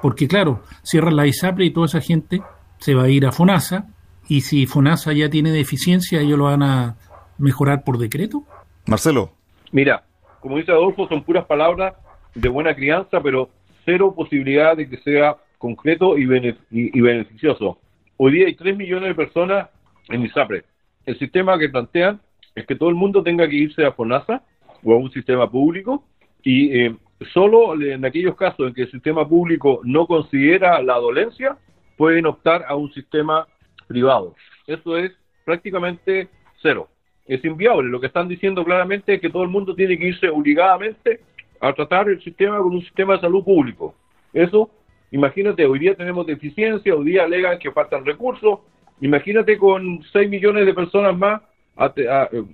Porque 0.01 0.29
claro, 0.29 0.63
cierran 0.83 1.17
la 1.17 1.27
ISAPRE 1.27 1.65
y 1.65 1.71
toda 1.71 1.87
esa 1.87 2.01
gente 2.01 2.43
se 2.79 2.95
va 2.95 3.05
a 3.05 3.09
ir 3.09 3.27
a 3.27 3.33
FONASA 3.33 3.87
y 4.29 4.43
si 4.43 4.67
FONASA 4.67 5.13
ya 5.13 5.29
tiene 5.29 5.51
deficiencia, 5.51 6.21
ellos 6.21 6.39
lo 6.39 6.45
van 6.45 6.63
a 6.63 6.97
mejorar 7.41 7.85
por 7.85 7.99
decreto. 7.99 8.45
Marcelo. 8.87 9.33
Mira, 9.73 10.05
como 10.41 10.57
dice 10.57 10.73
Adolfo, 10.73 11.09
son 11.09 11.23
puras 11.23 11.45
palabras 11.47 11.95
de 12.35 12.49
buena 12.49 12.75
crianza, 12.75 13.21
pero 13.23 13.51
cero 13.85 14.15
posibilidad 14.15 14.77
de 14.77 14.89
que 14.89 14.99
sea 14.99 15.37
concreto 15.59 16.17
y, 16.17 16.27
bene- 16.27 16.57
y- 16.71 16.97
y 16.97 17.01
beneficioso. 17.01 17.79
Hoy 18.17 18.33
día 18.33 18.47
hay 18.47 18.55
3 18.55 18.77
millones 18.77 19.09
de 19.09 19.15
personas 19.15 19.69
en 20.09 20.25
ISAPRE. 20.25 20.65
El 21.07 21.19
sistema 21.19 21.59
que 21.59 21.69
plantean 21.69 22.21
es 22.55 22.67
que 22.67 22.75
todo 22.77 22.89
el 22.89 22.95
mundo 22.95 23.23
tenga 23.23 23.49
que 23.49 23.57
irse 23.57 23.85
a 23.85 23.93
FONASA 23.93 24.43
o 24.83 24.93
a 24.93 24.97
un 24.97 25.11
sistema 25.11 25.51
público 25.51 26.05
y 26.43 26.79
eh, 26.79 26.97
solo 27.33 27.81
en 27.81 28.05
aquellos 28.05 28.35
casos 28.37 28.67
en 28.69 28.75
que 28.75 28.83
el 28.83 28.91
sistema 28.91 29.29
público 29.29 29.81
no 29.85 30.07
considera 30.07 30.83
la 30.83 30.95
dolencia, 30.97 31.57
pueden 31.97 32.27
optar 32.27 32.65
a 32.67 32.75
un 32.77 32.91
sistema 32.93 33.47
privado. 33.87 34.35
Eso 34.67 34.97
es 34.97 35.13
prácticamente 35.45 36.29
cero. 36.63 36.89
Es 37.27 37.45
inviable. 37.45 37.89
Lo 37.89 38.01
que 38.01 38.07
están 38.09 38.29
diciendo 38.29 38.65
claramente 38.65 39.15
es 39.15 39.21
que 39.21 39.31
todo 39.31 39.43
el 39.43 39.49
mundo 39.49 39.75
tiene 39.75 39.97
que 39.99 40.09
irse 40.09 40.29
obligadamente 40.29 41.21
a 41.61 41.73
tratar 41.73 42.09
el 42.09 42.23
sistema 42.23 42.59
con 42.59 42.75
un 42.75 42.83
sistema 42.83 43.15
de 43.15 43.21
salud 43.21 43.45
público. 43.45 43.95
Eso, 44.33 44.71
imagínate, 45.11 45.65
hoy 45.67 45.79
día 45.79 45.95
tenemos 45.95 46.27
deficiencia, 46.27 46.95
hoy 46.95 47.05
día 47.13 47.25
alegan 47.25 47.59
que 47.59 47.71
faltan 47.71 48.05
recursos. 48.05 48.61
Imagínate 49.01 49.57
con 49.59 50.03
6 50.13 50.29
millones 50.29 50.67
de 50.67 50.75
personas 50.75 51.17
más 51.17 51.41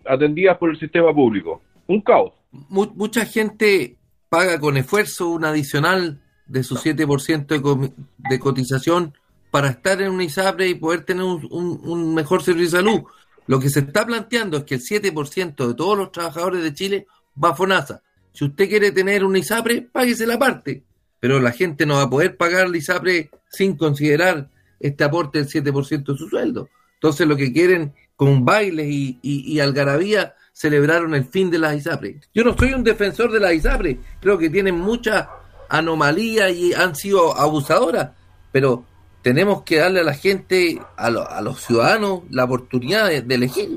atendidas 0.05 0.57
por 0.59 0.71
el 0.71 0.79
sistema 0.79 1.13
público. 1.15 1.63
Un 1.87 2.01
caos. 2.01 2.33
Mu- 2.51 2.93
mucha 2.95 3.25
gente 3.25 3.97
paga 4.29 4.59
con 4.59 4.77
esfuerzo 4.77 5.29
un 5.31 5.45
adicional 5.45 6.21
de 6.47 6.63
su 6.63 6.77
7% 6.77 7.47
de, 7.47 7.91
de 8.31 8.39
cotización 8.39 9.15
para 9.51 9.69
estar 9.69 10.01
en 10.03 10.11
un 10.13 10.21
ISAPRE 10.21 10.69
y 10.69 10.75
poder 10.75 11.05
tener 11.05 11.25
un- 11.25 11.81
un 11.85 12.15
mejor 12.15 12.43
servicio 12.43 12.79
de 12.79 12.85
salud. 12.85 13.03
Lo 13.47 13.61
que 13.61 13.71
se 13.71 13.81
está 13.81 14.05
planteando 14.05 14.59
es 14.59 14.65
que 14.65 14.77
el 14.77 14.83
7% 14.83 15.69
de 15.69 15.75
todos 15.75 15.97
los 15.97 16.13
trabajadores 16.13 16.63
de 16.63 16.75
Chile 16.75 17.07
va 17.43 17.51
a 17.51 17.55
FONASA. 17.55 18.03
Si 18.33 18.45
usted 18.45 18.69
quiere 18.69 18.93
tener 18.93 19.25
un 19.25 19.37
ISAPRE, 19.37 19.89
páguese 19.93 20.27
la 20.27 20.39
parte. 20.39 20.83
Pero 21.21 21.41
la 21.41 21.53
gente 21.53 21.87
no 21.87 21.95
va 21.95 22.03
a 22.03 22.11
poder 22.11 22.37
pagar 22.37 22.67
el 22.67 22.77
ISAPRE 22.77 23.31
sin 23.49 23.77
considerar 23.77 24.51
este 24.81 25.05
aporte 25.05 25.39
del 25.39 25.49
7% 25.49 26.13
de 26.13 26.19
su 26.19 26.29
sueldo. 26.29 26.69
Entonces 26.95 27.27
lo 27.27 27.37
que 27.37 27.53
quieren 27.53 27.95
con 28.17 28.45
bailes 28.45 28.87
y, 28.89 29.19
y, 29.23 29.61
algarabía 29.61 30.35
celebraron 30.53 31.15
el 31.15 31.27
fin 31.27 31.51
de 31.51 31.59
las 31.59 31.77
ISAPRE. 31.77 32.21
Yo 32.35 32.45
no 32.45 32.57
soy 32.57 32.73
un 32.73 32.83
defensor 32.83 33.31
de 33.31 33.41
las 33.41 33.53
ISAPRE, 33.53 34.01
creo 34.21 34.39
que 34.39 34.49
tienen 34.49 34.77
mucha 34.77 35.29
anomalía 35.69 36.49
y 36.51 36.73
han 36.73 36.95
sido 36.95 37.37
abusadoras, 37.37 38.11
pero 38.53 38.87
tenemos 39.27 39.63
que 39.63 39.79
darle 39.79 39.99
a 39.99 40.05
la 40.05 40.15
gente, 40.15 40.81
a, 40.97 41.11
lo- 41.11 41.29
a 41.29 41.41
los 41.41 41.61
ciudadanos, 41.61 42.21
la 42.31 42.45
oportunidad 42.45 43.09
de, 43.09 43.35
elegir. 43.35 43.71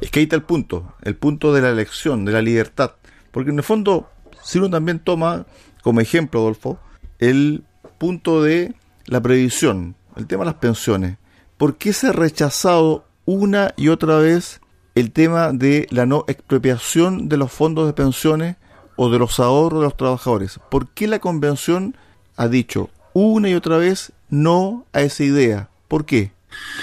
Es 0.00 0.12
que 0.12 0.20
ahí 0.20 0.22
está 0.22 0.36
el 0.36 0.44
punto, 0.44 0.94
el 1.02 1.16
punto 1.16 1.52
de 1.52 1.60
la 1.60 1.70
elección, 1.70 2.24
de 2.24 2.30
la 2.30 2.40
libertad. 2.40 2.92
Porque 3.32 3.50
en 3.50 3.56
el 3.56 3.64
fondo, 3.64 4.08
si 4.44 4.58
uno 4.58 4.70
también 4.70 5.00
toma 5.00 5.44
como 5.82 6.00
ejemplo, 6.00 6.38
Adolfo, 6.38 6.78
el 7.18 7.64
punto 7.98 8.44
de 8.44 8.76
la 9.06 9.20
previsión, 9.20 9.96
el 10.14 10.28
tema 10.28 10.44
de 10.44 10.50
las 10.52 10.60
pensiones. 10.60 11.16
¿Por 11.56 11.78
qué 11.78 11.92
se 11.92 12.06
ha 12.06 12.12
rechazado 12.12 13.04
una 13.24 13.74
y 13.76 13.88
otra 13.88 14.18
vez 14.18 14.60
el 14.94 15.10
tema 15.10 15.50
de 15.52 15.88
la 15.90 16.06
no 16.06 16.24
expropiación 16.28 17.28
de 17.28 17.38
los 17.38 17.50
fondos 17.50 17.88
de 17.88 17.92
pensiones 17.92 18.54
o 18.94 19.10
de 19.10 19.18
los 19.18 19.40
ahorros 19.40 19.80
de 19.80 19.86
los 19.86 19.96
trabajadores? 19.96 20.60
¿Por 20.70 20.90
qué 20.90 21.08
la 21.08 21.18
convención 21.18 21.96
ha 22.36 22.46
dicho 22.46 22.88
una 23.14 23.48
y 23.48 23.54
otra 23.54 23.78
vez 23.78 24.12
no 24.32 24.86
a 24.94 25.02
esa 25.02 25.22
idea? 25.24 25.68
¿Por 25.88 26.06
qué? 26.06 26.32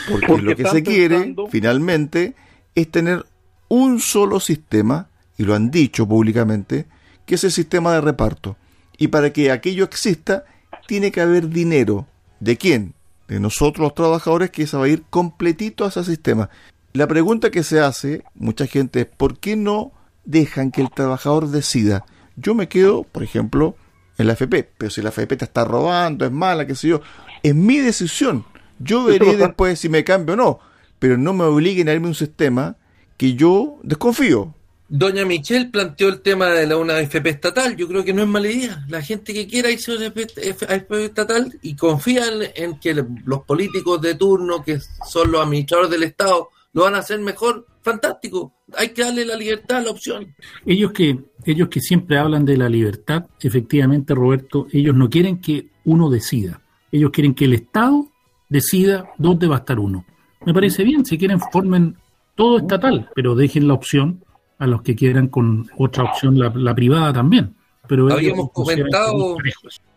Porque, 0.10 0.28
Porque 0.28 0.42
lo 0.44 0.56
que 0.56 0.66
se 0.66 0.84
quiere 0.84 1.18
pensando- 1.18 1.48
finalmente 1.48 2.36
es 2.76 2.90
tener 2.90 3.26
un 3.68 4.00
solo 4.00 4.40
sistema, 4.40 5.10
y 5.38 5.44
lo 5.44 5.56
han 5.56 5.72
dicho 5.72 6.08
públicamente, 6.08 6.86
que 7.26 7.36
es 7.36 7.44
el 7.44 7.52
sistema 7.52 7.94
de 7.94 8.02
reparto. 8.02 8.56
Y 8.98 9.08
para 9.08 9.34
que 9.34 9.52
aquello 9.52 9.84
exista, 9.84 10.46
tiene 10.88 11.12
que 11.12 11.22
haber 11.22 11.50
dinero. 11.50 12.06
¿De 12.40 12.56
quién? 12.58 12.94
De 13.28 13.40
nosotros 13.40 13.84
los 13.84 13.96
trabajadores, 13.96 14.52
que 14.52 14.68
se 14.68 14.78
va 14.78 14.86
a 14.86 14.90
ir 14.90 15.04
completito 15.10 15.86
a 15.86 15.90
ese 15.90 16.04
sistema. 16.04 16.50
La 16.94 17.08
pregunta 17.08 17.50
que 17.52 17.64
se 17.64 17.80
hace, 17.80 18.24
mucha 18.36 18.68
gente, 18.68 19.02
es 19.02 19.06
¿por 19.06 19.38
qué 19.40 19.56
no 19.56 19.92
dejan 20.26 20.72
que 20.72 20.82
el 20.82 20.92
trabajador 20.92 21.48
decida? 21.50 22.06
Yo 22.36 22.54
me 22.56 22.68
quedo, 22.68 23.04
por 23.04 23.24
ejemplo, 23.24 23.76
en 24.20 24.28
la 24.28 24.34
FP, 24.34 24.70
pero 24.78 24.92
si 24.92 25.02
la 25.02 25.10
FP 25.10 25.38
te 25.38 25.46
está 25.46 25.64
robando, 25.64 26.26
es 26.26 26.32
mala, 26.32 26.68
qué 26.68 26.76
sé 26.76 26.90
yo, 26.90 27.02
es 27.42 27.56
mi 27.56 27.80
decisión. 27.80 28.46
Yo 28.78 29.06
veré 29.06 29.36
después 29.38 29.80
si 29.80 29.90
me 29.90 30.04
cambio 30.04 30.34
o 30.34 30.38
no, 30.38 30.60
pero 31.00 31.18
no 31.18 31.34
me 31.34 31.46
obliguen 31.46 31.88
a 31.88 31.94
irme 31.94 32.08
a 32.08 32.10
un 32.10 32.16
sistema 32.16 32.76
que 33.18 33.34
yo 33.34 33.80
desconfío. 33.82 34.54
Doña 34.90 35.24
Michelle 35.24 35.70
planteó 35.70 36.10
el 36.10 36.22
tema 36.22 36.50
de 36.50 36.66
la 36.66 36.76
una 36.76 37.00
FP 37.00 37.30
estatal. 37.30 37.76
Yo 37.78 37.88
creo 37.88 38.04
que 38.04 38.12
no 38.12 38.24
es 38.24 38.28
mala 38.28 38.50
idea. 38.50 38.84
La 38.90 39.04
gente 39.04 39.34
que 39.34 39.48
quiera 39.48 39.70
irse 39.70 39.92
a 39.92 39.96
una 39.98 40.08
FP 40.08 40.50
FP 40.50 41.06
estatal 41.06 41.60
y 41.62 41.76
confía 41.76 42.28
en, 42.28 42.52
en 42.56 42.80
que 42.80 42.96
los 42.96 43.44
políticos 43.44 44.02
de 44.02 44.16
turno, 44.16 44.64
que 44.64 44.80
son 45.08 45.32
los 45.32 45.46
administradores 45.46 45.92
del 45.92 46.04
Estado, 46.04 46.50
lo 46.74 46.84
van 46.84 46.96
a 46.96 47.00
hacer 47.00 47.20
mejor, 47.20 47.68
fantástico. 47.82 48.54
Hay 48.76 48.90
que 48.90 49.04
darle 49.04 49.26
la 49.26 49.36
libertad, 49.36 49.84
la 49.84 49.92
opción. 49.92 50.36
Ellos 50.66 50.92
que, 50.92 51.20
ellos 51.46 51.70
que 51.70 51.80
siempre 51.80 52.18
hablan 52.18 52.46
de 52.46 52.58
la 52.58 52.70
libertad, 52.70 53.26
efectivamente, 53.42 54.14
Roberto, 54.14 54.68
ellos 54.72 54.96
no 54.96 55.10
quieren 55.10 55.40
que 55.40 55.70
uno 55.86 56.10
decida. 56.10 56.62
Ellos 56.92 57.12
quieren 57.12 57.34
que 57.34 57.46
el 57.46 57.54
Estado 57.54 58.08
decida 58.50 59.10
dónde 59.18 59.48
va 59.48 59.58
a 59.58 59.60
estar 59.60 59.80
uno. 59.80 60.06
Me 60.46 60.54
parece 60.54 60.84
bien, 60.84 61.06
si 61.06 61.18
quieren 61.18 61.40
formen 61.52 61.98
todo 62.36 62.60
estatal, 62.60 63.10
pero 63.16 63.36
dejen 63.36 63.68
la 63.68 63.74
opción 63.74 64.24
a 64.58 64.68
los 64.68 64.82
que 64.82 64.96
quieran 64.96 65.28
con 65.28 65.70
otra 65.78 66.04
opción, 66.04 66.38
la, 66.38 66.52
la 66.56 66.76
privada 66.76 67.14
también. 67.14 67.56
Pero 67.88 68.12
Habíamos 68.12 68.52
comentado-. 68.52 69.38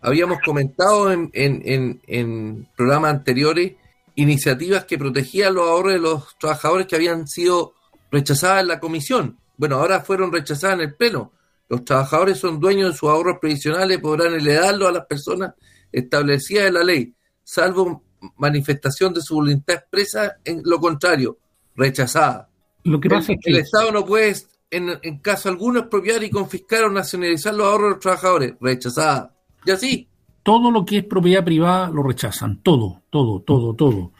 Habíamos 0.01 0.39
comentado 0.41 1.13
en, 1.13 1.31
en, 1.33 1.63
en, 1.65 2.01
en 2.07 2.69
programas 2.77 3.15
anteriores 3.15 3.73
iniciativas 4.15 4.85
que 4.85 4.99
protegían 4.99 5.55
los 5.55 5.69
ahorros 5.69 5.93
de 5.93 5.99
los 5.99 6.39
trabajadores 6.39 6.87
que 6.87 6.97
habían 6.97 7.27
sido 7.27 7.75
rechazadas 8.11 8.63
en 8.63 8.69
la 8.69 8.81
comisión. 8.81 9.37
Bueno, 9.63 9.77
ahora 9.77 10.01
fueron 10.01 10.33
rechazadas 10.33 10.75
en 10.75 10.81
el 10.89 10.95
pleno. 10.97 11.31
Los 11.69 11.85
trabajadores 11.85 12.37
son 12.37 12.59
dueños 12.59 12.91
de 12.91 12.99
sus 12.99 13.09
ahorros 13.09 13.39
previsionales, 13.41 14.01
podrán 14.01 14.35
heredarlos 14.35 14.89
a 14.89 14.91
las 14.91 15.07
personas 15.07 15.55
establecidas 15.93 16.67
en 16.67 16.75
la 16.75 16.83
ley, 16.83 17.15
salvo 17.45 18.03
manifestación 18.39 19.15
de 19.15 19.21
su 19.21 19.37
voluntad 19.37 19.77
expresa 19.77 20.39
en 20.45 20.63
lo 20.65 20.81
contrario, 20.81 21.39
rechazada. 21.77 22.49
Lo 22.83 22.99
que 22.99 23.09
pasa 23.09 23.31
El, 23.31 23.39
es 23.39 23.45
que 23.45 23.51
el 23.53 23.59
Estado 23.59 23.93
no 23.93 24.05
puede, 24.05 24.35
en, 24.69 24.99
en 25.01 25.19
caso 25.21 25.49
alguno, 25.49 25.79
expropiar 25.79 26.25
y 26.25 26.31
confiscar 26.31 26.83
o 26.83 26.91
nacionalizar 26.91 27.55
los 27.55 27.65
ahorros 27.65 27.85
de 27.85 27.91
los 27.91 28.01
trabajadores, 28.01 28.55
rechazada. 28.61 29.33
Y 29.65 29.71
así, 29.71 30.09
todo 30.43 30.73
lo 30.73 30.85
que 30.85 30.99
es 30.99 31.05
propiedad 31.05 31.45
privada 31.45 31.89
lo 31.89 32.03
rechazan, 32.03 32.61
todo, 32.65 33.03
todo, 33.11 33.43
todo, 33.43 33.75
todo. 33.75 34.13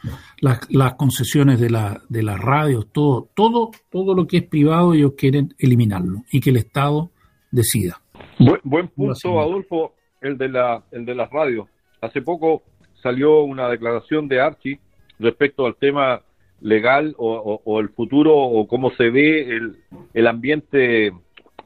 Las, 0.43 0.59
las 0.71 0.95
concesiones 0.95 1.59
de, 1.61 1.71
la, 1.71 2.03
de 2.09 2.23
las 2.23 2.39
radios, 2.39 2.89
todo, 2.93 3.29
todo, 3.35 3.71
todo 3.91 4.15
lo 4.15 4.27
que 4.27 4.39
es 4.39 4.43
privado 4.49 4.93
ellos 4.93 5.13
quieren 5.17 5.55
eliminarlo 5.59 6.19
y 6.33 6.41
que 6.41 6.51
el 6.51 6.57
Estado 6.57 7.11
decida. 7.53 8.03
Buen, 8.39 8.61
buen 8.65 8.89
punto, 8.89 9.41
Adolfo, 9.41 9.95
el 10.21 10.37
de 10.37 10.49
la 10.49 10.83
el 10.91 11.05
de 11.05 11.15
las 11.15 11.31
radios. 11.31 11.69
Hace 12.01 12.23
poco 12.23 12.63
salió 13.03 13.43
una 13.45 13.69
declaración 13.69 14.27
de 14.29 14.41
Archie 14.41 14.81
respecto 15.21 15.65
al 15.65 15.77
tema 15.77 16.23
legal 16.61 17.15
o, 17.19 17.33
o- 17.35 17.63
o 17.65 17.81
el 17.81 17.89
futuro 17.91 18.35
o 18.37 18.67
cómo 18.67 18.91
se 18.97 19.11
ve 19.11 19.43
el, 19.57 19.77
el 20.13 20.27
ambiente 20.27 21.13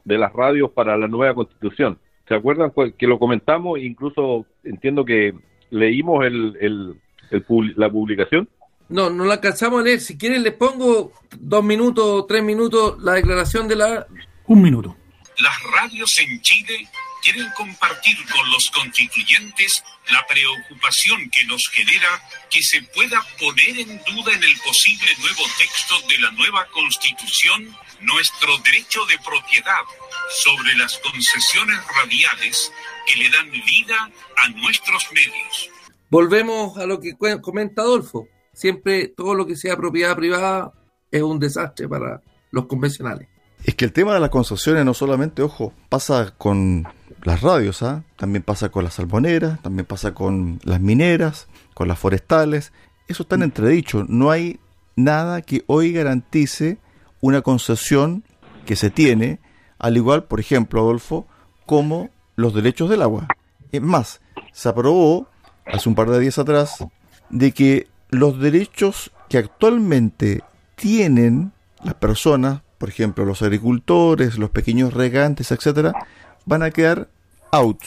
de 0.05 0.17
las 0.19 0.31
radios 0.33 0.69
para 0.71 0.95
la 0.97 1.07
nueva 1.07 1.33
constitución. 1.33 1.97
¿Se 2.27 2.35
acuerdan 2.35 2.69
cu- 2.69 2.93
que 2.97 3.07
lo 3.07 3.17
comentamos? 3.17 3.79
Incluso 3.79 4.45
entiendo 4.63 5.03
que 5.03 5.33
leímos 5.71 6.25
el, 6.25 6.55
el- 6.61 6.95
la 7.75 7.89
publicación. 7.89 8.47
No, 8.89 9.09
no 9.09 9.25
la 9.25 9.35
alcanzamos 9.35 9.81
a 9.81 9.83
leer. 9.83 10.01
Si 10.01 10.17
quieren, 10.17 10.43
les 10.43 10.53
pongo 10.53 11.11
dos 11.37 11.63
minutos 11.63 12.05
o 12.05 12.25
tres 12.25 12.43
minutos 12.43 13.01
la 13.01 13.13
declaración 13.13 13.67
de 13.67 13.75
la. 13.75 14.07
Un 14.45 14.61
minuto. 14.61 14.95
Las 15.39 15.61
radios 15.63 16.17
en 16.19 16.41
Chile 16.41 16.87
quieren 17.21 17.47
compartir 17.55 18.17
con 18.31 18.49
los 18.51 18.69
constituyentes 18.71 19.83
la 20.11 20.25
preocupación 20.25 21.29
que 21.29 21.45
nos 21.45 21.67
genera 21.73 22.07
que 22.49 22.61
se 22.63 22.81
pueda 22.81 23.21
poner 23.37 23.79
en 23.79 24.01
duda 24.05 24.33
en 24.33 24.43
el 24.43 24.57
posible 24.65 25.07
nuevo 25.19 25.43
texto 25.57 25.95
de 26.07 26.19
la 26.19 26.31
nueva 26.31 26.65
constitución 26.67 27.75
nuestro 27.99 28.57
derecho 28.59 29.05
de 29.05 29.17
propiedad 29.19 29.83
sobre 30.43 30.75
las 30.75 30.97
concesiones 30.99 31.77
radiales 31.95 32.71
que 33.05 33.15
le 33.17 33.29
dan 33.29 33.51
vida 33.51 34.11
a 34.37 34.49
nuestros 34.49 35.11
medios. 35.11 35.69
Volvemos 36.09 36.77
a 36.77 36.85
lo 36.85 37.01
que 37.01 37.17
comenta 37.41 37.81
Adolfo. 37.81 38.29
Siempre 38.57 39.07
todo 39.07 39.35
lo 39.35 39.45
que 39.45 39.55
sea 39.55 39.77
propiedad 39.77 40.15
privada 40.15 40.73
es 41.11 41.21
un 41.21 41.37
desastre 41.37 41.87
para 41.87 42.23
los 42.49 42.65
convencionales. 42.65 43.27
Es 43.63 43.75
que 43.75 43.85
el 43.85 43.93
tema 43.93 44.15
de 44.15 44.19
las 44.19 44.31
concesiones 44.31 44.83
no 44.83 44.95
solamente, 44.95 45.43
ojo, 45.43 45.73
pasa 45.89 46.33
con 46.35 46.87
las 47.21 47.41
radios, 47.41 47.83
¿ah? 47.83 48.03
también 48.15 48.41
pasa 48.41 48.69
con 48.69 48.83
las 48.83 48.95
salmoneras, 48.95 49.61
también 49.61 49.85
pasa 49.85 50.15
con 50.15 50.59
las 50.63 50.81
mineras, 50.81 51.47
con 51.75 51.87
las 51.87 51.99
forestales. 51.99 52.73
Eso 53.07 53.21
está 53.21 53.35
en 53.35 53.43
entredicho. 53.43 54.05
No 54.09 54.31
hay 54.31 54.59
nada 54.95 55.43
que 55.43 55.63
hoy 55.67 55.93
garantice 55.93 56.79
una 57.21 57.43
concesión 57.43 58.23
que 58.65 58.75
se 58.75 58.89
tiene, 58.89 59.39
al 59.77 59.97
igual, 59.97 60.23
por 60.23 60.39
ejemplo, 60.39 60.81
Adolfo, 60.81 61.27
como 61.67 62.09
los 62.35 62.55
derechos 62.55 62.89
del 62.89 63.03
agua. 63.03 63.27
Es 63.71 63.83
más, 63.83 64.19
se 64.51 64.67
aprobó 64.67 65.27
hace 65.67 65.87
un 65.87 65.93
par 65.93 66.09
de 66.09 66.19
días 66.19 66.39
atrás 66.39 66.83
de 67.29 67.51
que 67.51 67.85
los 68.09 68.39
derechos 68.39 69.11
que 69.29 69.37
actualmente 69.37 70.43
tienen 70.75 71.51
las 71.83 71.95
personas, 71.95 72.61
por 72.77 72.89
ejemplo, 72.89 73.25
los 73.25 73.41
agricultores, 73.41 74.37
los 74.37 74.49
pequeños 74.49 74.93
regantes, 74.93 75.51
etcétera, 75.51 75.93
van 76.45 76.63
a 76.63 76.71
quedar 76.71 77.09
out. 77.51 77.79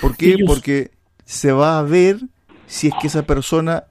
¿Por 0.00 0.16
qué? 0.16 0.36
Porque 0.46 0.92
se 1.24 1.52
va 1.52 1.78
a 1.78 1.82
ver 1.82 2.20
si 2.66 2.88
es 2.88 2.94
que 3.00 3.08
esa 3.08 3.22
persona 3.24 3.84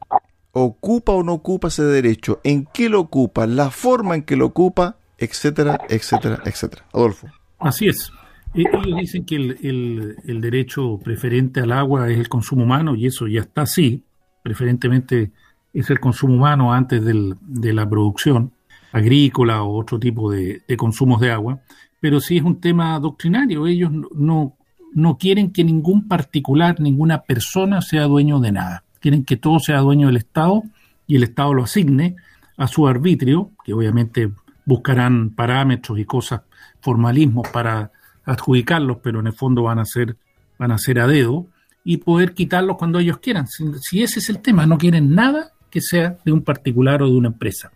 ocupa 0.52 1.12
o 1.12 1.24
no 1.24 1.34
ocupa 1.34 1.68
ese 1.68 1.84
derecho, 1.84 2.42
en 2.44 2.68
qué 2.74 2.90
lo 2.90 3.00
ocupa, 3.00 3.46
la 3.46 3.70
forma 3.70 4.16
en 4.16 4.24
que 4.24 4.36
lo 4.36 4.48
ocupa, 4.48 4.98
etcétera, 5.18 5.80
etcétera, 5.90 6.42
etcétera. 6.46 6.86
Adolfo. 6.94 7.28
Así 7.60 7.88
es. 7.88 8.12
E-, 8.54 8.62
ellos 8.62 8.98
dicen 9.00 9.26
que 9.26 9.36
el, 9.36 10.16
el, 10.26 10.42
derecho 10.42 11.00
preferente 11.04 11.60
al 11.60 11.72
agua 11.72 12.10
es 12.10 12.18
el 12.18 12.30
consumo 12.30 12.64
humano 12.64 12.96
y 12.96 13.06
eso 13.06 13.28
ya 13.28 13.42
está 13.42 13.64
así. 13.64 14.04
Preferentemente 14.44 15.32
es 15.74 15.90
el 15.90 16.00
consumo 16.00 16.36
humano 16.36 16.74
antes 16.74 17.04
del, 17.04 17.36
de 17.42 17.74
la 17.74 17.88
producción 17.88 18.52
agrícola 18.92 19.64
o 19.64 19.78
otro 19.78 20.00
tipo 20.00 20.32
de, 20.32 20.62
de, 20.68 20.78
consumos 20.78 21.22
de 21.22 21.32
agua. 21.32 21.60
Pero 22.00 22.20
sí 22.20 22.38
es 22.38 22.44
un 22.44 22.60
tema 22.60 23.00
doctrinario. 23.00 23.68
Ellos 23.68 23.92
no, 23.92 24.56
no 24.94 25.18
quieren 25.18 25.52
que 25.52 25.64
ningún 25.64 26.08
particular, 26.08 26.80
ninguna 26.80 27.22
persona 27.22 27.82
sea 27.82 28.04
dueño 28.04 28.40
de 28.40 28.52
nada. 28.52 28.84
Quieren 29.00 29.24
que 29.24 29.38
todo 29.38 29.60
sea 29.60 29.80
dueño 29.80 30.08
del 30.08 30.18
Estado 30.18 30.64
y 31.06 31.16
el 31.16 31.24
Estado 31.24 31.54
lo 31.54 31.64
asigne 31.64 32.16
a 32.58 32.68
su 32.68 32.88
arbitrio, 32.88 33.52
que 33.64 33.74
obviamente 33.74 34.32
buscarán 34.66 35.30
parámetros 35.30 36.00
y 36.00 36.06
cosas, 36.06 36.42
formalismos 36.82 37.48
para 37.50 37.92
adjudicarlos, 38.26 38.98
pero 39.02 39.20
en 39.20 39.28
el 39.28 39.34
fondo 39.34 39.64
van 39.64 39.80
a 39.80 39.86
ser, 39.86 40.18
van 40.58 40.72
a 40.72 40.78
ser 40.78 41.00
a 41.00 41.08
dedo, 41.08 41.48
y 41.84 41.98
poder 41.98 42.34
quitarlos 42.34 42.76
cuando 42.76 43.00
ellos 43.00 43.20
quieran. 43.20 43.48
Si, 43.48 44.04
ese 44.04 44.20
es 44.20 44.30
el 44.30 44.40
tema, 44.40 44.66
no 44.66 44.78
quieren 44.78 45.16
nada 45.16 45.54
que 45.70 45.82
sea 45.82 46.18
de 46.26 46.32
un 46.32 46.44
particular 46.44 47.02
o 47.02 47.08
de 47.08 47.18
una 47.18 47.30
empresa. 47.30 47.72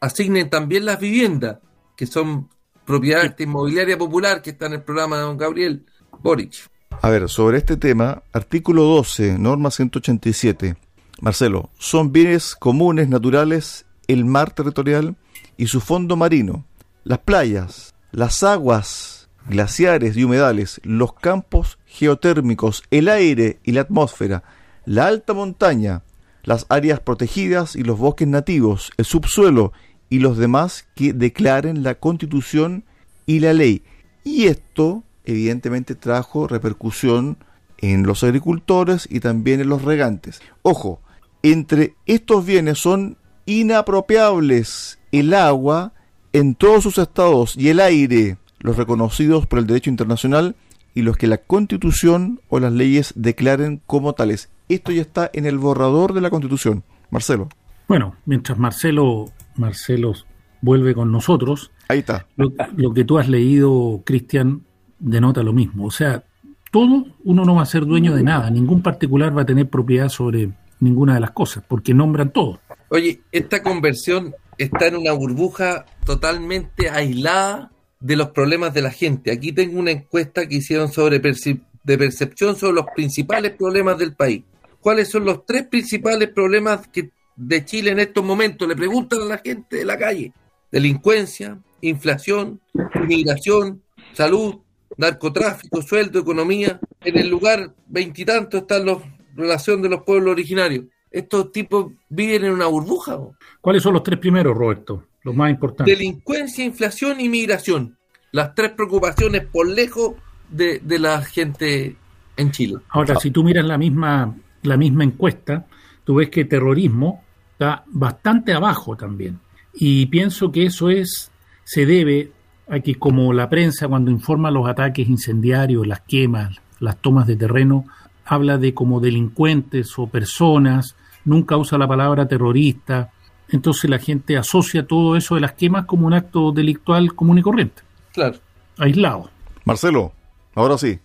Asignen 0.00 0.50
también 0.50 0.84
las 0.84 1.00
viviendas, 1.00 1.58
que 1.96 2.06
son 2.06 2.48
propiedad 2.84 3.34
inmobiliaria 3.38 3.96
popular, 3.96 4.42
que 4.42 4.50
está 4.50 4.66
en 4.66 4.74
el 4.74 4.82
programa 4.82 5.16
de 5.16 5.22
don 5.22 5.38
Gabriel 5.38 5.86
Boric. 6.20 6.70
A 7.00 7.08
ver, 7.10 7.28
sobre 7.28 7.58
este 7.58 7.76
tema, 7.76 8.22
artículo 8.32 8.84
12, 8.84 9.38
norma 9.38 9.70
187. 9.70 10.76
Marcelo, 11.20 11.70
son 11.78 12.12
bienes 12.12 12.54
comunes 12.54 13.08
naturales 13.08 13.86
el 14.08 14.24
mar 14.24 14.52
territorial 14.52 15.16
y 15.56 15.68
su 15.68 15.80
fondo 15.80 16.16
marino, 16.16 16.66
las 17.04 17.20
playas, 17.20 17.94
las 18.10 18.42
aguas 18.42 19.22
glaciares 19.48 20.16
y 20.16 20.24
humedales, 20.24 20.80
los 20.84 21.14
campos 21.14 21.78
geotérmicos, 21.86 22.82
el 22.90 23.08
aire 23.08 23.58
y 23.64 23.72
la 23.72 23.82
atmósfera, 23.82 24.42
la 24.84 25.06
alta 25.06 25.34
montaña, 25.34 26.02
las 26.42 26.66
áreas 26.68 27.00
protegidas 27.00 27.76
y 27.76 27.82
los 27.82 27.98
bosques 27.98 28.28
nativos, 28.28 28.90
el 28.96 29.04
subsuelo 29.04 29.72
y 30.08 30.18
los 30.18 30.36
demás 30.36 30.86
que 30.94 31.12
declaren 31.12 31.82
la 31.82 31.94
constitución 31.94 32.84
y 33.26 33.40
la 33.40 33.52
ley. 33.52 33.82
Y 34.24 34.44
esto 34.44 35.04
evidentemente 35.24 35.94
trajo 35.94 36.46
repercusión 36.46 37.38
en 37.78 38.04
los 38.04 38.22
agricultores 38.22 39.08
y 39.10 39.20
también 39.20 39.60
en 39.60 39.68
los 39.68 39.82
regantes. 39.82 40.40
Ojo, 40.62 41.00
entre 41.42 41.94
estos 42.06 42.44
bienes 42.44 42.78
son 42.78 43.16
inapropiables 43.46 44.98
el 45.10 45.34
agua 45.34 45.92
en 46.32 46.54
todos 46.54 46.82
sus 46.82 46.98
estados 46.98 47.56
y 47.56 47.68
el 47.68 47.80
aire, 47.80 48.38
los 48.60 48.76
reconocidos 48.76 49.46
por 49.46 49.58
el 49.58 49.66
derecho 49.66 49.90
internacional 49.90 50.54
y 50.94 51.02
los 51.02 51.16
que 51.16 51.26
la 51.26 51.38
constitución 51.38 52.40
o 52.48 52.60
las 52.60 52.72
leyes 52.72 53.12
declaren 53.16 53.80
como 53.86 54.12
tales. 54.14 54.50
Esto 54.68 54.92
ya 54.92 55.02
está 55.02 55.30
en 55.32 55.46
el 55.46 55.58
borrador 55.58 56.12
de 56.12 56.20
la 56.20 56.30
constitución. 56.30 56.84
Marcelo. 57.10 57.48
Bueno, 57.88 58.16
mientras 58.24 58.58
Marcelo, 58.58 59.26
Marcelo 59.56 60.14
vuelve 60.60 60.94
con 60.94 61.12
nosotros. 61.12 61.70
Ahí 61.88 62.00
está. 62.00 62.26
Lo, 62.36 62.52
lo 62.76 62.94
que 62.94 63.04
tú 63.04 63.18
has 63.18 63.28
leído, 63.28 64.02
Cristian, 64.04 64.62
denota 64.98 65.42
lo 65.42 65.52
mismo. 65.52 65.86
O 65.86 65.90
sea, 65.90 66.24
todo 66.70 67.04
uno 67.24 67.44
no 67.44 67.54
va 67.56 67.62
a 67.62 67.66
ser 67.66 67.84
dueño 67.84 68.14
de 68.14 68.22
nada, 68.22 68.50
ningún 68.50 68.82
particular 68.82 69.36
va 69.36 69.42
a 69.42 69.46
tener 69.46 69.68
propiedad 69.68 70.08
sobre 70.08 70.50
ninguna 70.80 71.14
de 71.14 71.20
las 71.20 71.32
cosas, 71.32 71.62
porque 71.68 71.92
nombran 71.92 72.32
todo. 72.32 72.60
Oye, 72.88 73.20
esta 73.30 73.62
conversión 73.62 74.34
está 74.56 74.86
en 74.86 74.96
una 74.96 75.12
burbuja 75.12 75.84
totalmente 76.04 76.88
aislada 76.88 77.71
de 78.02 78.16
los 78.16 78.30
problemas 78.30 78.74
de 78.74 78.82
la 78.82 78.90
gente. 78.90 79.30
Aquí 79.30 79.52
tengo 79.52 79.78
una 79.78 79.92
encuesta 79.92 80.46
que 80.46 80.56
hicieron 80.56 80.92
sobre 80.92 81.20
de 81.20 81.98
percepción 81.98 82.56
sobre 82.56 82.74
los 82.74 82.86
principales 82.94 83.52
problemas 83.52 83.96
del 83.96 84.14
país. 84.14 84.42
¿Cuáles 84.80 85.08
son 85.08 85.24
los 85.24 85.46
tres 85.46 85.68
principales 85.68 86.28
problemas 86.30 86.88
que 86.88 87.10
de 87.36 87.64
Chile 87.64 87.92
en 87.92 88.00
estos 88.00 88.24
momentos? 88.24 88.66
Le 88.66 88.74
preguntan 88.74 89.22
a 89.22 89.24
la 89.26 89.38
gente 89.38 89.76
de 89.76 89.84
la 89.84 89.96
calle. 89.96 90.32
Delincuencia, 90.70 91.58
inflación, 91.80 92.60
inmigración, 92.94 93.82
salud, 94.12 94.56
narcotráfico, 94.96 95.80
sueldo, 95.82 96.18
economía. 96.18 96.80
En 97.00 97.16
el 97.16 97.28
lugar 97.28 97.72
veintitantos 97.86 98.62
están 98.62 98.86
la 98.86 98.98
relación 99.36 99.80
de 99.80 99.88
los 99.88 100.02
pueblos 100.02 100.32
originarios. 100.32 100.86
Estos 101.10 101.52
tipos 101.52 101.92
viven 102.08 102.44
en 102.44 102.52
una 102.52 102.66
burbuja. 102.66 103.18
¿Cuáles 103.60 103.82
son 103.82 103.92
los 103.92 104.02
tres 104.02 104.18
primeros, 104.18 104.56
Roberto? 104.56 105.04
Más. 105.24 105.56
Delincuencia, 105.84 106.64
inflación 106.64 107.20
y 107.20 107.28
migración. 107.28 107.96
Las 108.32 108.54
tres 108.54 108.72
preocupaciones 108.72 109.44
por 109.44 109.68
lejos 109.68 110.14
de, 110.50 110.80
de 110.80 110.98
la 110.98 111.22
gente 111.22 111.96
en 112.36 112.50
Chile. 112.50 112.78
Ahora, 112.88 113.18
si 113.20 113.30
tú 113.30 113.44
miras 113.44 113.64
la 113.64 113.78
misma, 113.78 114.34
la 114.62 114.76
misma 114.76 115.04
encuesta, 115.04 115.66
tú 116.04 116.16
ves 116.16 116.30
que 116.30 116.44
terrorismo 116.44 117.22
está 117.52 117.84
bastante 117.86 118.52
abajo 118.52 118.96
también. 118.96 119.38
Y 119.74 120.06
pienso 120.06 120.50
que 120.50 120.66
eso 120.66 120.90
es, 120.90 121.30
se 121.64 121.86
debe 121.86 122.32
Aquí, 122.68 122.94
como 122.94 123.32
la 123.32 123.50
prensa 123.50 123.88
cuando 123.88 124.10
informa 124.10 124.50
los 124.50 124.66
ataques 124.68 125.08
incendiarios, 125.08 125.86
las 125.86 126.00
quemas, 126.00 126.56
las 126.80 126.96
tomas 127.02 127.26
de 127.26 127.36
terreno, 127.36 127.84
habla 128.24 128.56
de 128.56 128.72
como 128.72 129.00
delincuentes 129.00 129.98
o 129.98 130.06
personas, 130.06 130.96
nunca 131.24 131.56
usa 131.56 131.76
la 131.76 131.88
palabra 131.88 132.28
terrorista, 132.28 133.10
entonces 133.52 133.88
la 133.88 133.98
gente 133.98 134.36
asocia 134.36 134.86
todo 134.86 135.16
eso 135.16 135.34
de 135.34 135.42
las 135.42 135.52
quemas 135.52 135.86
como 135.86 136.06
un 136.06 136.14
acto 136.14 136.52
delictual 136.52 137.14
común 137.14 137.38
y 137.38 137.42
corriente. 137.42 137.82
Claro. 138.12 138.36
Aislado. 138.78 139.30
Marcelo, 139.64 140.12
ahora 140.54 140.78
sí. 140.78 140.98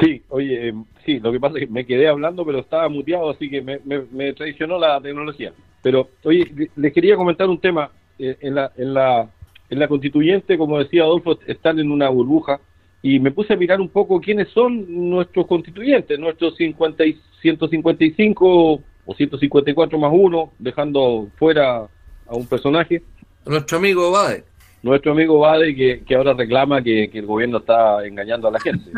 Sí, 0.00 0.22
oye, 0.28 0.74
sí, 1.04 1.18
lo 1.18 1.32
que 1.32 1.40
pasa 1.40 1.58
es 1.58 1.66
que 1.66 1.72
me 1.72 1.86
quedé 1.86 2.08
hablando, 2.08 2.44
pero 2.44 2.58
estaba 2.58 2.88
muteado, 2.88 3.30
así 3.30 3.48
que 3.48 3.62
me, 3.62 3.78
me, 3.84 4.32
traicionó 4.34 4.78
la 4.78 5.00
tecnología. 5.00 5.52
Pero, 5.82 6.08
oye, 6.24 6.68
les 6.76 6.92
quería 6.92 7.16
comentar 7.16 7.48
un 7.48 7.58
tema. 7.58 7.90
Eh, 8.18 8.36
en, 8.40 8.56
la, 8.56 8.72
en, 8.76 8.94
la, 8.94 9.30
en 9.70 9.78
la 9.78 9.88
constituyente, 9.88 10.58
como 10.58 10.78
decía 10.78 11.04
Adolfo, 11.04 11.38
están 11.46 11.78
en 11.78 11.90
una 11.90 12.08
burbuja 12.08 12.60
y 13.00 13.20
me 13.20 13.30
puse 13.30 13.52
a 13.52 13.56
mirar 13.56 13.80
un 13.80 13.88
poco 13.88 14.20
quiénes 14.20 14.48
son 14.48 15.08
nuestros 15.08 15.46
constituyentes, 15.46 16.18
nuestros 16.18 16.56
50 16.56 17.04
y 17.06 17.18
155 17.42 18.82
o 19.08 19.14
154 19.14 19.98
más 19.98 20.12
uno, 20.12 20.52
dejando 20.58 21.28
fuera 21.38 21.88
a 22.26 22.34
un 22.34 22.46
personaje. 22.46 23.02
Nuestro 23.46 23.78
amigo 23.78 24.10
Bade. 24.10 24.44
Nuestro 24.82 25.12
amigo 25.12 25.38
Bade 25.38 25.74
que, 25.74 26.04
que 26.04 26.14
ahora 26.14 26.34
reclama 26.34 26.82
que, 26.82 27.04
el 27.04 27.24
gobierno 27.24 27.56
está 27.56 28.06
engañando 28.06 28.48
a 28.48 28.50
la 28.50 28.60
gente. 28.60 28.90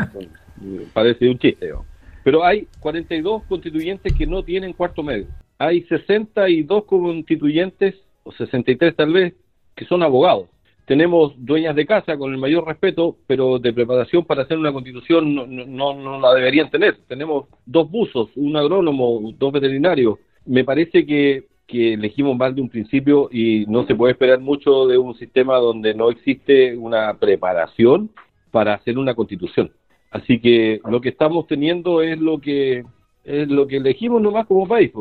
Parece 0.93 1.29
un 1.29 1.39
chiste. 1.39 1.71
Pero 2.25 2.43
hay 2.43 2.67
42 2.81 3.43
constituyentes 3.43 4.11
que 4.13 4.27
no 4.27 4.43
tienen 4.43 4.73
cuarto 4.73 5.01
medio. 5.01 5.27
Hay 5.57 5.83
62 5.83 6.83
constituyentes, 6.83 7.95
o 8.23 8.33
63 8.33 8.93
tal 8.93 9.13
vez, 9.13 9.33
que 9.75 9.85
son 9.85 10.03
abogados 10.03 10.49
tenemos 10.91 11.31
dueñas 11.37 11.73
de 11.73 11.85
casa 11.85 12.17
con 12.17 12.33
el 12.33 12.37
mayor 12.37 12.67
respeto, 12.67 13.15
pero 13.25 13.59
de 13.59 13.71
preparación 13.71 14.25
para 14.25 14.43
hacer 14.43 14.57
una 14.57 14.73
constitución 14.73 15.33
no, 15.33 15.45
no, 15.93 16.19
la 16.19 16.33
deberían 16.33 16.69
tener. 16.69 16.97
Tenemos 17.07 17.45
dos 17.65 17.89
buzos, 17.89 18.27
un 18.35 18.57
agrónomo, 18.57 19.31
dos 19.37 19.53
veterinarios. 19.53 20.19
Me 20.45 20.65
parece 20.65 21.05
que, 21.05 21.45
que 21.65 21.93
elegimos 21.93 22.35
mal 22.35 22.53
de 22.53 22.61
un 22.61 22.67
principio 22.67 23.29
y 23.31 23.63
no 23.69 23.87
se 23.87 23.95
puede 23.95 24.11
esperar 24.11 24.41
mucho 24.41 24.85
de 24.85 24.97
un 24.97 25.15
sistema 25.15 25.55
donde 25.59 25.93
no 25.93 26.11
existe 26.11 26.75
una 26.75 27.13
preparación 27.13 28.11
para 28.51 28.73
hacer 28.73 28.97
una 28.97 29.15
constitución. 29.15 29.71
Así 30.09 30.41
que 30.41 30.81
lo 30.83 30.99
que 30.99 31.07
estamos 31.07 31.47
teniendo 31.47 32.01
es 32.01 32.19
lo 32.19 32.41
que 32.41 32.83
es 33.23 33.47
lo 33.47 33.65
que 33.65 33.77
elegimos 33.77 34.21
nomás 34.21 34.45
como 34.45 34.67
país. 34.67 34.91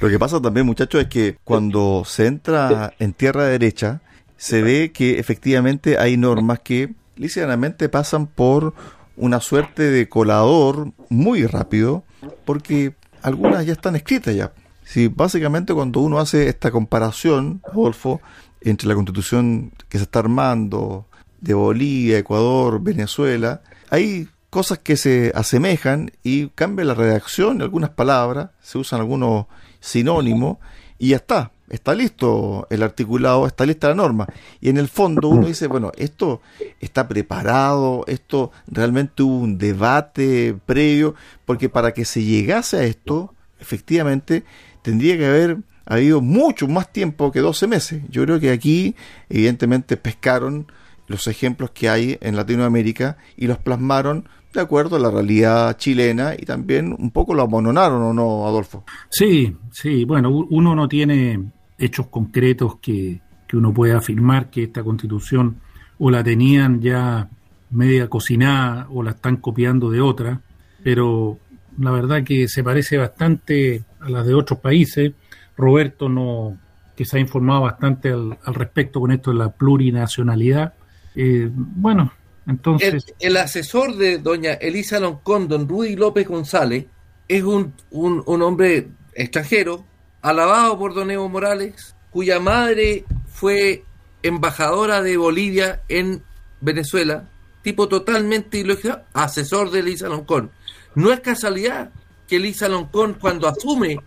Lo 0.00 0.08
que 0.08 0.18
pasa 0.18 0.40
también, 0.40 0.64
muchachos, 0.64 1.02
es 1.02 1.08
que 1.08 1.36
cuando 1.44 2.02
se 2.06 2.28
entra 2.28 2.94
en 2.98 3.12
tierra 3.12 3.44
derecha, 3.44 4.00
se 4.44 4.60
ve 4.60 4.92
que 4.92 5.18
efectivamente 5.18 5.96
hay 5.96 6.18
normas 6.18 6.60
que 6.60 6.92
lícitamente 7.16 7.88
pasan 7.88 8.26
por 8.26 8.74
una 9.16 9.40
suerte 9.40 9.84
de 9.84 10.06
colador 10.10 10.92
muy 11.08 11.46
rápido, 11.46 12.04
porque 12.44 12.94
algunas 13.22 13.64
ya 13.64 13.72
están 13.72 13.96
escritas 13.96 14.34
ya. 14.34 14.52
Si 14.84 15.08
básicamente 15.08 15.72
cuando 15.72 16.00
uno 16.00 16.18
hace 16.18 16.46
esta 16.50 16.70
comparación, 16.70 17.62
Adolfo, 17.72 18.20
entre 18.60 18.86
la 18.86 18.94
constitución 18.94 19.72
que 19.88 19.96
se 19.96 20.04
está 20.04 20.18
armando 20.18 21.06
de 21.40 21.54
Bolivia, 21.54 22.18
Ecuador, 22.18 22.82
Venezuela, 22.82 23.62
hay 23.88 24.28
cosas 24.50 24.78
que 24.78 24.98
se 24.98 25.32
asemejan 25.34 26.10
y 26.22 26.48
cambia 26.48 26.84
la 26.84 26.92
redacción, 26.92 27.62
algunas 27.62 27.88
palabras, 27.88 28.50
se 28.60 28.76
usan 28.76 29.00
algunos 29.00 29.46
sinónimos 29.80 30.58
y 30.98 31.08
ya 31.08 31.16
está, 31.16 31.53
está 31.74 31.94
listo 31.94 32.66
el 32.70 32.82
articulado, 32.82 33.46
está 33.46 33.66
lista 33.66 33.88
la 33.88 33.94
norma. 33.94 34.26
Y 34.60 34.68
en 34.68 34.78
el 34.78 34.88
fondo 34.88 35.28
uno 35.28 35.46
dice, 35.46 35.66
bueno, 35.66 35.92
esto 35.96 36.40
está 36.80 37.08
preparado, 37.08 38.04
esto 38.06 38.52
realmente 38.66 39.22
hubo 39.22 39.38
un 39.38 39.58
debate 39.58 40.56
previo, 40.66 41.14
porque 41.44 41.68
para 41.68 41.92
que 41.92 42.04
se 42.04 42.22
llegase 42.22 42.78
a 42.78 42.84
esto, 42.84 43.34
efectivamente, 43.60 44.44
tendría 44.82 45.18
que 45.18 45.26
haber 45.26 45.58
habido 45.86 46.20
mucho 46.20 46.68
más 46.68 46.92
tiempo 46.92 47.30
que 47.30 47.40
12 47.40 47.66
meses. 47.66 48.02
Yo 48.08 48.24
creo 48.24 48.40
que 48.40 48.50
aquí, 48.50 48.94
evidentemente, 49.28 49.96
pescaron 49.96 50.66
los 51.06 51.26
ejemplos 51.26 51.70
que 51.70 51.88
hay 51.88 52.18
en 52.20 52.36
Latinoamérica 52.36 53.18
y 53.36 53.46
los 53.46 53.58
plasmaron 53.58 54.28
de 54.54 54.60
acuerdo 54.60 54.96
a 54.96 55.00
la 55.00 55.10
realidad 55.10 55.76
chilena 55.76 56.34
y 56.38 56.44
también 56.44 56.94
un 56.96 57.10
poco 57.10 57.34
lo 57.34 57.42
amononaron, 57.42 58.02
¿o 58.02 58.14
no, 58.14 58.46
Adolfo? 58.46 58.84
Sí, 59.10 59.54
sí, 59.72 60.04
bueno, 60.04 60.30
uno 60.30 60.74
no 60.74 60.88
tiene 60.88 61.50
hechos 61.78 62.06
concretos 62.08 62.78
que, 62.80 63.20
que 63.46 63.56
uno 63.56 63.72
pueda 63.72 63.98
afirmar 63.98 64.50
que 64.50 64.64
esta 64.64 64.82
constitución 64.82 65.60
o 65.98 66.10
la 66.10 66.22
tenían 66.22 66.80
ya 66.80 67.28
media 67.70 68.08
cocinada 68.08 68.86
o 68.90 69.02
la 69.02 69.12
están 69.12 69.36
copiando 69.36 69.90
de 69.90 70.00
otra, 70.00 70.40
pero 70.82 71.38
la 71.78 71.90
verdad 71.90 72.24
que 72.24 72.48
se 72.48 72.62
parece 72.62 72.96
bastante 72.96 73.84
a 74.00 74.08
las 74.08 74.26
de 74.26 74.34
otros 74.34 74.60
países. 74.60 75.12
Roberto 75.56 76.08
no 76.08 76.58
que 76.96 77.04
se 77.04 77.16
ha 77.16 77.20
informado 77.20 77.62
bastante 77.62 78.10
al, 78.10 78.38
respecto 78.54 79.00
con 79.00 79.10
esto 79.10 79.32
de 79.32 79.38
la 79.38 79.50
plurinacionalidad. 79.50 80.74
Eh, 81.16 81.50
bueno, 81.52 82.12
entonces... 82.46 83.14
El, 83.18 83.36
asesor 83.36 83.96
de 83.96 84.18
doña 84.18 84.52
Elisa 84.52 85.00
Loncón, 85.00 85.48
don 85.48 85.68
Rudy 85.68 85.96
López 85.96 86.28
González, 86.28 86.86
es 87.26 87.42
un, 87.42 87.74
un, 87.90 88.22
un 88.26 88.42
hombre 88.42 88.88
extranjero, 89.14 89.84
alabado 90.24 90.78
por 90.78 90.94
don 90.94 91.10
Evo 91.10 91.28
Morales, 91.28 91.94
cuya 92.10 92.40
madre 92.40 93.04
fue 93.28 93.84
embajadora 94.22 95.02
de 95.02 95.16
Bolivia 95.16 95.82
en 95.88 96.22
Venezuela, 96.60 97.28
tipo 97.62 97.88
totalmente 97.88 98.58
ilógico, 98.58 98.98
asesor 99.12 99.70
de 99.70 99.80
Elisa 99.80 100.08
Loncón. 100.08 100.50
No 100.94 101.12
es 101.12 101.20
casualidad 101.20 101.90
que 102.26 102.36
Elisa 102.36 102.68
Loncón, 102.68 103.14
cuando 103.20 103.46
asume, 103.46 104.00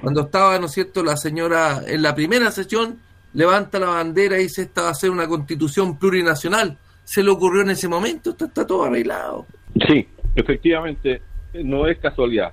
cuando 0.00 0.22
estaba, 0.22 0.58
¿no 0.58 0.66
es 0.66 0.72
cierto?, 0.72 1.02
la 1.02 1.16
señora 1.16 1.82
en 1.86 2.02
la 2.02 2.14
primera 2.14 2.50
sesión, 2.50 2.98
levanta 3.32 3.78
la 3.78 3.86
bandera 3.86 4.38
y 4.38 4.44
dice 4.44 4.62
esta 4.62 4.82
va 4.82 4.90
a 4.90 4.94
ser 4.94 5.10
una 5.10 5.26
constitución 5.26 5.98
plurinacional 5.98 6.76
se 7.04 7.22
le 7.22 7.30
ocurrió 7.30 7.62
en 7.62 7.70
ese 7.70 7.88
momento, 7.88 8.30
está, 8.38 8.66
todo 8.66 8.84
arreglado. 8.84 9.46
Sí, 9.86 10.06
efectivamente, 10.34 11.20
no 11.52 11.86
es 11.86 11.98
casualidad. 11.98 12.52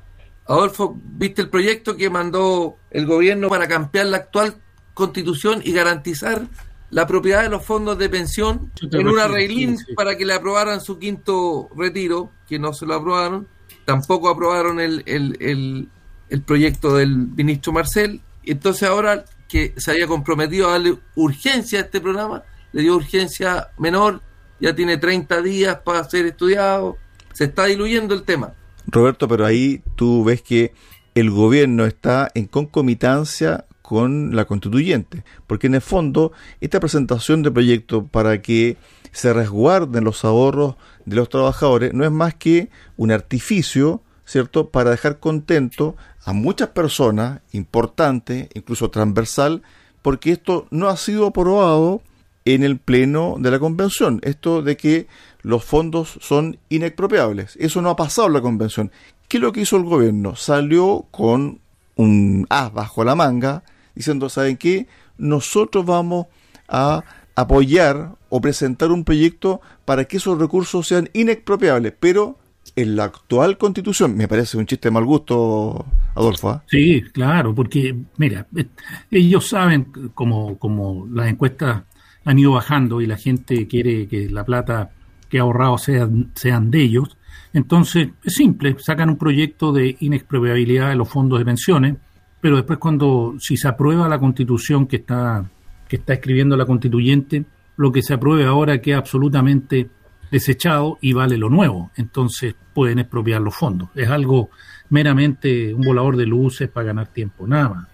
Adolfo, 0.49 0.97
¿viste 1.01 1.41
el 1.43 1.49
proyecto 1.49 1.95
que 1.95 2.09
mandó 2.09 2.77
el 2.91 3.05
gobierno 3.05 3.49
para 3.49 3.67
cambiar 3.67 4.07
la 4.07 4.17
actual 4.17 4.55
constitución 4.93 5.61
y 5.63 5.71
garantizar 5.71 6.47
la 6.89 7.05
propiedad 7.05 7.43
de 7.43 7.49
los 7.49 7.63
fondos 7.63 7.97
de 7.97 8.09
pensión 8.09 8.71
en 8.81 9.07
una 9.07 9.27
reglín 9.27 9.77
para 9.95 10.17
que 10.17 10.25
le 10.25 10.33
aprobaran 10.33 10.81
su 10.81 10.97
quinto 10.97 11.69
retiro, 11.75 12.31
que 12.47 12.57
no 12.57 12.73
se 12.73 12.85
lo 12.85 12.95
aprobaron? 12.95 13.47
Tampoco 13.85 14.27
aprobaron 14.27 14.79
el, 14.79 15.03
el, 15.05 15.87
el 16.29 16.41
proyecto 16.41 16.95
del 16.97 17.15
ministro 17.15 17.71
Marcel. 17.71 18.21
Entonces 18.43 18.89
ahora 18.89 19.25
que 19.47 19.75
se 19.77 19.91
había 19.91 20.07
comprometido 20.07 20.67
a 20.67 20.71
darle 20.71 20.97
urgencia 21.15 21.79
a 21.79 21.83
este 21.83 22.01
programa, 22.01 22.43
le 22.71 22.81
dio 22.81 22.95
urgencia 22.95 23.69
menor 23.77 24.21
ya 24.59 24.75
tiene 24.75 24.97
30 24.97 25.41
días 25.41 25.77
para 25.83 26.03
ser 26.03 26.25
estudiado, 26.25 26.97
se 27.33 27.45
está 27.45 27.65
diluyendo 27.65 28.13
el 28.13 28.23
tema. 28.23 28.53
Roberto, 28.91 29.27
pero 29.27 29.45
ahí 29.45 29.81
tú 29.95 30.23
ves 30.23 30.41
que 30.41 30.73
el 31.15 31.31
gobierno 31.31 31.85
está 31.85 32.29
en 32.33 32.45
concomitancia 32.45 33.65
con 33.81 34.35
la 34.35 34.45
constituyente, 34.45 35.23
porque 35.47 35.67
en 35.67 35.75
el 35.75 35.81
fondo 35.81 36.31
esta 36.61 36.79
presentación 36.79 37.41
de 37.41 37.51
proyecto 37.51 38.05
para 38.05 38.41
que 38.41 38.77
se 39.11 39.33
resguarden 39.33 40.03
los 40.03 40.23
ahorros 40.23 40.75
de 41.05 41.15
los 41.15 41.29
trabajadores 41.29 41.93
no 41.93 42.05
es 42.05 42.11
más 42.11 42.35
que 42.35 42.69
un 42.97 43.11
artificio, 43.11 44.03
¿cierto?, 44.25 44.69
para 44.69 44.91
dejar 44.91 45.19
contento 45.19 45.95
a 46.23 46.33
muchas 46.33 46.69
personas, 46.69 47.41
importante, 47.51 48.49
incluso 48.53 48.91
transversal, 48.91 49.63
porque 50.03 50.31
esto 50.31 50.67
no 50.69 50.87
ha 50.87 50.97
sido 50.97 51.25
aprobado 51.25 52.03
en 52.45 52.63
el 52.63 52.77
pleno 52.77 53.35
de 53.39 53.51
la 53.51 53.59
convención. 53.59 54.19
Esto 54.23 54.61
de 54.61 54.77
que 54.77 55.07
los 55.49 55.65
fondos 55.65 56.19
son 56.21 56.59
inexpropiables. 56.69 57.57
Eso 57.59 57.81
no 57.81 57.89
ha 57.89 57.95
pasado 57.95 58.27
en 58.27 58.33
la 58.33 58.41
convención. 58.41 58.91
¿Qué 59.27 59.37
es 59.37 59.41
lo 59.41 59.51
que 59.51 59.61
hizo 59.61 59.77
el 59.77 59.83
gobierno? 59.83 60.35
Salió 60.35 61.07
con 61.11 61.59
un 61.95 62.45
as 62.49 62.71
bajo 62.71 63.03
la 63.03 63.15
manga 63.15 63.63
diciendo, 63.95 64.29
¿saben 64.29 64.57
qué? 64.57 64.87
Nosotros 65.17 65.85
vamos 65.85 66.27
a 66.67 67.03
apoyar 67.35 68.15
o 68.29 68.39
presentar 68.39 68.91
un 68.91 69.03
proyecto 69.03 69.59
para 69.85 70.05
que 70.05 70.17
esos 70.17 70.37
recursos 70.37 70.87
sean 70.87 71.09
inexpropiables, 71.13 71.93
pero 71.99 72.37
en 72.75 72.95
la 72.95 73.05
actual 73.05 73.57
constitución, 73.57 74.15
me 74.15 74.27
parece 74.27 74.57
un 74.57 74.67
chiste 74.67 74.89
de 74.89 74.93
mal 74.93 75.05
gusto, 75.05 75.85
Adolfo. 76.15 76.49
¿ah? 76.49 76.63
Sí, 76.67 77.01
claro, 77.11 77.55
porque, 77.55 77.95
mira, 78.17 78.45
eh, 78.55 78.67
ellos 79.09 79.49
saben, 79.49 80.11
como, 80.13 80.59
como 80.59 81.07
las 81.11 81.27
encuestas 81.27 81.83
han 82.23 82.37
ido 82.37 82.51
bajando 82.51 83.01
y 83.01 83.07
la 83.07 83.17
gente 83.17 83.67
quiere 83.67 84.07
que 84.07 84.29
la 84.29 84.43
plata 84.43 84.91
que 85.29 85.39
ha 85.39 85.43
ahorrado 85.43 85.77
sean, 85.77 86.31
sean 86.35 86.71
de 86.71 86.81
ellos. 86.81 87.17
Entonces, 87.53 88.09
es 88.23 88.33
simple, 88.33 88.75
sacan 88.79 89.09
un 89.09 89.17
proyecto 89.17 89.71
de 89.71 89.95
inexpropiabilidad 89.99 90.89
de 90.89 90.95
los 90.95 91.09
fondos 91.09 91.39
de 91.39 91.45
pensiones, 91.45 91.95
pero 92.41 92.55
después 92.55 92.79
cuando, 92.79 93.35
si 93.39 93.57
se 93.57 93.67
aprueba 93.67 94.07
la 94.07 94.19
constitución 94.19 94.87
que 94.87 94.97
está, 94.97 95.49
que 95.87 95.97
está 95.97 96.13
escribiendo 96.13 96.55
la 96.55 96.65
constituyente, 96.65 97.45
lo 97.77 97.91
que 97.91 98.01
se 98.01 98.13
apruebe 98.13 98.45
ahora 98.45 98.81
queda 98.81 98.97
absolutamente 98.97 99.89
desechado 100.31 100.97
y 101.01 101.13
vale 101.13 101.37
lo 101.37 101.49
nuevo. 101.49 101.91
Entonces 101.95 102.55
pueden 102.73 102.99
expropiar 102.99 103.41
los 103.41 103.55
fondos. 103.55 103.89
Es 103.95 104.09
algo 104.09 104.49
meramente 104.89 105.73
un 105.73 105.81
volador 105.81 106.17
de 106.17 106.25
luces 106.25 106.69
para 106.69 106.87
ganar 106.87 107.07
tiempo, 107.07 107.47
nada 107.47 107.69
más. 107.69 107.87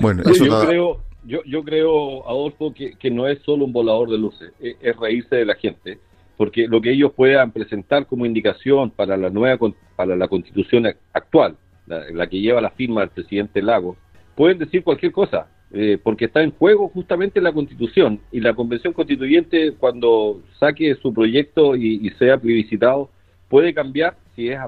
Bueno, 0.00 0.22
eso 0.22 0.44
yo 0.44 0.60
creo, 0.66 1.04
yo, 1.24 1.40
yo 1.44 1.64
creo, 1.64 2.28
Adolfo, 2.28 2.72
que, 2.72 2.96
que 2.96 3.10
no 3.10 3.26
es 3.26 3.40
solo 3.42 3.64
un 3.64 3.72
volador 3.72 4.10
de 4.10 4.18
luces, 4.18 4.52
es, 4.60 4.96
reírse 4.96 5.36
de 5.36 5.44
la 5.44 5.54
gente, 5.56 5.98
porque 6.36 6.66
lo 6.68 6.80
que 6.80 6.92
ellos 6.92 7.12
puedan 7.12 7.50
presentar 7.52 8.06
como 8.06 8.26
indicación 8.26 8.90
para 8.90 9.16
la 9.16 9.30
nueva 9.30 9.58
para 9.96 10.16
la 10.16 10.28
constitución 10.28 10.86
actual, 11.12 11.56
la, 11.86 12.26
que 12.26 12.40
lleva 12.40 12.60
la 12.60 12.70
firma 12.70 13.00
del 13.00 13.10
presidente 13.10 13.62
Lago, 13.62 13.96
pueden 14.34 14.58
decir 14.58 14.82
cualquier 14.82 15.12
cosa, 15.12 15.48
eh, 15.72 15.98
porque 16.02 16.26
está 16.26 16.42
en 16.42 16.52
juego 16.52 16.88
justamente 16.88 17.40
la 17.40 17.52
constitución 17.52 18.20
y 18.30 18.40
la 18.40 18.54
convención 18.54 18.92
constituyente 18.92 19.72
cuando 19.72 20.42
saque 20.58 20.94
su 20.96 21.12
proyecto 21.12 21.74
y, 21.74 22.06
y 22.06 22.10
sea 22.18 22.38
plebiscitado 22.38 23.10
puede 23.48 23.72
cambiar, 23.72 24.16
si 24.34 24.48
es 24.48 24.58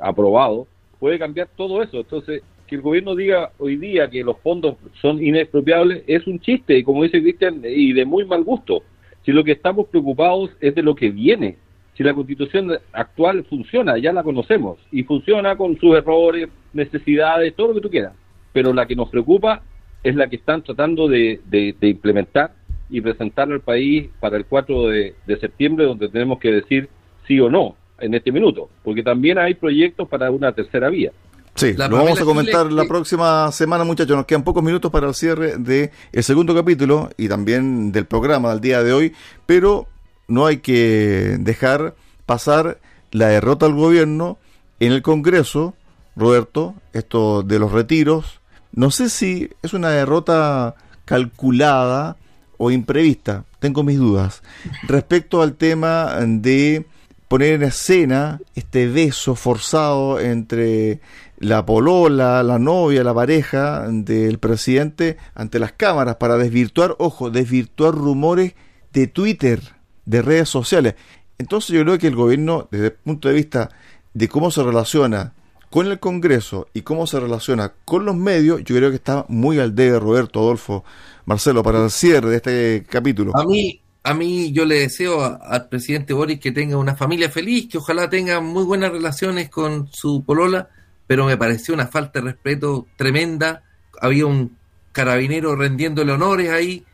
aprobado, 0.00 0.66
puede 0.98 1.18
cambiar 1.18 1.48
todo 1.56 1.82
eso. 1.82 1.98
Entonces, 1.98 2.42
que 2.66 2.76
el 2.76 2.82
gobierno 2.82 3.14
diga 3.14 3.52
hoy 3.58 3.76
día 3.76 4.08
que 4.08 4.22
los 4.22 4.38
fondos 4.38 4.76
son 5.00 5.22
inexpropiables 5.22 6.04
es 6.06 6.26
un 6.26 6.40
chiste, 6.40 6.82
como 6.84 7.02
dice 7.02 7.20
Cristian, 7.20 7.62
y 7.64 7.92
de 7.92 8.04
muy 8.04 8.24
mal 8.24 8.44
gusto. 8.44 8.82
Si 9.24 9.32
lo 9.32 9.44
que 9.44 9.52
estamos 9.52 9.86
preocupados 9.88 10.50
es 10.60 10.74
de 10.74 10.82
lo 10.82 10.94
que 10.94 11.10
viene, 11.10 11.56
si 11.94 12.02
la 12.02 12.14
constitución 12.14 12.72
actual 12.92 13.44
funciona, 13.44 13.98
ya 13.98 14.12
la 14.12 14.22
conocemos, 14.22 14.78
y 14.90 15.02
funciona 15.04 15.56
con 15.56 15.78
sus 15.78 15.96
errores, 15.96 16.48
necesidades, 16.72 17.54
todo 17.54 17.68
lo 17.68 17.74
que 17.74 17.80
tú 17.80 17.90
quieras, 17.90 18.14
pero 18.52 18.72
la 18.72 18.86
que 18.86 18.96
nos 18.96 19.10
preocupa 19.10 19.62
es 20.02 20.16
la 20.16 20.28
que 20.28 20.36
están 20.36 20.62
tratando 20.62 21.06
de, 21.06 21.40
implementar 21.82 22.54
y 22.90 23.00
presentar 23.00 23.50
al 23.50 23.60
país 23.60 24.08
para 24.20 24.36
el 24.36 24.46
4 24.46 24.88
de, 24.88 25.14
de 25.26 25.36
septiembre, 25.38 25.84
donde 25.84 26.08
tenemos 26.08 26.38
que 26.38 26.50
decir 26.50 26.88
sí 27.26 27.38
o 27.40 27.48
no 27.48 27.76
en 28.00 28.14
este 28.14 28.32
minuto, 28.32 28.68
porque 28.82 29.02
también 29.02 29.38
hay 29.38 29.54
proyectos 29.54 30.08
para 30.08 30.30
una 30.30 30.52
tercera 30.52 30.88
vía. 30.88 31.12
Sí, 31.54 31.74
lo 31.74 31.90
vamos 31.90 32.20
a 32.20 32.24
comentar 32.24 32.72
la 32.72 32.84
próxima 32.84 33.52
semana, 33.52 33.84
muchachos. 33.84 34.16
Nos 34.16 34.26
quedan 34.26 34.42
pocos 34.42 34.62
minutos 34.62 34.90
para 34.90 35.08
el 35.08 35.14
cierre 35.14 35.58
del 35.58 35.90
el 36.10 36.24
segundo 36.24 36.54
capítulo 36.54 37.10
y 37.18 37.28
también 37.28 37.92
del 37.92 38.06
programa 38.06 38.50
del 38.50 38.60
día 38.60 38.82
de 38.82 38.92
hoy, 38.92 39.12
pero 39.44 39.86
no 40.28 40.46
hay 40.46 40.58
que 40.58 41.36
dejar 41.40 41.94
pasar 42.24 42.80
la 43.10 43.28
derrota 43.28 43.66
del 43.66 43.74
gobierno 43.74 44.38
en 44.80 44.92
el 44.92 45.02
Congreso, 45.02 45.74
Roberto, 46.16 46.74
esto 46.94 47.42
de 47.42 47.58
los 47.58 47.70
retiros. 47.70 48.40
No 48.72 48.90
sé 48.90 49.10
si 49.10 49.50
es 49.62 49.74
una 49.74 49.90
derrota 49.90 50.74
calculada 51.04 52.16
o 52.56 52.70
imprevista, 52.70 53.44
tengo 53.58 53.82
mis 53.82 53.98
dudas. 53.98 54.42
Respecto 54.84 55.42
al 55.42 55.54
tema 55.54 56.16
de 56.20 56.86
poner 57.32 57.54
en 57.54 57.62
escena 57.62 58.42
este 58.54 58.88
beso 58.88 59.34
forzado 59.36 60.20
entre 60.20 61.00
la 61.38 61.64
polola, 61.64 62.42
la 62.42 62.58
novia, 62.58 63.02
la 63.02 63.14
pareja 63.14 63.86
del 63.88 64.38
presidente 64.38 65.16
ante 65.34 65.58
las 65.58 65.72
cámaras 65.72 66.16
para 66.16 66.36
desvirtuar, 66.36 66.94
ojo, 66.98 67.30
desvirtuar 67.30 67.94
rumores 67.94 68.52
de 68.92 69.06
Twitter, 69.06 69.62
de 70.04 70.20
redes 70.20 70.50
sociales. 70.50 70.94
Entonces 71.38 71.74
yo 71.74 71.82
creo 71.84 71.96
que 71.96 72.08
el 72.08 72.16
gobierno, 72.16 72.68
desde 72.70 72.88
el 72.88 72.92
punto 72.92 73.28
de 73.28 73.34
vista 73.34 73.70
de 74.12 74.28
cómo 74.28 74.50
se 74.50 74.62
relaciona 74.62 75.32
con 75.70 75.86
el 75.86 75.98
Congreso 75.98 76.68
y 76.74 76.82
cómo 76.82 77.06
se 77.06 77.18
relaciona 77.18 77.72
con 77.86 78.04
los 78.04 78.14
medios, 78.14 78.62
yo 78.62 78.76
creo 78.76 78.90
que 78.90 78.96
está 78.96 79.24
muy 79.28 79.58
al 79.58 79.74
debe 79.74 79.98
Roberto, 79.98 80.38
Adolfo, 80.40 80.84
Marcelo, 81.24 81.62
para 81.62 81.82
el 81.82 81.90
cierre 81.90 82.28
de 82.28 82.36
este 82.36 82.84
capítulo. 82.86 83.32
A 83.34 83.46
mí, 83.46 83.81
a 84.04 84.14
mí 84.14 84.52
yo 84.52 84.64
le 84.64 84.80
deseo 84.80 85.22
al 85.22 85.68
presidente 85.68 86.12
Boris 86.12 86.40
que 86.40 86.50
tenga 86.50 86.76
una 86.76 86.96
familia 86.96 87.30
feliz, 87.30 87.68
que 87.68 87.78
ojalá 87.78 88.10
tenga 88.10 88.40
muy 88.40 88.64
buenas 88.64 88.90
relaciones 88.90 89.48
con 89.48 89.88
su 89.92 90.24
polola, 90.24 90.68
pero 91.06 91.24
me 91.24 91.36
pareció 91.36 91.74
una 91.74 91.86
falta 91.86 92.18
de 92.18 92.26
respeto 92.32 92.88
tremenda. 92.96 93.62
Había 94.00 94.26
un 94.26 94.56
carabinero 94.90 95.54
rendiéndole 95.54 96.12
honores 96.12 96.50
ahí. 96.50 96.84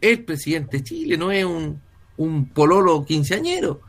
El 0.00 0.24
presidente 0.24 0.78
de 0.78 0.84
Chile 0.84 1.16
no 1.16 1.32
es 1.32 1.44
un, 1.44 1.80
un 2.18 2.48
pololo 2.50 3.04
quinceañero. 3.04 3.80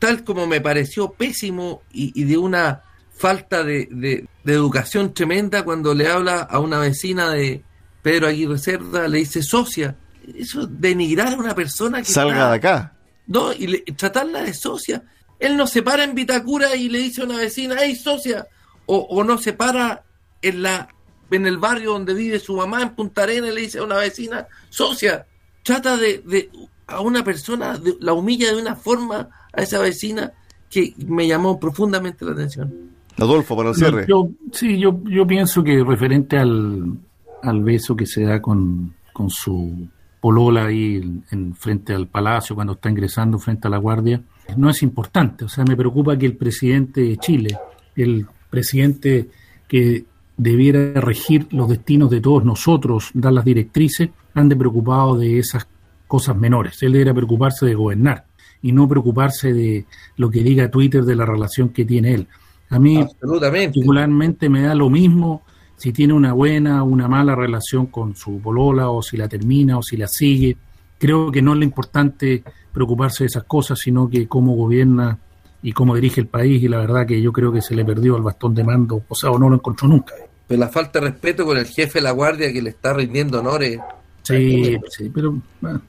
Tal 0.00 0.24
como 0.24 0.48
me 0.48 0.60
pareció 0.60 1.12
pésimo 1.12 1.82
y, 1.92 2.24
de 2.24 2.36
una 2.38 2.82
falta 3.14 3.62
de, 3.62 3.88
de, 3.90 4.26
educación 4.52 5.14
tremenda 5.14 5.64
cuando 5.64 5.94
le 5.94 6.08
habla 6.08 6.40
a 6.40 6.58
una 6.58 6.80
vecina 6.80 7.30
de 7.30 7.62
Pedro 8.02 8.26
Aguirre 8.26 8.58
Cerda, 8.58 9.06
le 9.06 9.18
dice 9.18 9.42
socia. 9.42 9.96
Eso 10.34 10.66
denigrar 10.66 11.34
a 11.34 11.36
una 11.36 11.54
persona 11.54 11.98
que. 12.02 12.12
Salga 12.12 12.50
de 12.50 12.56
acá. 12.56 12.92
No, 13.26 13.52
y 13.52 13.82
tratarla 13.92 14.42
de 14.42 14.54
socia. 14.54 15.02
Él 15.38 15.56
no 15.56 15.66
se 15.66 15.82
para 15.82 16.04
en 16.04 16.14
Vitacura 16.14 16.74
y 16.76 16.88
le 16.88 16.98
dice 16.98 17.22
a 17.22 17.24
una 17.24 17.38
vecina, 17.38 17.76
hey 17.80 17.94
socia, 17.94 18.46
o, 18.86 19.22
no 19.24 19.36
se 19.38 19.52
para 19.52 20.04
en 20.40 20.62
la 20.62 20.88
en 21.30 21.46
el 21.46 21.58
barrio 21.58 21.92
donde 21.92 22.14
vive 22.14 22.38
su 22.38 22.56
mamá 22.56 22.82
en 22.82 22.90
Punta 22.90 23.24
Arenas 23.24 23.50
y 23.50 23.54
le 23.54 23.60
dice 23.62 23.80
a 23.80 23.82
una 23.82 23.96
vecina, 23.96 24.46
socia, 24.70 25.26
trata 25.64 25.96
de, 25.96 26.22
de 26.24 26.50
a 26.86 27.00
una 27.00 27.24
persona, 27.24 27.78
la 28.00 28.12
humilla 28.12 28.54
de 28.54 28.62
una 28.62 28.76
forma 28.76 29.28
a 29.52 29.62
esa 29.62 29.80
vecina 29.80 30.32
que 30.70 30.94
me 31.08 31.26
llamó 31.26 31.58
profundamente 31.58 32.24
la 32.24 32.32
atención. 32.32 32.72
Adolfo, 33.18 33.56
para 33.56 33.70
el 33.70 33.74
cierre. 33.74 34.06
Yo, 34.08 34.28
sí, 34.52 34.78
yo, 34.78 35.00
yo 35.04 35.26
pienso 35.26 35.64
que 35.64 35.82
referente 35.82 36.38
al, 36.38 36.96
al 37.42 37.62
beso 37.62 37.96
que 37.96 38.06
se 38.06 38.22
da 38.22 38.40
con, 38.40 38.94
con 39.12 39.30
su 39.30 39.88
polola 40.26 40.64
ahí 40.64 41.22
en, 41.30 41.54
frente 41.54 41.94
al 41.94 42.08
palacio 42.08 42.56
cuando 42.56 42.72
está 42.72 42.90
ingresando 42.90 43.38
frente 43.38 43.68
a 43.68 43.70
la 43.70 43.78
guardia, 43.78 44.20
no 44.56 44.68
es 44.68 44.82
importante. 44.82 45.44
O 45.44 45.48
sea, 45.48 45.62
me 45.62 45.76
preocupa 45.76 46.18
que 46.18 46.26
el 46.26 46.36
presidente 46.36 47.00
de 47.00 47.16
Chile, 47.16 47.56
el 47.94 48.26
presidente 48.50 49.28
que 49.68 50.04
debiera 50.36 51.00
regir 51.00 51.46
los 51.52 51.68
destinos 51.68 52.10
de 52.10 52.20
todos 52.20 52.44
nosotros, 52.44 53.10
dar 53.14 53.34
las 53.34 53.44
directrices, 53.44 54.10
ande 54.34 54.56
preocupado 54.56 55.16
de 55.16 55.38
esas 55.38 55.68
cosas 56.08 56.36
menores. 56.36 56.82
Él 56.82 56.94
debería 56.94 57.14
preocuparse 57.14 57.64
de 57.64 57.76
gobernar 57.76 58.24
y 58.62 58.72
no 58.72 58.88
preocuparse 58.88 59.52
de 59.52 59.86
lo 60.16 60.28
que 60.28 60.42
diga 60.42 60.72
Twitter 60.72 61.04
de 61.04 61.14
la 61.14 61.24
relación 61.24 61.68
que 61.68 61.84
tiene 61.84 62.14
él. 62.14 62.26
A 62.70 62.80
mí 62.80 62.98
particularmente 63.20 64.48
me 64.48 64.62
da 64.62 64.74
lo 64.74 64.90
mismo 64.90 65.42
si 65.76 65.92
tiene 65.92 66.12
una 66.12 66.32
buena 66.32 66.82
o 66.82 66.86
una 66.86 67.08
mala 67.08 67.34
relación 67.34 67.86
con 67.86 68.16
su 68.16 68.40
bolola 68.40 68.90
o 68.90 69.02
si 69.02 69.16
la 69.16 69.28
termina 69.28 69.78
o 69.78 69.82
si 69.82 69.96
la 69.96 70.08
sigue. 70.08 70.56
Creo 70.98 71.30
que 71.30 71.42
no 71.42 71.52
es 71.52 71.58
lo 71.58 71.64
importante 71.64 72.42
preocuparse 72.72 73.24
de 73.24 73.28
esas 73.28 73.44
cosas, 73.44 73.78
sino 73.78 74.08
que 74.08 74.26
cómo 74.26 74.54
gobierna 74.54 75.18
y 75.62 75.72
cómo 75.72 75.94
dirige 75.94 76.20
el 76.20 76.26
país 76.26 76.62
y 76.62 76.68
la 76.68 76.78
verdad 76.78 77.06
que 77.06 77.20
yo 77.20 77.32
creo 77.32 77.52
que 77.52 77.60
se 77.60 77.74
le 77.74 77.84
perdió 77.84 78.16
el 78.16 78.22
bastón 78.22 78.54
de 78.54 78.64
mando, 78.64 79.02
o 79.08 79.14
sea, 79.14 79.30
o 79.30 79.38
no 79.38 79.48
lo 79.48 79.56
encontró 79.56 79.88
nunca. 79.88 80.14
Pero 80.46 80.60
la 80.60 80.68
falta 80.68 81.00
de 81.00 81.06
respeto 81.06 81.44
con 81.44 81.56
el 81.58 81.66
jefe 81.66 81.98
de 81.98 82.02
la 82.02 82.12
guardia 82.12 82.52
que 82.52 82.62
le 82.62 82.70
está 82.70 82.92
rindiendo 82.92 83.40
honores. 83.40 83.80
Sí, 84.22 84.76
sí, 84.90 85.10
pero... 85.12 85.36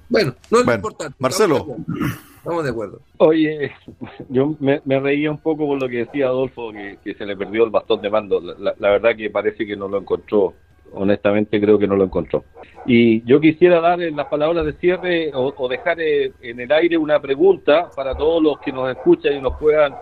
Bueno, 0.09 0.35
no 0.51 0.59
es 0.59 0.75
importante. 0.75 1.15
Marcelo. 1.19 1.77
Estamos 2.47 2.63
de 2.63 2.69
acuerdo. 2.69 3.01
Oye, 3.17 3.71
yo 4.29 4.55
me, 4.61 4.79
reía 4.85 5.29
un 5.29 5.37
poco 5.37 5.67
por 5.67 5.81
lo 5.81 5.89
que 5.89 6.05
decía 6.05 6.27
Adolfo, 6.27 6.71
que, 6.71 7.13
se 7.13 7.25
le 7.25 7.35
perdió 7.35 7.65
el 7.65 7.71
bastón 7.71 8.01
de 8.01 8.09
mando. 8.09 8.39
La, 8.39 8.89
verdad 8.89 9.17
que 9.17 9.29
parece 9.29 9.65
que 9.65 9.75
no 9.75 9.89
lo 9.89 9.97
encontró. 9.97 10.53
Honestamente 10.93 11.59
creo 11.59 11.77
que 11.77 11.87
no 11.87 11.97
lo 11.97 12.05
encontró. 12.05 12.45
Y 12.85 13.21
yo 13.25 13.41
quisiera 13.41 13.81
dar 13.81 14.01
en 14.01 14.15
las 14.15 14.27
palabras 14.27 14.65
de 14.65 14.71
cierre 14.75 15.29
o, 15.33 15.67
dejar 15.67 15.99
eh, 15.99 16.31
en 16.41 16.61
el 16.61 16.71
aire 16.71 16.97
una 16.97 17.19
pregunta 17.19 17.89
para 17.93 18.15
todos 18.15 18.41
los 18.41 18.59
que 18.59 18.71
nos 18.71 18.89
escuchan 18.91 19.33
y 19.33 19.41
nos 19.41 19.57
puedan 19.57 19.93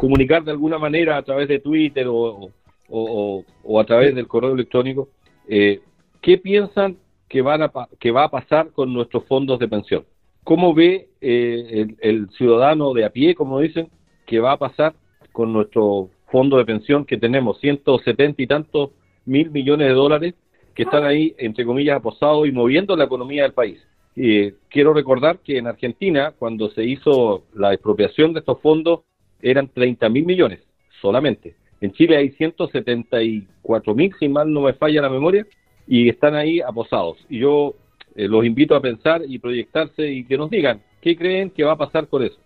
comunicar 0.00 0.42
de 0.42 0.50
alguna 0.50 0.78
manera 0.78 1.16
a 1.16 1.22
través 1.22 1.46
de 1.46 1.60
Twitter 1.60 2.08
o, 2.08 2.50
o, 2.88 3.80
a 3.80 3.84
través 3.84 4.12
del 4.16 4.26
correo 4.26 4.54
electrónico. 4.54 5.10
Eh, 5.46 5.78
¿Qué 6.20 6.36
piensan 6.36 6.96
que, 7.28 7.42
van 7.42 7.62
a, 7.62 7.70
que 8.00 8.10
va 8.10 8.24
a 8.24 8.28
pasar 8.28 8.72
con 8.72 8.92
nuestros 8.92 9.24
fondos 9.28 9.60
de 9.60 9.68
pensión? 9.68 10.04
¿Cómo 10.44 10.74
ve 10.74 11.08
eh, 11.20 11.86
el, 12.00 12.28
ciudadano 12.30 12.92
de 12.94 13.04
a 13.04 13.10
pie, 13.10 13.34
como 13.34 13.60
dicen, 13.60 13.88
que 14.26 14.40
va 14.40 14.52
a 14.52 14.58
pasar 14.58 14.94
con 15.30 15.52
nuestro 15.52 16.10
fondo 16.30 16.58
de 16.58 16.64
pensión 16.64 17.04
que 17.04 17.16
tenemos 17.16 17.60
170 17.60 18.42
y 18.42 18.46
tantos 18.46 18.90
mil 19.24 19.50
millones 19.50 19.88
de 19.88 19.94
dólares 19.94 20.34
que 20.74 20.82
están 20.82 21.04
ahí, 21.04 21.34
entre 21.38 21.64
comillas, 21.64 21.96
aposados 21.96 22.48
y 22.48 22.52
moviendo 22.52 22.96
la 22.96 23.04
economía 23.04 23.44
del 23.44 23.52
país? 23.52 23.80
Eh, 24.16 24.54
quiero 24.68 24.92
recordar 24.92 25.38
que 25.38 25.58
en 25.58 25.68
Argentina, 25.68 26.34
cuando 26.36 26.70
se 26.70 26.84
hizo 26.84 27.44
la 27.54 27.72
expropiación 27.72 28.32
de 28.32 28.40
estos 28.40 28.60
fondos, 28.60 29.00
eran 29.40 29.68
30 29.68 30.08
mil 30.08 30.26
millones 30.26 30.60
solamente. 31.00 31.54
En 31.80 31.92
Chile 31.92 32.16
hay 32.16 32.30
174 32.30 33.94
mil, 33.94 34.12
si 34.18 34.28
mal 34.28 34.52
no 34.52 34.62
me 34.62 34.72
falla 34.72 35.02
la 35.02 35.08
memoria, 35.08 35.46
y 35.86 36.08
están 36.08 36.34
ahí 36.34 36.60
aposados. 36.60 37.18
Y 37.28 37.38
yo 37.38 37.74
eh, 38.14 38.28
los 38.28 38.44
invito 38.44 38.74
a 38.74 38.80
pensar 38.80 39.22
y 39.26 39.38
proyectarse 39.38 40.10
y 40.10 40.24
que 40.24 40.36
nos 40.36 40.50
digan 40.50 40.82
qué 41.00 41.16
creen 41.16 41.50
que 41.50 41.64
va 41.64 41.72
a 41.72 41.78
pasar 41.78 42.08
con 42.08 42.22
eso. 42.22 42.38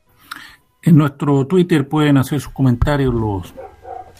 En 0.83 0.97
nuestro 0.97 1.47
Twitter 1.47 1.89
pueden 1.89 2.17
hacer 2.17 2.41
sus 2.41 2.53
comentarios 2.53 3.13
los, 3.13 3.53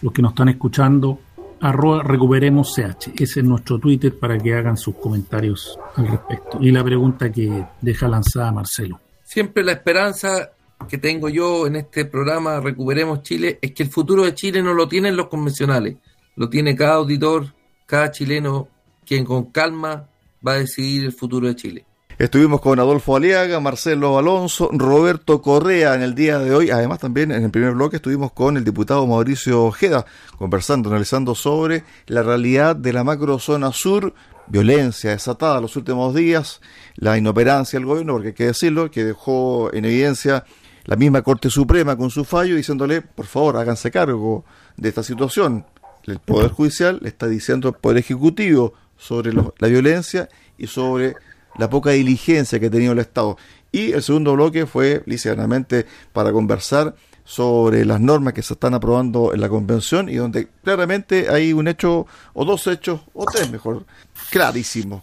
los 0.03 0.13
que 0.13 0.23
nos 0.23 0.33
están 0.33 0.49
escuchando. 0.49 1.21
Arroba 1.61 2.03
recuperemos 2.03 2.75
CH. 2.75 3.13
Ese 3.17 3.41
es 3.41 3.45
nuestro 3.45 3.79
Twitter 3.79 4.19
para 4.19 4.37
que 4.37 4.53
hagan 4.53 4.77
sus 4.77 4.97
comentarios 4.97 5.79
al 5.95 6.09
respecto. 6.09 6.59
Y 6.61 6.71
la 6.71 6.85
pregunta 6.85 7.31
que 7.31 7.65
deja 7.81 8.09
lanzada 8.09 8.53
Marcelo. 8.53 9.01
Siempre 9.23 9.65
la 9.65 9.73
esperanza 9.73 10.51
que 10.89 10.99
tengo 10.99 11.29
yo 11.29 11.67
en 11.67 11.77
este 11.77 12.05
programa 12.05 12.61
Recuperemos 12.61 13.23
Chile 13.23 13.59
es 13.63 13.73
que 13.73 13.85
el 13.85 13.89
futuro 13.89 14.25
de 14.25 14.35
Chile 14.35 14.63
no 14.63 14.75
lo 14.75 14.87
tienen 14.87 15.17
los 15.17 15.29
convencionales, 15.29 15.97
lo 16.37 16.51
tiene 16.51 16.77
cada 16.77 16.95
auditor, 16.95 17.47
cada 17.87 18.11
chileno, 18.11 18.69
quien 19.05 19.25
con 19.25 19.47
calma 19.47 20.09
va 20.47 20.53
a 20.53 20.59
decidir 20.59 21.05
el 21.05 21.13
futuro 21.13 21.47
de 21.47 21.57
Chile. 21.57 21.87
Estuvimos 22.19 22.63
con 22.63 22.81
Adolfo 22.81 23.15
Aliaga, 23.15 23.61
Marcelo 23.61 24.17
Alonso, 24.17 24.71
Roberto 24.73 25.43
Correa 25.43 25.95
en 25.95 26.01
el 26.01 26.15
día 26.15 26.39
de 26.39 26.55
hoy. 26.55 26.71
Además, 26.71 26.99
también 26.99 27.31
en 27.31 27.45
el 27.45 27.51
primer 27.51 27.73
bloque 27.73 27.97
estuvimos 27.97 28.33
con 28.33 28.57
el 28.57 28.65
diputado 28.65 29.07
Mauricio 29.07 29.65
Ojeda, 29.65 30.07
conversando, 30.39 30.89
analizando 30.89 31.35
sobre 31.35 31.85
la 32.07 32.23
realidad 32.23 32.75
de 32.75 32.95
la 32.95 33.05
macrozona 33.05 33.71
sur, 33.71 34.15
violencia 34.47 35.11
desatada 35.11 35.61
los 35.61 35.77
últimos 35.77 36.15
días, 36.15 36.63
la 36.95 37.19
inoperancia 37.19 37.79
del 37.79 37.85
gobierno, 37.85 38.15
porque 38.15 38.29
hay 38.29 38.35
que 38.35 38.47
decirlo, 38.47 38.91
que 38.91 39.05
dejó 39.05 39.71
en 39.75 39.85
evidencia 39.85 40.47
la 40.87 40.97
misma 40.97 41.21
Corte 41.21 41.51
Suprema 41.51 41.99
con 41.99 42.09
su 42.09 42.25
fallo, 42.25 42.57
diciéndole, 42.57 43.03
por 43.03 43.27
favor, 43.27 43.59
háganse 43.59 43.91
cargo 43.91 44.47
de 44.79 44.89
esta 44.89 45.03
situación. 45.03 45.67
El 46.05 46.21
Poder 46.21 46.51
Judicial 46.51 46.99
le 47.03 47.09
está 47.09 47.27
diciendo 47.27 47.69
al 47.69 47.75
Poder 47.75 47.99
Ejecutivo, 47.99 48.73
sobre 48.99 49.33
la 49.33 49.69
violencia 49.69 50.29
y 50.59 50.67
sobre 50.67 51.15
la 51.59 51.71
poca 51.71 51.91
diligencia 51.91 52.61
que 52.61 52.67
ha 52.67 52.71
tenido 52.71 52.93
el 52.93 52.99
Estado. 52.99 53.37
Y 53.73 53.93
el 53.93 54.03
segundo 54.03 54.35
bloque 54.35 54.67
fue, 54.67 55.03
lisianamente, 55.07 55.87
para 56.13 56.33
conversar 56.33 56.95
sobre 57.25 57.85
las 57.85 58.01
normas 58.01 58.35
que 58.35 58.43
se 58.43 58.55
están 58.55 58.75
aprobando 58.75 59.35
en 59.35 59.41
la 59.41 59.49
convención 59.49 60.09
y 60.09 60.15
donde 60.15 60.49
claramente 60.63 61.29
hay 61.29 61.53
un 61.53 61.67
hecho, 61.67 62.07
o 62.35 62.45
dos 62.45 62.67
hechos, 62.69 63.01
o 63.15 63.25
tres 63.27 63.51
mejor, 63.51 63.85
clarísimos, 64.31 65.03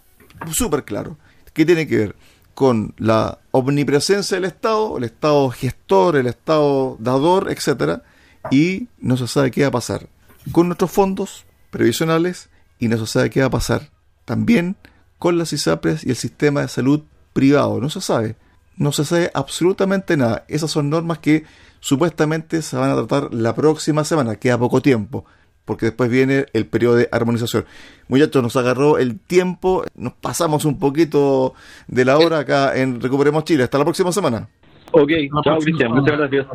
súper 0.52 0.86
claro, 0.86 1.18
que 1.54 1.66
tiene 1.66 1.86
que 1.86 1.98
ver 1.98 2.16
con 2.54 2.94
la 2.98 3.39
omnipresencia 3.52 4.38
del 4.38 4.46
Estado, 4.46 4.98
el 4.98 5.04
Estado 5.04 5.50
gestor, 5.50 6.16
el 6.16 6.28
Estado 6.28 6.96
dador, 7.00 7.52
etcétera, 7.52 8.04
y 8.52 8.88
no 9.00 9.18
se 9.18 9.28
sabe 9.28 9.52
qué 9.52 9.64
va 9.64 9.68
a 9.68 9.72
pasar 9.72 10.08
con 10.52 10.68
nuestros 10.68 10.91
fondos 10.91 11.46
previsionales 11.72 12.50
y 12.84 12.89
no 12.89 12.97
se 12.97 13.07
sabe 13.07 13.29
qué 13.29 13.39
va 13.39 13.47
a 13.47 13.51
pasar 13.51 13.89
también 14.25 14.75
con 15.19 15.38
las 15.38 15.53
ISAPRES 15.53 16.05
y 16.05 16.09
el 16.09 16.17
sistema 16.17 16.61
de 16.61 16.67
salud 16.67 17.03
privado. 17.31 17.79
No 17.79 17.89
se 17.89 18.01
sabe. 18.01 18.36
No 18.75 18.91
se 18.91 19.05
sabe 19.05 19.31
absolutamente 19.34 20.17
nada. 20.17 20.43
Esas 20.49 20.69
son 20.69 20.89
normas 20.89 21.19
que 21.19 21.45
supuestamente 21.79 22.61
se 22.61 22.75
van 22.75 22.89
a 22.89 22.95
tratar 22.95 23.34
la 23.34 23.55
próxima 23.55 24.03
semana. 24.03 24.36
Queda 24.36 24.57
poco 24.57 24.81
tiempo. 24.81 25.23
Porque 25.63 25.86
después 25.86 26.09
viene 26.09 26.47
el 26.51 26.65
periodo 26.65 26.95
de 26.95 27.07
armonización. 27.09 27.63
Muchachos, 28.09 28.43
nos 28.43 28.57
agarró 28.57 28.97
el 28.97 29.17
tiempo. 29.17 29.86
Nos 29.95 30.11
pasamos 30.11 30.65
un 30.65 30.77
poquito 30.77 31.53
de 31.88 32.03
la 32.03 32.17
hora 32.17 32.39
acá 32.39 32.75
en 32.75 32.99
Recuperemos 32.99 33.45
Chile. 33.45 33.63
Hasta 33.63 33.77
la 33.77 33.86
próxima 33.86 34.11
semana. 34.11 34.49
Ok, 34.91 35.09
chao 35.41 35.57
Cristian. 35.59 35.91
Muchas 35.93 36.17
gracias. 36.17 36.47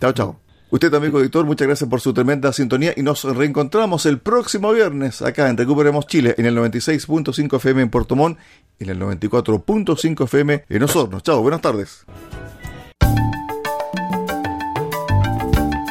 Chao, 0.00 0.12
chao. 0.14 0.45
Usted, 0.68 0.92
amigo 0.94 1.20
editor, 1.20 1.46
muchas 1.46 1.68
gracias 1.68 1.88
por 1.88 2.00
su 2.00 2.12
tremenda 2.12 2.52
sintonía 2.52 2.92
y 2.96 3.02
nos 3.02 3.22
reencontramos 3.22 4.04
el 4.04 4.18
próximo 4.18 4.72
viernes 4.72 5.22
acá 5.22 5.48
en 5.48 5.56
Recuperemos 5.56 6.08
Chile 6.08 6.34
en 6.38 6.46
el 6.46 6.56
96.5 6.56 7.56
FM 7.56 7.82
en 7.82 7.88
Puerto 7.88 8.16
Montt 8.16 8.36
y 8.80 8.84
en 8.84 8.90
el 8.90 9.00
94.5 9.00 10.24
FM 10.24 10.64
en 10.68 10.82
Osorno. 10.82 11.20
Chao, 11.20 11.40
buenas 11.40 11.60
tardes. 11.60 12.04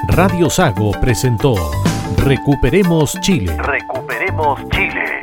Radio 0.09 0.49
Sago 0.49 0.91
presentó 0.99 1.55
Recuperemos 2.17 3.17
Chile. 3.21 3.55
Recuperemos 3.57 4.59
Chile. 4.71 4.74